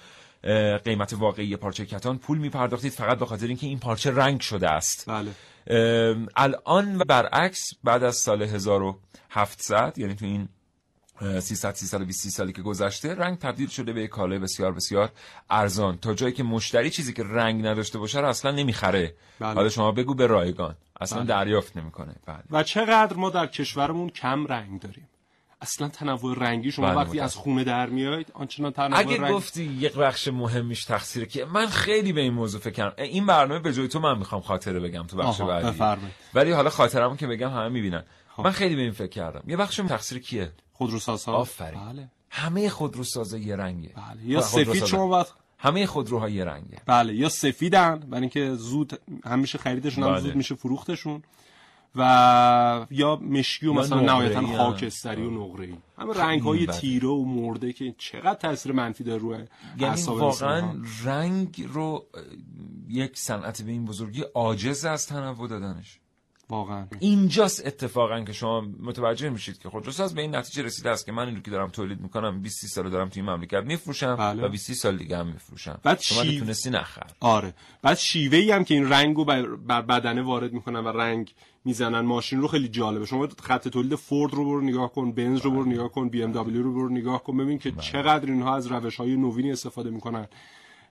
قیمت 0.85 1.13
واقعی 1.13 1.57
پارچه 1.57 1.87
کتان 1.87 2.19
پول 2.19 2.39
میپرداختید 2.39 2.93
فقط 2.93 3.19
به 3.19 3.27
خاطر 3.27 3.47
اینکه 3.47 3.67
این 3.67 3.79
پارچه 3.79 4.11
رنگ 4.11 4.41
شده 4.41 4.71
است. 4.71 5.11
بله. 5.11 5.31
الان 6.37 6.97
و 6.97 7.05
برعکس 7.05 7.71
بعد 7.85 8.03
از 8.03 8.17
سال 8.17 8.43
1700 8.43 9.99
یعنی 9.99 10.15
تو 10.15 10.25
این 10.25 10.49
300 11.41 11.75
320 11.75 12.29
سالی 12.29 12.53
که 12.53 12.63
گذشته 12.63 13.15
رنگ 13.15 13.39
تبدیل 13.39 13.69
شده 13.69 13.93
به 13.93 14.03
یک 14.03 14.11
کالای 14.11 14.39
بسیار 14.39 14.73
بسیار 14.73 15.11
ارزان. 15.51 15.97
تا 15.97 16.15
جایی 16.15 16.33
که 16.33 16.43
مشتری 16.43 16.91
چیزی 16.91 17.13
که 17.13 17.25
رنگ 17.25 17.67
نداشته 17.67 17.99
باشه 17.99 18.21
رو 18.21 18.29
اصلا 18.29 18.51
نمی‌خره. 18.51 19.15
بله. 19.41 19.55
حالا 19.55 19.69
شما 19.69 19.93
بگو 19.93 20.15
به 20.15 20.27
رایگان. 20.27 20.75
اصلا 21.01 21.19
بله. 21.19 21.29
دریافت 21.29 21.77
نمی‌کنه. 21.77 22.15
بله. 22.27 22.43
و 22.51 22.63
چقدر 22.63 23.17
ما 23.17 23.31
در 23.31 23.47
کشورمون 23.47 24.09
کم 24.09 24.47
رنگ 24.47 24.81
داریم. 24.81 25.09
اصلا 25.61 25.89
تنوع 25.89 26.39
رنگی 26.39 26.73
شما 26.73 26.87
بله، 26.87 26.97
وقتی. 26.97 27.21
از 27.21 27.35
خونه 27.35 27.65
در 27.65 27.87
میایید 27.87 28.31
آنچنان 28.35 28.73
تنوع 28.73 28.99
اگه 28.99 29.21
رنگ 29.21 29.35
گفتی 29.35 29.65
یک 29.65 29.95
بخش 29.95 30.29
مهمیش 30.29 30.85
تقصیره 30.85 31.27
که 31.27 31.45
من 31.45 31.67
خیلی 31.67 32.13
به 32.13 32.21
این 32.21 32.33
موضوع 32.33 32.61
فکر 32.61 32.73
کردم. 32.73 33.03
این 33.03 33.27
برنامه 33.27 33.61
به 33.61 33.73
جای 33.73 33.89
تو 33.89 34.01
من 34.01 34.19
می‌خوام 34.19 34.41
خاطره 34.41 34.81
بگم 34.81 35.03
تو 35.03 35.17
بخش 35.17 35.41
بعدی. 35.41 36.01
ولی 36.35 36.53
حالا 36.53 36.71
خاطرمو 36.71 37.17
که 37.17 37.27
بگم 37.27 37.51
همه 37.51 37.69
می‌بینن. 37.69 38.05
من 38.39 38.51
خیلی 38.51 38.77
به 38.77 38.83
این 38.83 38.93
فکر 38.93 39.07
کردم. 39.07 39.43
یه 39.47 39.57
بخش 39.57 39.77
تقصیر 39.77 40.19
کیه؟ 40.19 40.53
خودروسازها 40.83 41.33
آفرین 41.33 41.81
بله 41.81 42.09
همه 42.31 42.69
خودروسازا 42.69 43.39
یه 43.39 43.57
رنگه 43.57 43.89
بله. 43.89 44.27
یا. 44.27 44.41
سفید 44.41 44.85
شما 44.85 45.07
باید 45.07 45.27
همه 45.59 45.87
خودروها 45.87 46.29
یه 46.29 46.45
رنگه 46.45 46.79
بله 46.87 47.15
یا 47.15 47.29
سفیدن 47.29 48.01
برای 48.01 48.21
اینکه 48.21 48.55
زود 48.55 49.01
هم 49.25 49.39
میشه 49.39 49.59
خریدشون 49.59 50.05
هم 50.05 50.11
بله. 50.11 50.21
زود 50.21 50.37
میشه 50.37 50.55
فروختشون 50.55 51.23
و 51.97 52.87
یا 52.91 53.17
مشکی 53.17 53.67
و 53.67 53.73
مثلا 53.73 54.01
نهایتا 54.01 54.41
هم. 54.41 54.57
خاکستری 54.57 55.23
و 55.23 55.31
نقره‌ای 55.31 55.75
همه 55.99 56.13
خیلی 56.13 56.25
رنگ 56.25 56.43
های. 56.43 56.67
تیره 56.67 57.09
و 57.09 57.25
مرده 57.25 57.73
که 57.73 57.95
چقدر 57.99 58.35
تاثیر 58.35 58.73
منفی 58.73 59.05
داره 59.05 59.23
روی 59.23 59.39
یعنی 59.79 60.03
واقعا. 60.03 60.83
رنگ 61.05 61.69
رو 61.73 62.07
یک 62.89 63.19
صنعت 63.19 63.63
به 63.63 63.71
این 63.71 63.85
بزرگی 63.85 64.23
عاجز 64.35 64.85
از 64.85 65.07
تنوع 65.07 65.49
دادنش 65.49 65.99
واقعا. 66.51 66.87
اینجاست 67.01 67.67
اتفاقا 67.67 68.21
که 68.21 68.33
شما 68.33 68.61
متوجه 68.61 69.29
میشید 69.29 69.59
که 69.59 69.69
خودروساز 69.69 70.15
به 70.15 70.23
این 70.23 70.35
نتیجه 70.37 70.63
رسیده 70.63 70.91
است 70.91 71.07
که 71.07 71.13
من 71.13 71.27
این 71.27 71.37
رو 71.37 71.43
که 71.43 71.51
دارم 71.51 71.69
تولید 71.69 72.01
می‌کنم 72.01 72.41
20 72.43 72.61
30 72.61 72.67
سال 72.69 72.91
دارم 72.91 73.09
توی 73.09 73.23
این 73.23 73.31
مملکت 73.31 73.63
میفروشم 73.65 74.17
بله. 74.17 74.45
و 74.45 74.49
20 74.49 74.73
سال 74.73 74.97
دیگه 74.97 75.19
هم 75.19 75.27
میفروشم. 75.27 75.81
بعد 75.83 76.01
شما 76.01 76.23
شیو- 76.23 76.35
نتونستی 76.37 76.71
نخر 76.71 77.07
آره. 77.21 77.55
بعد 77.83 77.97
شیوه 77.97 78.39
ای 78.39 78.51
هم 78.51 78.65
که 78.65 78.75
این 78.75 78.89
رنگ 78.89 79.17
رو 79.17 79.25
بر, 79.25 79.43
بدنه 79.83 80.23
وارد 80.23 80.53
می‌کنن 80.53 80.81
و 80.81 80.89
رنگ 80.89 81.35
می‌زنن 81.65 82.01
ماشین 82.01 82.41
رو 82.41 82.49
خیلی 82.49 82.69
جالبه. 82.69 83.07
شما 83.07 83.29
خط 83.43 83.69
تولید 83.69 83.95
فورد 83.95 84.35
رو 84.35 84.45
برو 84.45 84.61
نگاه 84.61 84.93
کن 84.93 85.13
بنز 85.13 85.41
رو 85.41 85.51
برو 85.51 85.65
نگاه 85.65 85.89
کن 85.89 86.09
بی 86.09 86.23
ام 86.23 86.33
دبلیو 86.33 86.63
رو 86.63 86.75
برو 86.75 86.89
نگاه 86.89 87.23
کن. 87.25 87.37
ببین 87.37 87.59
که 87.59 87.73
چقدر 87.73 88.27
اینها 88.31 88.57
از 88.57 88.67
روش 88.67 88.97
های 88.97 89.17
نوینی 89.17 89.53
استفاده 89.53 89.91
می‌کنن. 89.91 90.27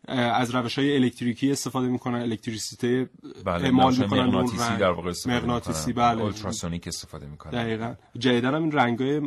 از 0.08 0.56
روش 0.56 0.80
های 0.80 0.96
الکتریکی 0.96 1.52
استفاده 1.52 1.88
می‌کنن 1.88 2.22
الکتریسیته 2.22 3.10
بله 3.46 3.66
اعمال 3.66 3.96
می‌کنن 3.96 4.24
مغناطیسی. 4.26 4.78
در 4.80 4.92
واقع 4.92 5.10
استفاده 5.10 5.40
مغناطیسی. 5.40 5.94
بله 5.94 6.22
اولتراسونیک 6.22 6.88
استفاده 6.88 7.28
می‌کنن 7.28 7.52
دقیقا 7.52 7.96
جدیدن 8.18 8.56
هم 8.56 8.62
این 8.64 8.72
رنگ 8.72 9.00
های 9.00 9.20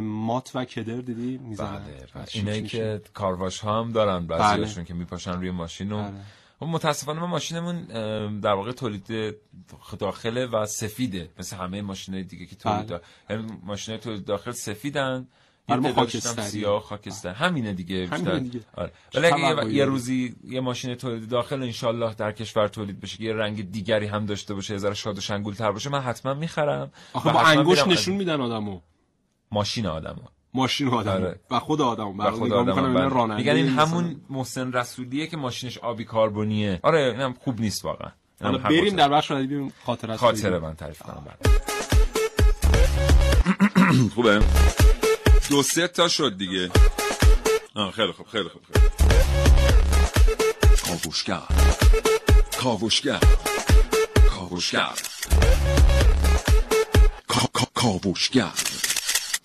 مات 0.00 0.50
و 0.54 0.64
کدر 0.64 1.00
دیدی 1.00 1.38
می‌زنن 1.38 1.78
بله 1.78 2.06
بله. 2.14 2.24
اینایی. 2.34 2.62
که 2.62 3.02
کارواش 3.14 3.60
ها 3.60 3.80
هم 3.80 3.92
دارن 3.92 4.26
بله. 4.26 4.38
بعضیاشون 4.38 4.84
که 4.84 4.94
میپاشن 4.94 5.32
روی 5.32 5.50
ماشین 5.50 5.92
و 5.92 6.02
بله. 6.02 6.12
و 6.60 6.66
متاسفانه 6.66 7.20
ما 7.20 7.26
ماشینمون 7.26 7.84
در 8.40 8.52
واقع 8.52 8.72
تولید 8.72 9.36
داخله 9.98 10.46
و 10.46 10.66
سفیده 10.66 11.30
مثل 11.38 11.56
همه 11.56 11.82
ماشین 11.82 12.22
دیگه 12.22 12.46
که 12.46 12.56
تولید 12.56 12.86
بله. 12.86 12.98
دا... 12.98 13.00
یعنی 13.30 13.46
ماشین 13.62 13.96
تولید 13.96 14.24
داخل 14.24 14.50
سفیدن 14.50 15.28
آره، 15.68 15.92
خاکستری. 15.92 16.44
سیاه 16.44 16.82
خاکستر 16.82 17.30
همینه 17.32 17.72
دیگه 17.72 17.96
همینه 18.06 18.30
بیشتر. 18.30 18.38
دیگه. 18.38 18.60
آره. 18.76 18.92
ولی 19.14 19.26
اگه 19.26 19.72
یه-؟ 19.74 19.84
روزی 19.84 20.36
یه 20.44 20.60
ماشین 20.60 20.94
تولید 20.94 21.28
داخل 21.28 21.62
انشالله 21.62 22.14
در 22.14 22.32
کشور 22.32 22.68
تولید 22.68 23.00
بشه 23.00 23.16
که 23.18 23.24
یه 23.24 23.32
رنگ 23.32 23.70
دیگری 23.70 24.06
هم 24.06 24.26
داشته 24.26 24.54
باشه 24.54 24.74
یه 24.74 24.78
ذره 24.78 24.94
شاد 24.94 25.18
و 25.18 25.20
شنگول 25.20 25.54
تر 25.54 25.72
باشه 25.72 25.90
من 25.90 26.00
حتما 26.00 26.34
می‌خرم 26.34 26.90
آخه 27.12 27.32
با 27.32 27.40
از- 27.40 27.88
نشون 27.88 28.14
میدن 28.14 28.40
آدمو 28.40 28.80
ماشین 29.52 29.86
آدمو 29.86 30.22
ماشین 30.54 30.88
آدم 30.88 31.10
آره. 31.12 31.40
و 31.50 31.58
خود 31.60 31.80
آدم 31.80 32.20
و 32.20 32.30
خود 32.30 32.52
آدم 32.52 32.88
میگن 32.88 33.10
راننده 33.10 33.36
میگن 33.36 33.52
این. 33.56 33.68
همون 33.68 34.20
محسن 34.30 34.72
رسولیه 34.72 35.26
که 35.26 35.36
ماشینش 35.36 35.78
آبی 35.78 36.04
کربنیه 36.04 36.80
آره 36.82 37.00
اینم 37.00 37.34
خوب 37.40 37.60
نیست 37.60 37.84
واقعا 37.84 38.10
حالا 38.42 38.58
بریم. 38.58 38.96
در 38.96 39.08
بخش 39.08 39.32
بعدی 39.32 39.46
بریم 39.46 39.72
خاطرات 39.86 40.16
خاطره 40.16 40.58
من 40.58 40.74
تعریف 40.74 41.02
کنم 41.02 41.26
بله. 41.26 41.54
خوبه 44.14 44.40
دو 45.50 45.62
سه 45.62 45.88
تا 45.88 46.08
شد 46.08 46.38
دیگه. 46.38 46.70
آه 47.74 47.90
خیلی 47.90 48.12
خوب 48.12 48.26
خیلی 48.26 48.48
خوب 48.48 48.62
خیلی. 48.72 48.86
کاوشگر. 50.84 51.42
کاوشگر. 52.60 53.20
کاوشگر. 54.30 54.88
کا- 57.28 57.48
کا- 57.54 57.70
کاوشگر. 57.74 58.52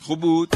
خوب 0.02 0.22
بود؟ 0.22 0.56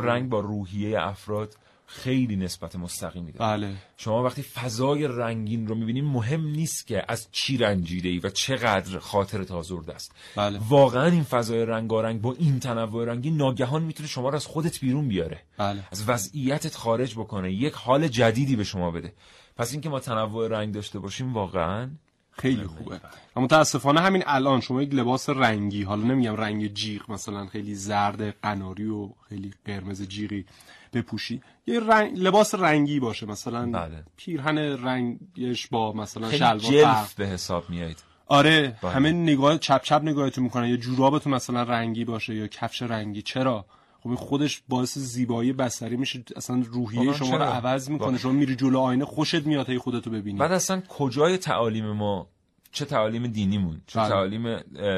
رنگ 0.00 0.28
با 0.28 0.40
روحیه 0.40 1.00
افراد 1.02 1.56
خیلی 1.90 2.36
نسبت 2.36 2.76
مستقیمی 2.76 3.32
داره 3.32 3.56
بله. 3.56 3.74
شما 3.96 4.22
وقتی 4.22 4.42
فضای 4.42 5.06
رنگین 5.06 5.66
رو 5.66 5.74
می‌بینید 5.74 6.04
مهم 6.04 6.46
نیست 6.46 6.86
که 6.86 7.04
از 7.08 7.28
چی 7.32 7.56
رنجیده 7.56 8.08
ای 8.08 8.18
و 8.18 8.28
چقدر 8.28 8.98
خاطرت 8.98 9.50
آزرده 9.50 9.94
است. 9.94 10.12
بله. 10.36 10.60
واقعا 10.68 11.06
این 11.06 11.22
فضای 11.22 11.64
رنگارنگ 11.64 12.20
با 12.20 12.34
این 12.38 12.60
تنوع 12.60 13.04
رنگی 13.04 13.30
ناگهان 13.30 13.82
می‌تونه 13.82 14.08
شما 14.08 14.28
رو 14.28 14.34
از 14.34 14.46
خودت 14.46 14.80
بیرون 14.80 15.08
بیاره. 15.08 15.42
بله. 15.58 15.84
از 15.92 16.08
وضعیتت 16.08 16.74
خارج 16.74 17.14
بکنه. 17.14 17.52
یک 17.52 17.72
حال 17.72 18.08
جدیدی 18.08 18.56
به 18.56 18.64
شما 18.64 18.90
بده. 18.90 19.12
پس 19.56 19.72
اینکه 19.72 19.88
ما 19.88 20.00
تنوع 20.00 20.48
رنگ 20.48 20.74
داشته 20.74 20.98
باشیم 20.98 21.34
واقعا 21.34 21.90
خیلی 22.30 22.64
خوبه. 22.64 23.00
اما 23.36 23.44
متاسفانه 23.44 24.00
همین 24.00 24.22
الان 24.26 24.60
شما 24.60 24.82
یک 24.82 24.94
لباس 24.94 25.28
رنگی 25.28 25.82
حالا 25.82 26.02
نمیگم 26.02 26.36
رنگ 26.36 26.74
جیغ 26.74 27.10
مثلا 27.10 27.46
خیلی 27.46 27.74
زرد 27.74 28.40
قناری 28.42 28.86
و 28.86 29.08
خیلی 29.28 29.50
قرمز 29.64 30.02
جیغی 30.02 30.44
بپوشی 30.92 31.42
یه 31.66 31.80
رنگ 31.80 32.18
لباس 32.18 32.54
رنگی 32.54 33.00
باشه 33.00 33.26
مثلا 33.26 33.70
بله. 33.70 34.04
پیرهن 34.16 34.58
رنگش 34.58 35.66
با 35.66 35.92
مثلا 35.92 36.30
شلوار 36.30 36.58
جلف. 36.58 37.14
به 37.14 37.26
حساب 37.26 37.70
میایید 37.70 38.02
آره 38.26 38.76
بله. 38.82 38.92
همه 38.92 39.12
نگاه 39.12 39.58
چپ 39.58 39.82
چپ 39.82 40.00
نگاهتون 40.04 40.44
می‌کنن 40.44 40.68
یا 40.68 40.76
جورابتون 40.76 41.34
مثلا 41.34 41.62
رنگی 41.62 42.04
باشه 42.04 42.34
یا 42.34 42.46
کفش 42.46 42.82
رنگی 42.82 43.22
چرا 43.22 43.66
خب 44.02 44.14
خودش 44.14 44.62
باعث 44.68 44.98
زیبایی 44.98 45.52
بصری 45.52 45.96
میشه 45.96 46.24
اصلا 46.36 46.62
روحیه 46.72 47.12
شما 47.12 47.36
رو؟ 47.36 47.42
عوض 47.42 47.90
می‌کنه. 47.90 48.18
شما 48.18 48.32
میری 48.32 48.56
جلو 48.56 48.78
آینه 48.78 49.04
خوشت 49.04 49.46
میاد 49.46 49.70
هی 49.70 49.78
خودتو 49.78 50.10
ببینی 50.10 50.38
بعد 50.38 50.52
اصلا 50.52 50.82
کجای 50.88 51.36
تعالیم 51.36 51.92
ما 51.92 52.26
چه 52.72 52.84
تعالیم 52.84 53.26
دینیمون 53.26 53.80
چه 53.86 54.00
بله. 54.00 54.08
تعالیم 54.08 54.56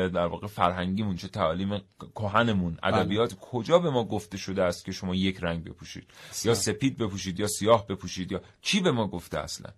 در 0.08 0.26
واقع 0.26 0.46
فرهنگیمون 0.46 1.16
چه 1.16 1.28
تعالیم 1.28 1.80
کهنمون 2.14 2.78
ادبیات 2.82 3.34
کجا 3.40 3.78
به 3.78 3.90
ما 3.90 4.04
گفته 4.04 4.36
شده 4.38 4.62
است 4.62 4.84
که 4.84 4.92
شما 4.92 5.14
یک 5.14 5.38
رنگ 5.40 5.64
بپوشید 5.64 6.04
یا 6.44 6.54
سپید 6.54 6.98
بپوشید 6.98 7.40
یا 7.40 7.46
سیاه 7.46 7.86
بپوشید 7.86 8.32
یا 8.32 8.40
کی 8.62 8.80
به 8.80 8.90
ما 8.92 9.06
گفته 9.08 9.38
اصلا 9.38 9.70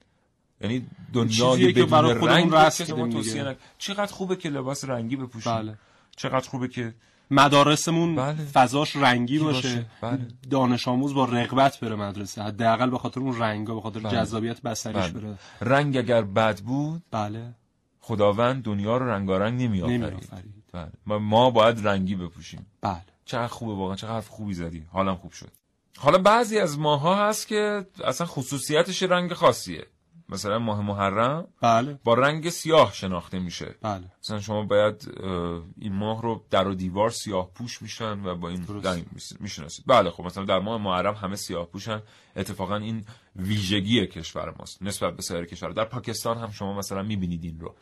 یعنی 0.60 0.86
دنیای 1.12 1.72
بدون 1.72 2.28
رنگ 2.28 2.54
رسم 2.54 3.10
توصیه. 3.10 3.44
نک- 3.44 3.56
چقدر 3.78 4.12
خوبه 4.12 4.36
که 4.36 4.48
لباس 4.48 4.84
رنگی 4.84 5.16
بپوشید 5.16 5.52
بله. 5.52 5.78
چقدر 6.16 6.48
خوبه 6.48 6.68
که 6.68 6.94
مدارسمون 7.30 8.16
بله. 8.16 8.34
فضاش 8.34 8.96
رنگی 8.96 9.38
باشه, 9.38 9.68
باشه؟ 9.68 9.86
بله. 10.00 10.28
دانش 10.50 10.88
آموز 10.88 11.14
با 11.14 11.24
رغبت 11.24 11.80
بره 11.80 11.96
مدرسه 11.96 12.42
حداقل 12.42 12.90
به 12.90 12.98
خاطر 12.98 13.20
اون 13.20 13.38
رنگا 13.38 13.74
به 13.74 13.80
خاطر 13.80 14.00
بله. 14.00 14.12
جذابیت 14.12 14.62
بصریش 14.62 14.96
بله. 14.96 15.20
بره 15.20 15.38
رنگ 15.60 15.96
اگر 15.96 16.22
بد 16.22 16.60
بود 16.60 17.02
بله 17.10 17.54
خداوند 18.06 18.62
دنیا 18.62 18.96
رو 18.96 19.08
رنگارنگ 19.10 19.62
نمیآفرید. 19.62 20.02
نمی‌آفرید. 20.04 20.64
بله. 20.72 20.88
ما- 21.06 21.18
ما 21.18 21.50
باید 21.50 21.88
رنگی 21.88 22.14
بپوشیم. 22.14 22.66
بله. 22.80 23.00
چقدر 23.24 23.46
خوبه 23.46 23.74
واقعا 23.74 23.96
چقدر 23.96 24.12
حرف 24.14 24.28
خوبی 24.28 24.54
زدی. 24.54 24.84
حالم 24.92 25.14
خوب 25.16 25.32
شد. 25.32 25.50
حالا 25.98 26.18
بعضی 26.18 26.58
از 26.58 26.78
ماها 26.78 27.28
هست 27.28 27.46
که 27.48 27.86
اصلا 28.04 28.26
خصوصیتش 28.26 29.02
رنگ 29.02 29.32
خاصیه. 29.32 29.86
مثلا 30.28 30.58
ماه 30.58 30.80
محرم 30.80 31.46
بله. 31.60 31.98
با 32.04 32.14
رنگ 32.14 32.48
سیاه 32.48 32.92
شناخته 32.92 33.38
میشه. 33.38 33.74
بله. 33.82 34.04
مثلا 34.22 34.40
شما 34.40 34.62
باید 34.62 35.08
این 35.78 35.92
ماه 35.92 36.22
رو 36.22 36.44
در 36.50 36.68
و 36.68 36.74
دیوار 36.74 37.10
سیاه 37.10 37.50
پوش 37.54 37.82
میشن 37.82 38.24
و 38.24 38.34
با 38.34 38.48
این. 38.48 38.66
رنگ 38.84 39.04
می‌شناسید. 39.40 39.84
بله 39.88 40.10
خب 40.10 40.24
مثلا 40.24 40.44
در 40.44 40.58
ماه 40.58 40.82
محرم 40.82 41.14
همه 41.14 41.36
سیاه 41.36 41.66
پوشن. 41.66 42.02
اتفاقا 42.36 42.76
این 42.76 43.04
ویژگی 43.36 44.06
کشور 44.06 44.54
ماست 44.58 44.82
نسبت 44.82 45.16
به 45.16 45.22
سایر 45.22 45.44
کشور 45.44 45.70
در 45.70 45.84
پاکستان 45.84 46.38
هم 46.38 46.50
شما 46.50 46.78
مثلا 46.78 47.02
می‌بینید 47.02 47.44
این 47.44 47.60
رو. 47.60 47.74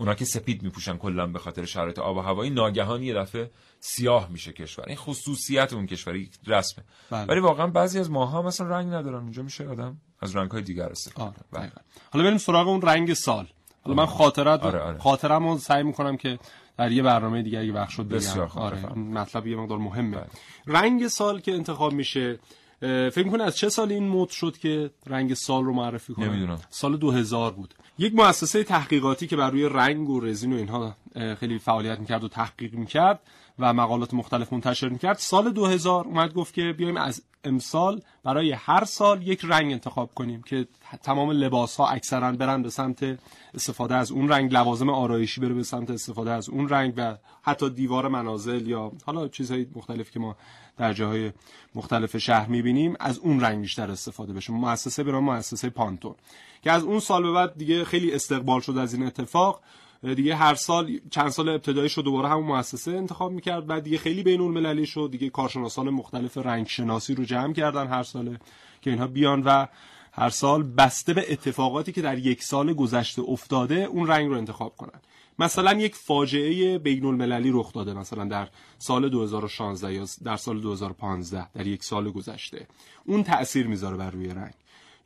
اونا 0.00 0.14
که 0.14 0.24
سپید 0.24 0.62
میپوشن 0.62 0.96
کلا 0.96 1.26
به 1.26 1.38
خاطر 1.38 1.64
شرایط 1.64 1.98
آب 1.98 2.16
و 2.16 2.20
هوایی 2.20 2.50
ناگهان 2.50 3.02
یه 3.02 3.14
دفعه 3.14 3.50
سیاه 3.80 4.28
میشه 4.30 4.52
کشور. 4.52 4.84
این 4.86 4.96
خصوصیت 4.96 5.72
اون 5.72 5.86
کشوری 5.86 6.30
رسمه. 6.46 6.84
بله. 7.10 7.24
ولی 7.24 7.40
واقعا 7.40 7.66
بعضی 7.66 7.98
از 7.98 8.10
ماها 8.10 8.42
مثلا 8.42 8.66
رنگ 8.66 8.94
ندارن. 8.94 9.22
اونجا 9.22 9.42
میشه 9.42 9.68
آدم 9.68 9.96
از 10.20 10.36
رنگ 10.36 10.50
های 10.50 10.62
دیگر 10.62 10.88
استفاده 10.88 11.36
کنه. 11.52 11.60
بله. 11.60 11.72
حالا 12.12 12.24
بریم 12.24 12.38
سراغ 12.38 12.68
اون 12.68 12.82
رنگ 12.82 13.14
سال. 13.14 13.46
حالا 13.82 13.96
من 13.96 14.06
خاطرات 14.06 14.62
آره، 14.62 14.78
آره. 14.80 14.98
خاطرمو 14.98 15.58
سعی 15.58 15.82
می‌کنم 15.82 16.16
که 16.16 16.38
در 16.76 16.92
یه 16.92 17.02
برنامه 17.02 17.42
دیگه 17.42 17.58
اگه 17.58 17.72
وقت 17.72 17.90
شد 17.90 18.08
بگم. 18.08 18.40
آره 18.40 18.92
مطلب 18.94 19.46
یه 19.46 19.56
مقدار 19.56 19.78
مهمه. 19.78 20.24
رنگ 20.66 21.08
سال 21.08 21.40
که 21.40 21.52
انتخاب 21.52 21.92
میشه 21.92 22.38
فکر 22.80 23.24
می‌کنه 23.24 23.44
از 23.44 23.56
چه 23.56 23.68
سال 23.68 23.92
این 23.92 24.08
مد 24.08 24.28
شد 24.28 24.58
که 24.58 24.90
رنگ 25.06 25.34
سال 25.34 25.64
رو 25.64 25.72
معرفی 25.72 26.12
کنه 26.14 26.28
نمی‌دونم. 26.28 26.60
سال 26.70 26.96
2000 26.96 27.52
بود 27.52 27.74
یک 27.98 28.14
مؤسسه 28.14 28.64
تحقیقاتی 28.64 29.26
که 29.26 29.36
بر 29.36 29.50
روی 29.50 29.64
رنگ 29.64 30.10
و 30.10 30.20
رزین 30.20 30.52
و 30.52 30.56
اینها 30.56 30.96
خیلی 31.40 31.58
فعالیت 31.58 31.98
می‌کرد 31.98 32.24
و 32.24 32.28
تحقیق 32.28 32.74
می‌کرد 32.74 33.20
و 33.58 33.72
مقالات 33.72 34.14
مختلف 34.14 34.52
منتشر 34.52 34.88
می‌کرد. 34.88 35.18
سال 35.18 35.52
2000 35.52 36.04
اومد 36.04 36.34
گفت 36.34 36.54
که 36.54 36.72
بیایم 36.72 36.96
از 36.96 37.22
امسال 37.44 38.00
برای 38.24 38.52
هر 38.52 38.84
سال 38.84 39.26
یک 39.26 39.40
رنگ 39.44 39.72
انتخاب 39.72 40.14
کنیم 40.14 40.42
که 40.42 40.66
تمام 41.02 41.30
لباس 41.30 41.76
ها 41.76 41.88
اکثرا 41.88 42.32
برن 42.32 42.62
به 42.62 42.70
سمت 42.70 43.18
استفاده 43.54 43.94
از 43.94 44.12
اون 44.12 44.28
رنگ 44.28 44.52
لوازم 44.52 44.90
آرایشی 44.90 45.40
بره 45.40 45.54
به 45.54 45.62
سمت 45.62 45.90
استفاده 45.90 46.30
از 46.30 46.48
اون 46.48 46.68
رنگ 46.68 46.94
و 46.96 47.16
حتی 47.42 47.70
دیوار 47.70 48.08
منازل 48.08 48.68
یا 48.68 48.92
حالا 49.06 49.28
چیزهای 49.28 49.66
مختلفی 49.74 50.12
که 50.12 50.20
ما 50.20 50.36
در 50.76 50.92
جاهای 50.92 51.32
مختلف 51.74 52.16
شهر 52.16 52.48
می‌بینیم 52.48 52.96
از 53.00 53.18
اون 53.18 53.40
رنگ 53.40 53.60
بیشتر 53.60 53.90
استفاده 53.90 54.32
بشه. 54.32 54.52
مؤسسه 54.52 55.02
نام 55.02 55.24
مؤسسه 55.24 55.70
پانتون 55.70 56.14
که 56.62 56.72
از 56.72 56.82
اون 56.82 57.00
سال 57.00 57.22
به 57.22 57.32
بعد 57.32 57.58
دیگه 57.58 57.84
خیلی 57.84 58.12
استقبال 58.12 58.60
شد 58.60 58.78
از 58.78 58.94
این 58.94 59.06
اتفاق. 59.06 59.60
دیگه 60.02 60.36
هر 60.36 60.54
سال 60.54 61.00
چند 61.10 61.28
سال 61.28 61.48
ابتدایی 61.48 61.88
شد 61.88 62.02
دوباره 62.02 62.28
همون 62.28 62.44
مؤسسه 62.44 62.90
انتخاب 62.90 63.32
می‌کرد 63.32 63.66
بعد 63.66 63.82
دیگه 63.82 63.98
خیلی 63.98 64.22
بین 64.22 64.40
المللی 64.40 64.86
شد. 64.86 65.08
دیگه 65.12 65.30
کارشناسان 65.30 65.90
مختلف 65.90 66.38
رنگ 66.38 66.66
شناسی 66.66 67.14
رو 67.14 67.24
جمع 67.24 67.52
کردن 67.52 67.86
هر 67.86 68.02
ساله 68.02 68.38
که 68.82 68.90
اینها 68.90 69.06
بیان 69.06 69.42
و 69.42 69.66
هر 70.12 70.30
سال 70.30 70.62
بسته 70.62 71.14
به 71.14 71.32
اتفاقاتی 71.32 71.92
که 71.92 72.02
در 72.02 72.18
یک 72.18 72.42
سال 72.42 72.72
گذشته 72.72 73.22
افتاده 73.22 73.74
اون 73.74 74.06
رنگ 74.06 74.28
رو 74.28 74.36
انتخاب 74.36 74.76
کنن. 74.76 75.00
مثلا 75.38 75.72
یک 75.72 75.94
فاجعه 75.94 76.78
بین 76.78 77.04
المللی 77.04 77.50
رخ 77.52 77.72
داده 77.72 77.94
مثلا 77.94 78.24
در 78.24 78.48
سال 78.78 79.08
2016 79.08 79.94
یا 79.94 80.06
در 80.24 80.36
سال 80.36 80.60
2015 80.60 81.52
در 81.52 81.66
یک 81.66 81.84
سال 81.84 82.10
گذشته. 82.10 82.66
اون 83.04 83.22
تأثیر 83.22 83.66
می‌ذاره 83.66 83.96
بر 83.96 84.10
روی 84.10 84.28
رنگ. 84.28 84.54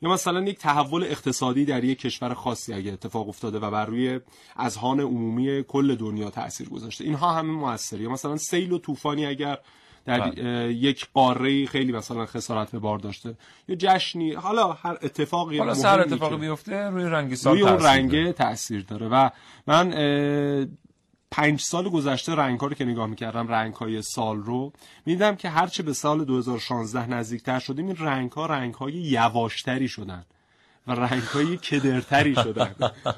یا 0.03 0.09
مثلا 0.09 0.41
یک 0.41 0.59
تحول 0.59 1.03
اقتصادی 1.03 1.65
در 1.65 1.83
یک 1.83 1.99
کشور 1.99 2.33
خاصی 2.33 2.73
اگه 2.73 2.93
اتفاق 2.93 3.29
افتاده 3.29 3.59
و 3.59 3.71
بر 3.71 3.85
روی 3.85 4.19
اذهان 4.57 4.99
عمومی 4.99 5.63
کل 5.67 5.95
دنیا 5.95 6.29
تاثیر 6.29 6.69
گذاشته. 6.69 7.03
اینها 7.03 7.33
همه 7.33 7.51
موثره. 7.51 8.01
یا 8.01 8.09
مثلا 8.09 8.37
سیل 8.37 8.71
و 8.71 8.77
طوفانی 8.77 9.25
اگر 9.25 9.57
در 10.05 10.19
بله. 10.19 10.73
یک 10.73 11.07
قاره 11.13 11.65
خیلی 11.65 11.91
مثلا 11.91 12.25
خسارت 12.25 12.71
به 12.71 12.79
بار 12.79 12.99
داشته. 12.99 13.37
یا 13.67 13.75
جشنی. 13.79 14.33
حالا 14.33 14.71
هر 14.71 14.97
اتفاقی 15.01 15.57
حالا 15.57 15.73
سر 15.73 15.99
اتفاقی 15.99 16.35
بیفته 16.35 16.89
روی 16.89 17.03
رنگ 17.03 17.35
سال 17.35 17.53
روی 17.53 17.61
اون 17.61 17.79
رنگه. 17.79 18.33
تاثیر 18.33 18.81
داره. 18.81 19.07
و 19.07 19.29
من 19.67 19.93
پنج 21.33 21.59
سال 21.59 21.89
گذشته 21.89 22.35
رنگ 22.35 22.59
ها 22.59 22.67
رو 22.67 22.73
که 22.73 22.85
نگاه 22.85 23.07
می‌کردم 23.07 23.47
رنگ 23.47 23.73
های 23.73 24.01
سال 24.01 24.37
رو 24.37 24.73
می‌دیدم 25.05 25.35
که 25.35 25.49
هرچه 25.49 25.83
به 25.83 25.93
سال 25.93 26.25
2016 26.25 27.09
نزدیکتر 27.09 27.59
شدیم 27.59 27.87
این 27.87 27.97
رنگ 27.99 28.31
ها 28.31 28.45
رنگ 28.45 28.73
های 28.73 28.93
یواشتری 28.93 29.87
شدن 29.87 30.25
و 30.87 30.91
رنگ 30.91 31.21
های 31.21 31.57
کدرتری 31.57 32.35
شدن. 32.35 32.75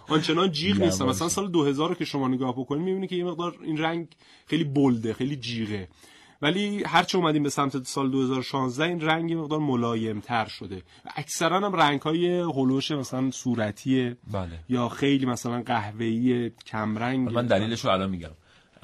آنچنان 0.10 0.52
جیغ 0.52 0.78
یواش. 0.78 1.02
مثلا 1.02 1.30
سال 1.30 1.52
2000 1.52 1.90
رو 1.90 1.96
که 1.96 2.06
شما 2.06 2.28
نگاه 2.28 2.52
بکنید 2.52 2.84
می‌بینید 2.84 3.10
که 3.10 3.16
یه 3.16 3.24
مقدار 3.24 3.56
این 3.64 3.78
رنگ 3.78 4.08
خیلی 4.48 4.64
بلده 4.64 5.14
خیلی 5.14 5.36
جیغه. 5.36 5.88
ولی 6.42 6.84
هرچه 6.84 7.18
اومدیم 7.18 7.44
به 7.44 7.50
سمت 7.50 7.88
سال 7.88 8.12
2016 8.12 8.84
این 8.84 9.02
رنگ 9.02 9.34
مقدار 9.34 9.60
ملایم 9.60 10.20
تر 10.20 10.46
شده. 10.46 10.78
و 11.06 11.10
اکثرا 11.16 11.60
هم 11.60 11.76
رنگ 11.76 12.02
های 12.02 12.40
هلوش 12.40 12.92
مثلا 12.92 13.32
صورتی 13.32 14.16
بله. 14.32 14.60
یا 14.70 14.90
خیلی 14.90 15.26
مثلا 15.26 15.62
قهوه‌ای 15.62 16.52
کمرنگ. 16.66 17.30
من 17.30 17.48
دلیلش 17.48 17.86
رو 17.86 17.92
الان 17.92 18.10
میگم. 18.10 18.32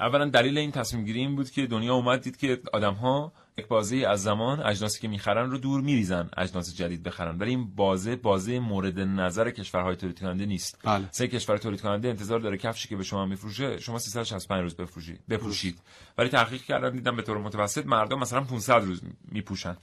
اولا 0.00 0.24
دلیل 0.24 0.58
این 0.58 0.70
تصمیم 0.70 1.04
گیری 1.04 1.20
این 1.20 1.36
بود 1.36 1.50
که 1.50 1.66
دنیا 1.66 1.94
اومد 1.94 2.22
دید 2.22 2.36
که 2.36 2.60
آدم 2.72 2.94
ها 2.94 3.32
یک 3.58 3.66
بازه 3.66 3.96
از 3.96 4.22
زمان 4.22 4.62
اجناسی 4.62 5.00
که 5.00 5.08
می‌خرن 5.08 5.50
رو 5.50 5.58
دور 5.58 5.80
میریزن 5.80 6.30
اجناس 6.36 6.76
جدید 6.76 7.02
بخرن. 7.02 7.38
ولی 7.38 7.50
این 7.50 7.74
بازه 7.74 8.16
بازه 8.16 8.58
مورد 8.58 9.00
نظر 9.00 9.50
کشورهای 9.50 9.96
تولید 9.96 10.20
کننده 10.20 10.46
نیست. 10.46 10.78
بله. 10.84 11.08
سه 11.10 11.28
کشور 11.28 11.56
تولید 11.56 11.80
کننده 11.80 12.08
انتظار 12.08 12.40
داره 12.40 12.56
کفشی 12.56 12.88
که 12.88 12.96
به 12.96 13.04
شما 13.04 13.26
میفروشه 13.26 13.80
شما 13.80 13.98
365 13.98 14.62
روز 14.62 14.76
بفروشید. 14.76 15.20
بپوشید 15.28 15.78
ولی 16.18 16.28
تحقیق 16.28 16.62
کردن 16.62 16.90
دیدم 16.90 17.16
به 17.16 17.22
طور 17.22 17.38
متوسط 17.38 17.86
مردم 17.86 18.18
مثلا 18.18 18.40
500 18.40 18.84
روز 18.84 19.00
میپوشن. 19.28 19.76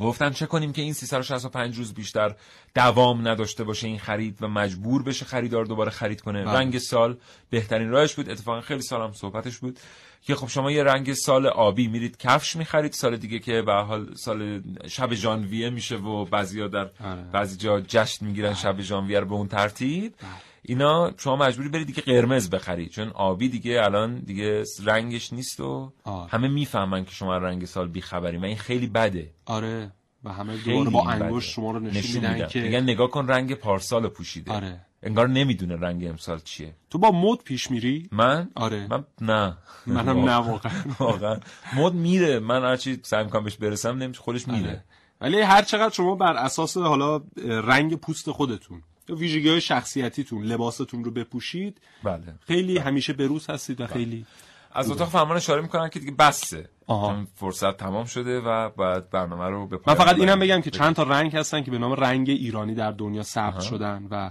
گفتن 0.00 0.30
چه 0.30 0.46
کنیم 0.46 0.72
که 0.72 0.82
این 0.82 0.92
365 0.92 1.76
روز 1.76 1.94
بیشتر 1.94 2.34
دوام 2.74 3.28
نداشته 3.28 3.64
باشه 3.64 3.86
این 3.86 3.98
خرید 3.98 4.42
و 4.42 4.48
مجبور 4.48 5.02
بشه 5.02 5.24
خریدار 5.24 5.64
دوباره 5.64 5.90
خرید 5.90 6.20
کنه. 6.20 6.44
بله. 6.44 6.52
رنگ 6.52 6.78
سال 6.78 7.16
بهترین 7.50 7.90
راهش 7.90 8.14
بود. 8.14 8.30
اتفاقا 8.30 8.60
خیلی 8.60 8.82
سالم 8.82 9.12
صحبتش 9.12 9.58
بود. 9.58 9.78
که 10.22 10.34
خب 10.34 10.48
شما 10.48 10.70
یه 10.70 10.82
رنگ 10.82 11.12
سال 11.12 11.46
آبی 11.46 11.88
میرید 11.88 12.16
کفش 12.16 12.56
می‌خرید 12.56 12.92
سال 12.92 13.16
دیگه 13.16 13.38
که 13.38 13.62
به 13.62 13.72
حال 13.72 14.14
سال 14.14 14.62
شب 14.88 15.14
ژانویه 15.14 15.70
میشه 15.70 15.96
و 15.96 16.24
بعضیا 16.24 16.68
در 16.68 16.90
آره. 17.04 17.22
بعضی 17.32 17.56
جا 17.56 17.80
جشن 17.80 18.26
می‌گیرن 18.26 18.54
شب 18.54 18.80
ژانویه 18.80 19.20
رو 19.20 19.26
به 19.26 19.34
اون 19.34 19.48
ترتیب 19.48 20.14
اینا 20.62 21.12
شما 21.18 21.36
مجبوری 21.36 21.68
برید 21.68 21.86
دیگه 21.86 22.02
قرمز 22.02 22.50
بخرید 22.50 22.90
چون 22.90 23.08
آبی 23.08 23.48
دیگه 23.48 23.80
الان 23.84 24.18
دیگه 24.18 24.64
رنگش 24.84 25.32
نیست 25.32 25.60
و. 25.60 25.92
همه 26.28 26.48
می‌فهمن 26.48 27.04
که 27.04 27.10
شما 27.10 27.38
رنگ 27.38 27.64
سال 27.64 27.88
بیخبری 27.88 28.36
و 28.36 28.44
این 28.44 28.56
خیلی 28.56 28.86
بده 28.86 29.30
آره 29.46 29.92
و 30.24 30.32
همه 30.32 30.56
دوباره 30.56 30.90
با. 30.90 31.10
انگشت 31.10 31.50
شما 31.50 31.70
رو 31.70 31.80
نشون 31.80 32.30
میدن 32.30 32.46
که 32.46 32.60
میگن 32.60 32.82
نگاه 32.82 33.10
کن 33.10 33.28
رنگ 33.28 33.54
پارسال 33.54 34.08
پوشیده 34.08 34.52
آره. 34.52 34.86
انگار 35.02 35.28
نمی‌دونه 35.28 35.76
رنگ 35.76 36.06
امسال 36.06 36.40
چیه. 36.40 36.74
تو 36.90 36.98
با 36.98 37.10
مد 37.10 37.38
پیش 37.38 37.70
میری؟ 37.70 38.08
من؟ 38.12 38.50
آره. 38.54 38.86
من 38.90 39.04
نه. 39.20 39.56
منم 39.86 40.24
نه 40.24 40.34
واقعا. 40.34 40.72
واقعا. 40.98 41.40
مد 41.76 41.92
میره. 41.92 42.38
من 42.38 42.62
هرچی 42.62 43.00
سعی 43.02 43.24
می‌کنم 43.24 43.44
بهش 43.44 43.56
برسم 43.56 43.98
نمیشه. 43.98 44.20
خودش 44.20 44.48
میره. 44.48 44.68
آره. 44.68 44.84
ولی 45.20 45.40
هر 45.40 45.62
چقدر 45.62 45.94
شما 45.94 46.14
بر 46.14 46.36
اساس 46.36 46.76
حالا 46.76 47.22
رنگ 47.46 47.94
پوست 47.94 48.30
خودتون 48.30 48.82
یا 49.08 49.16
ویژگی 49.16 49.48
های 49.48 49.60
شخصیتیتون 49.60 50.42
لباستون 50.42 51.04
رو 51.04 51.10
بپوشید 51.10 51.80
بله. 52.04 52.34
خیلی 52.40 52.78
همیشه 52.78 53.12
بروز 53.12 53.50
هستید 53.50 53.80
و 53.80 53.86
خیلی 53.86 54.26
از 54.72 54.90
اتاق 54.90 55.08
فرمان 55.08 55.36
اشاره 55.36 55.62
می‌کنن 55.62 55.88
که 55.88 56.00
دیگه 56.00 56.12
بسه. 56.12 56.68
آها. 56.86 57.26
فرصت 57.34 57.76
تمام 57.76 58.04
شده 58.04 58.40
و 58.40 58.68
باید 58.68 59.10
برنامه 59.10 59.48
رو 59.48 59.66
به 59.66 59.78
من 59.86 59.94
فقط 59.94 60.18
اینم. 60.18 60.38
بگم 60.38 60.60
که 60.60 60.70
چند 60.70 60.94
تا 60.94 61.02
رنگ 61.02 61.36
هستن 61.36 61.62
که 61.62 61.70
به 61.70 61.78
نام 61.78 61.92
رنگ 61.92 62.30
ایرانی 62.30 62.74
در 62.74 62.92
دنیا 62.92 63.22
ثبت. 63.22 63.60
شدن 63.60 64.06
و 64.10 64.30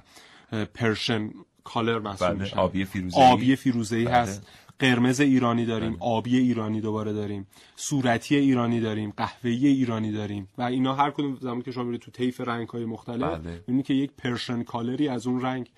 Persian 0.73 1.29
color 1.63 1.99
محسوب 1.99 2.27
بله، 2.27 2.39
میشن 2.39 2.57
آبی 2.57 2.85
فیروزه‌ای. 2.85 3.31
آبی 3.31 3.55
فیروزه‌ای 3.55 4.05
بله. 4.05 4.15
هست. 4.15 4.47
قرمز 4.79 5.19
ایرانی 5.19 5.65
داریم 5.65 5.97
آبی 5.99 6.37
ایرانی 6.37 6.81
دوباره 6.81 7.13
داریم 7.13 7.47
صورتی 7.75 8.35
ایرانی 8.35 8.79
داریم 8.79 9.13
قهوه‌ای 9.17 9.67
ایرانی 9.67 10.11
داریم 10.11 10.47
و 10.57 10.61
اینا 10.61 10.95
هر 10.95 11.11
کدوم 11.11 11.37
زمانی 11.41 11.61
که 11.61 11.71
شما 11.71 11.83
میرید 11.83 12.01
تو 12.01 12.11
طیف 12.11 12.41
رنگ‌های 12.41 12.85
مختلف 12.85 13.39
بله. 13.67 13.83
که 13.83 13.93
یک 13.93 14.11
Persian 14.17 14.63
color 14.63 15.00
ی 15.00 15.07
از 15.07 15.27
اون 15.27 15.41
رنگ 15.41 15.69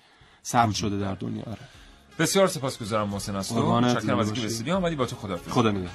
ثبت 0.44 0.74
شده 0.74 0.98
در 0.98 1.14
دنیا. 1.14 1.42
آره. 1.46 1.58
بسیار 2.18 2.46
سپاسگزارم 2.46 3.08
محسن 3.08 3.36
از 3.36 3.48
تو 3.48 3.80
متشکرم 3.80 4.18
از 4.18 4.26
اینکه. 4.26 4.40
به 4.40 4.46
استودیو 4.46 4.74
اومدی 4.74 4.96
با 4.96 5.06
تو 5.06 5.16
خدا 5.16 5.36
خدا 5.36 5.70
نگهدار. 5.70 5.90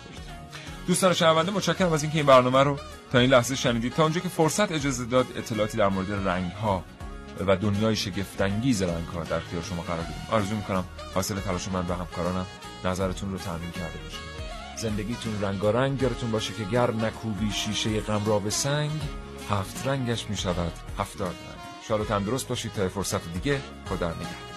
دوستان 0.88 1.13
شنونده 1.13 1.51
متشکرم 1.51 1.93
از 1.93 2.03
اینکه 2.03 2.17
این 2.17 2.28
برنامه 2.28 2.63
رو 2.63 2.80
تا 3.11 3.19
این 3.19 3.30
لحظه 3.30 3.55
شنیدید. 3.55 3.93
تا 3.93 4.03
اونجا 4.03 4.19
که 4.19 4.30
فرصت 4.30 4.71
اجازه 4.71 5.05
داد 5.05 5.25
اطلاعاتی 5.36 5.78
در 5.78 5.88
مورد 5.89 6.11
رنگ 6.11 6.51
ها 6.51 6.84
و 7.47 7.55
دنیای 7.55 7.95
شگفت‌انگیز 7.95 8.81
رنگ 8.81 9.07
ها 9.07 9.23
در 9.23 9.38
اختیار 9.38 9.63
شما 9.63 9.81
قرار 9.81 10.01
بدیم 10.01 10.27
آرزو 10.31 10.55
می‌کنم 10.55 10.83
حاصل 11.15 11.39
تلاش 11.39 11.67
من 11.67 11.88
و 11.88 11.93
همکارانم 11.93 12.45
نظرتون 12.85 13.31
رو 13.31 13.38
تامین 13.38 13.71
کرده 13.71 13.99
باشه 14.03 14.17
زندگیتون 14.77 15.41
رنگارنگ 15.41 16.01
یادتون 16.01 16.31
باشه 16.31 16.53
که 16.53 16.63
گر 16.63 16.91
نکوبی 16.91 17.51
شیشه 17.51 17.99
غم 18.01 18.25
را 18.25 18.39
به 18.39 18.49
سنگ 18.49 19.01
هفت 19.49 19.88
رنگش 19.88 20.25
می‌شود 20.29 20.73
هفتاد 20.99 21.27
رنگ. 21.27 21.57
شاد 21.88 22.01
و 22.01 22.05
تندرست 22.05 22.47
باشید 22.47 22.73
تا 22.73 22.89
فرصت 22.89 23.33
دیگه. 23.33 23.61
خدا 23.89 24.09
نگهدار. 24.09 24.57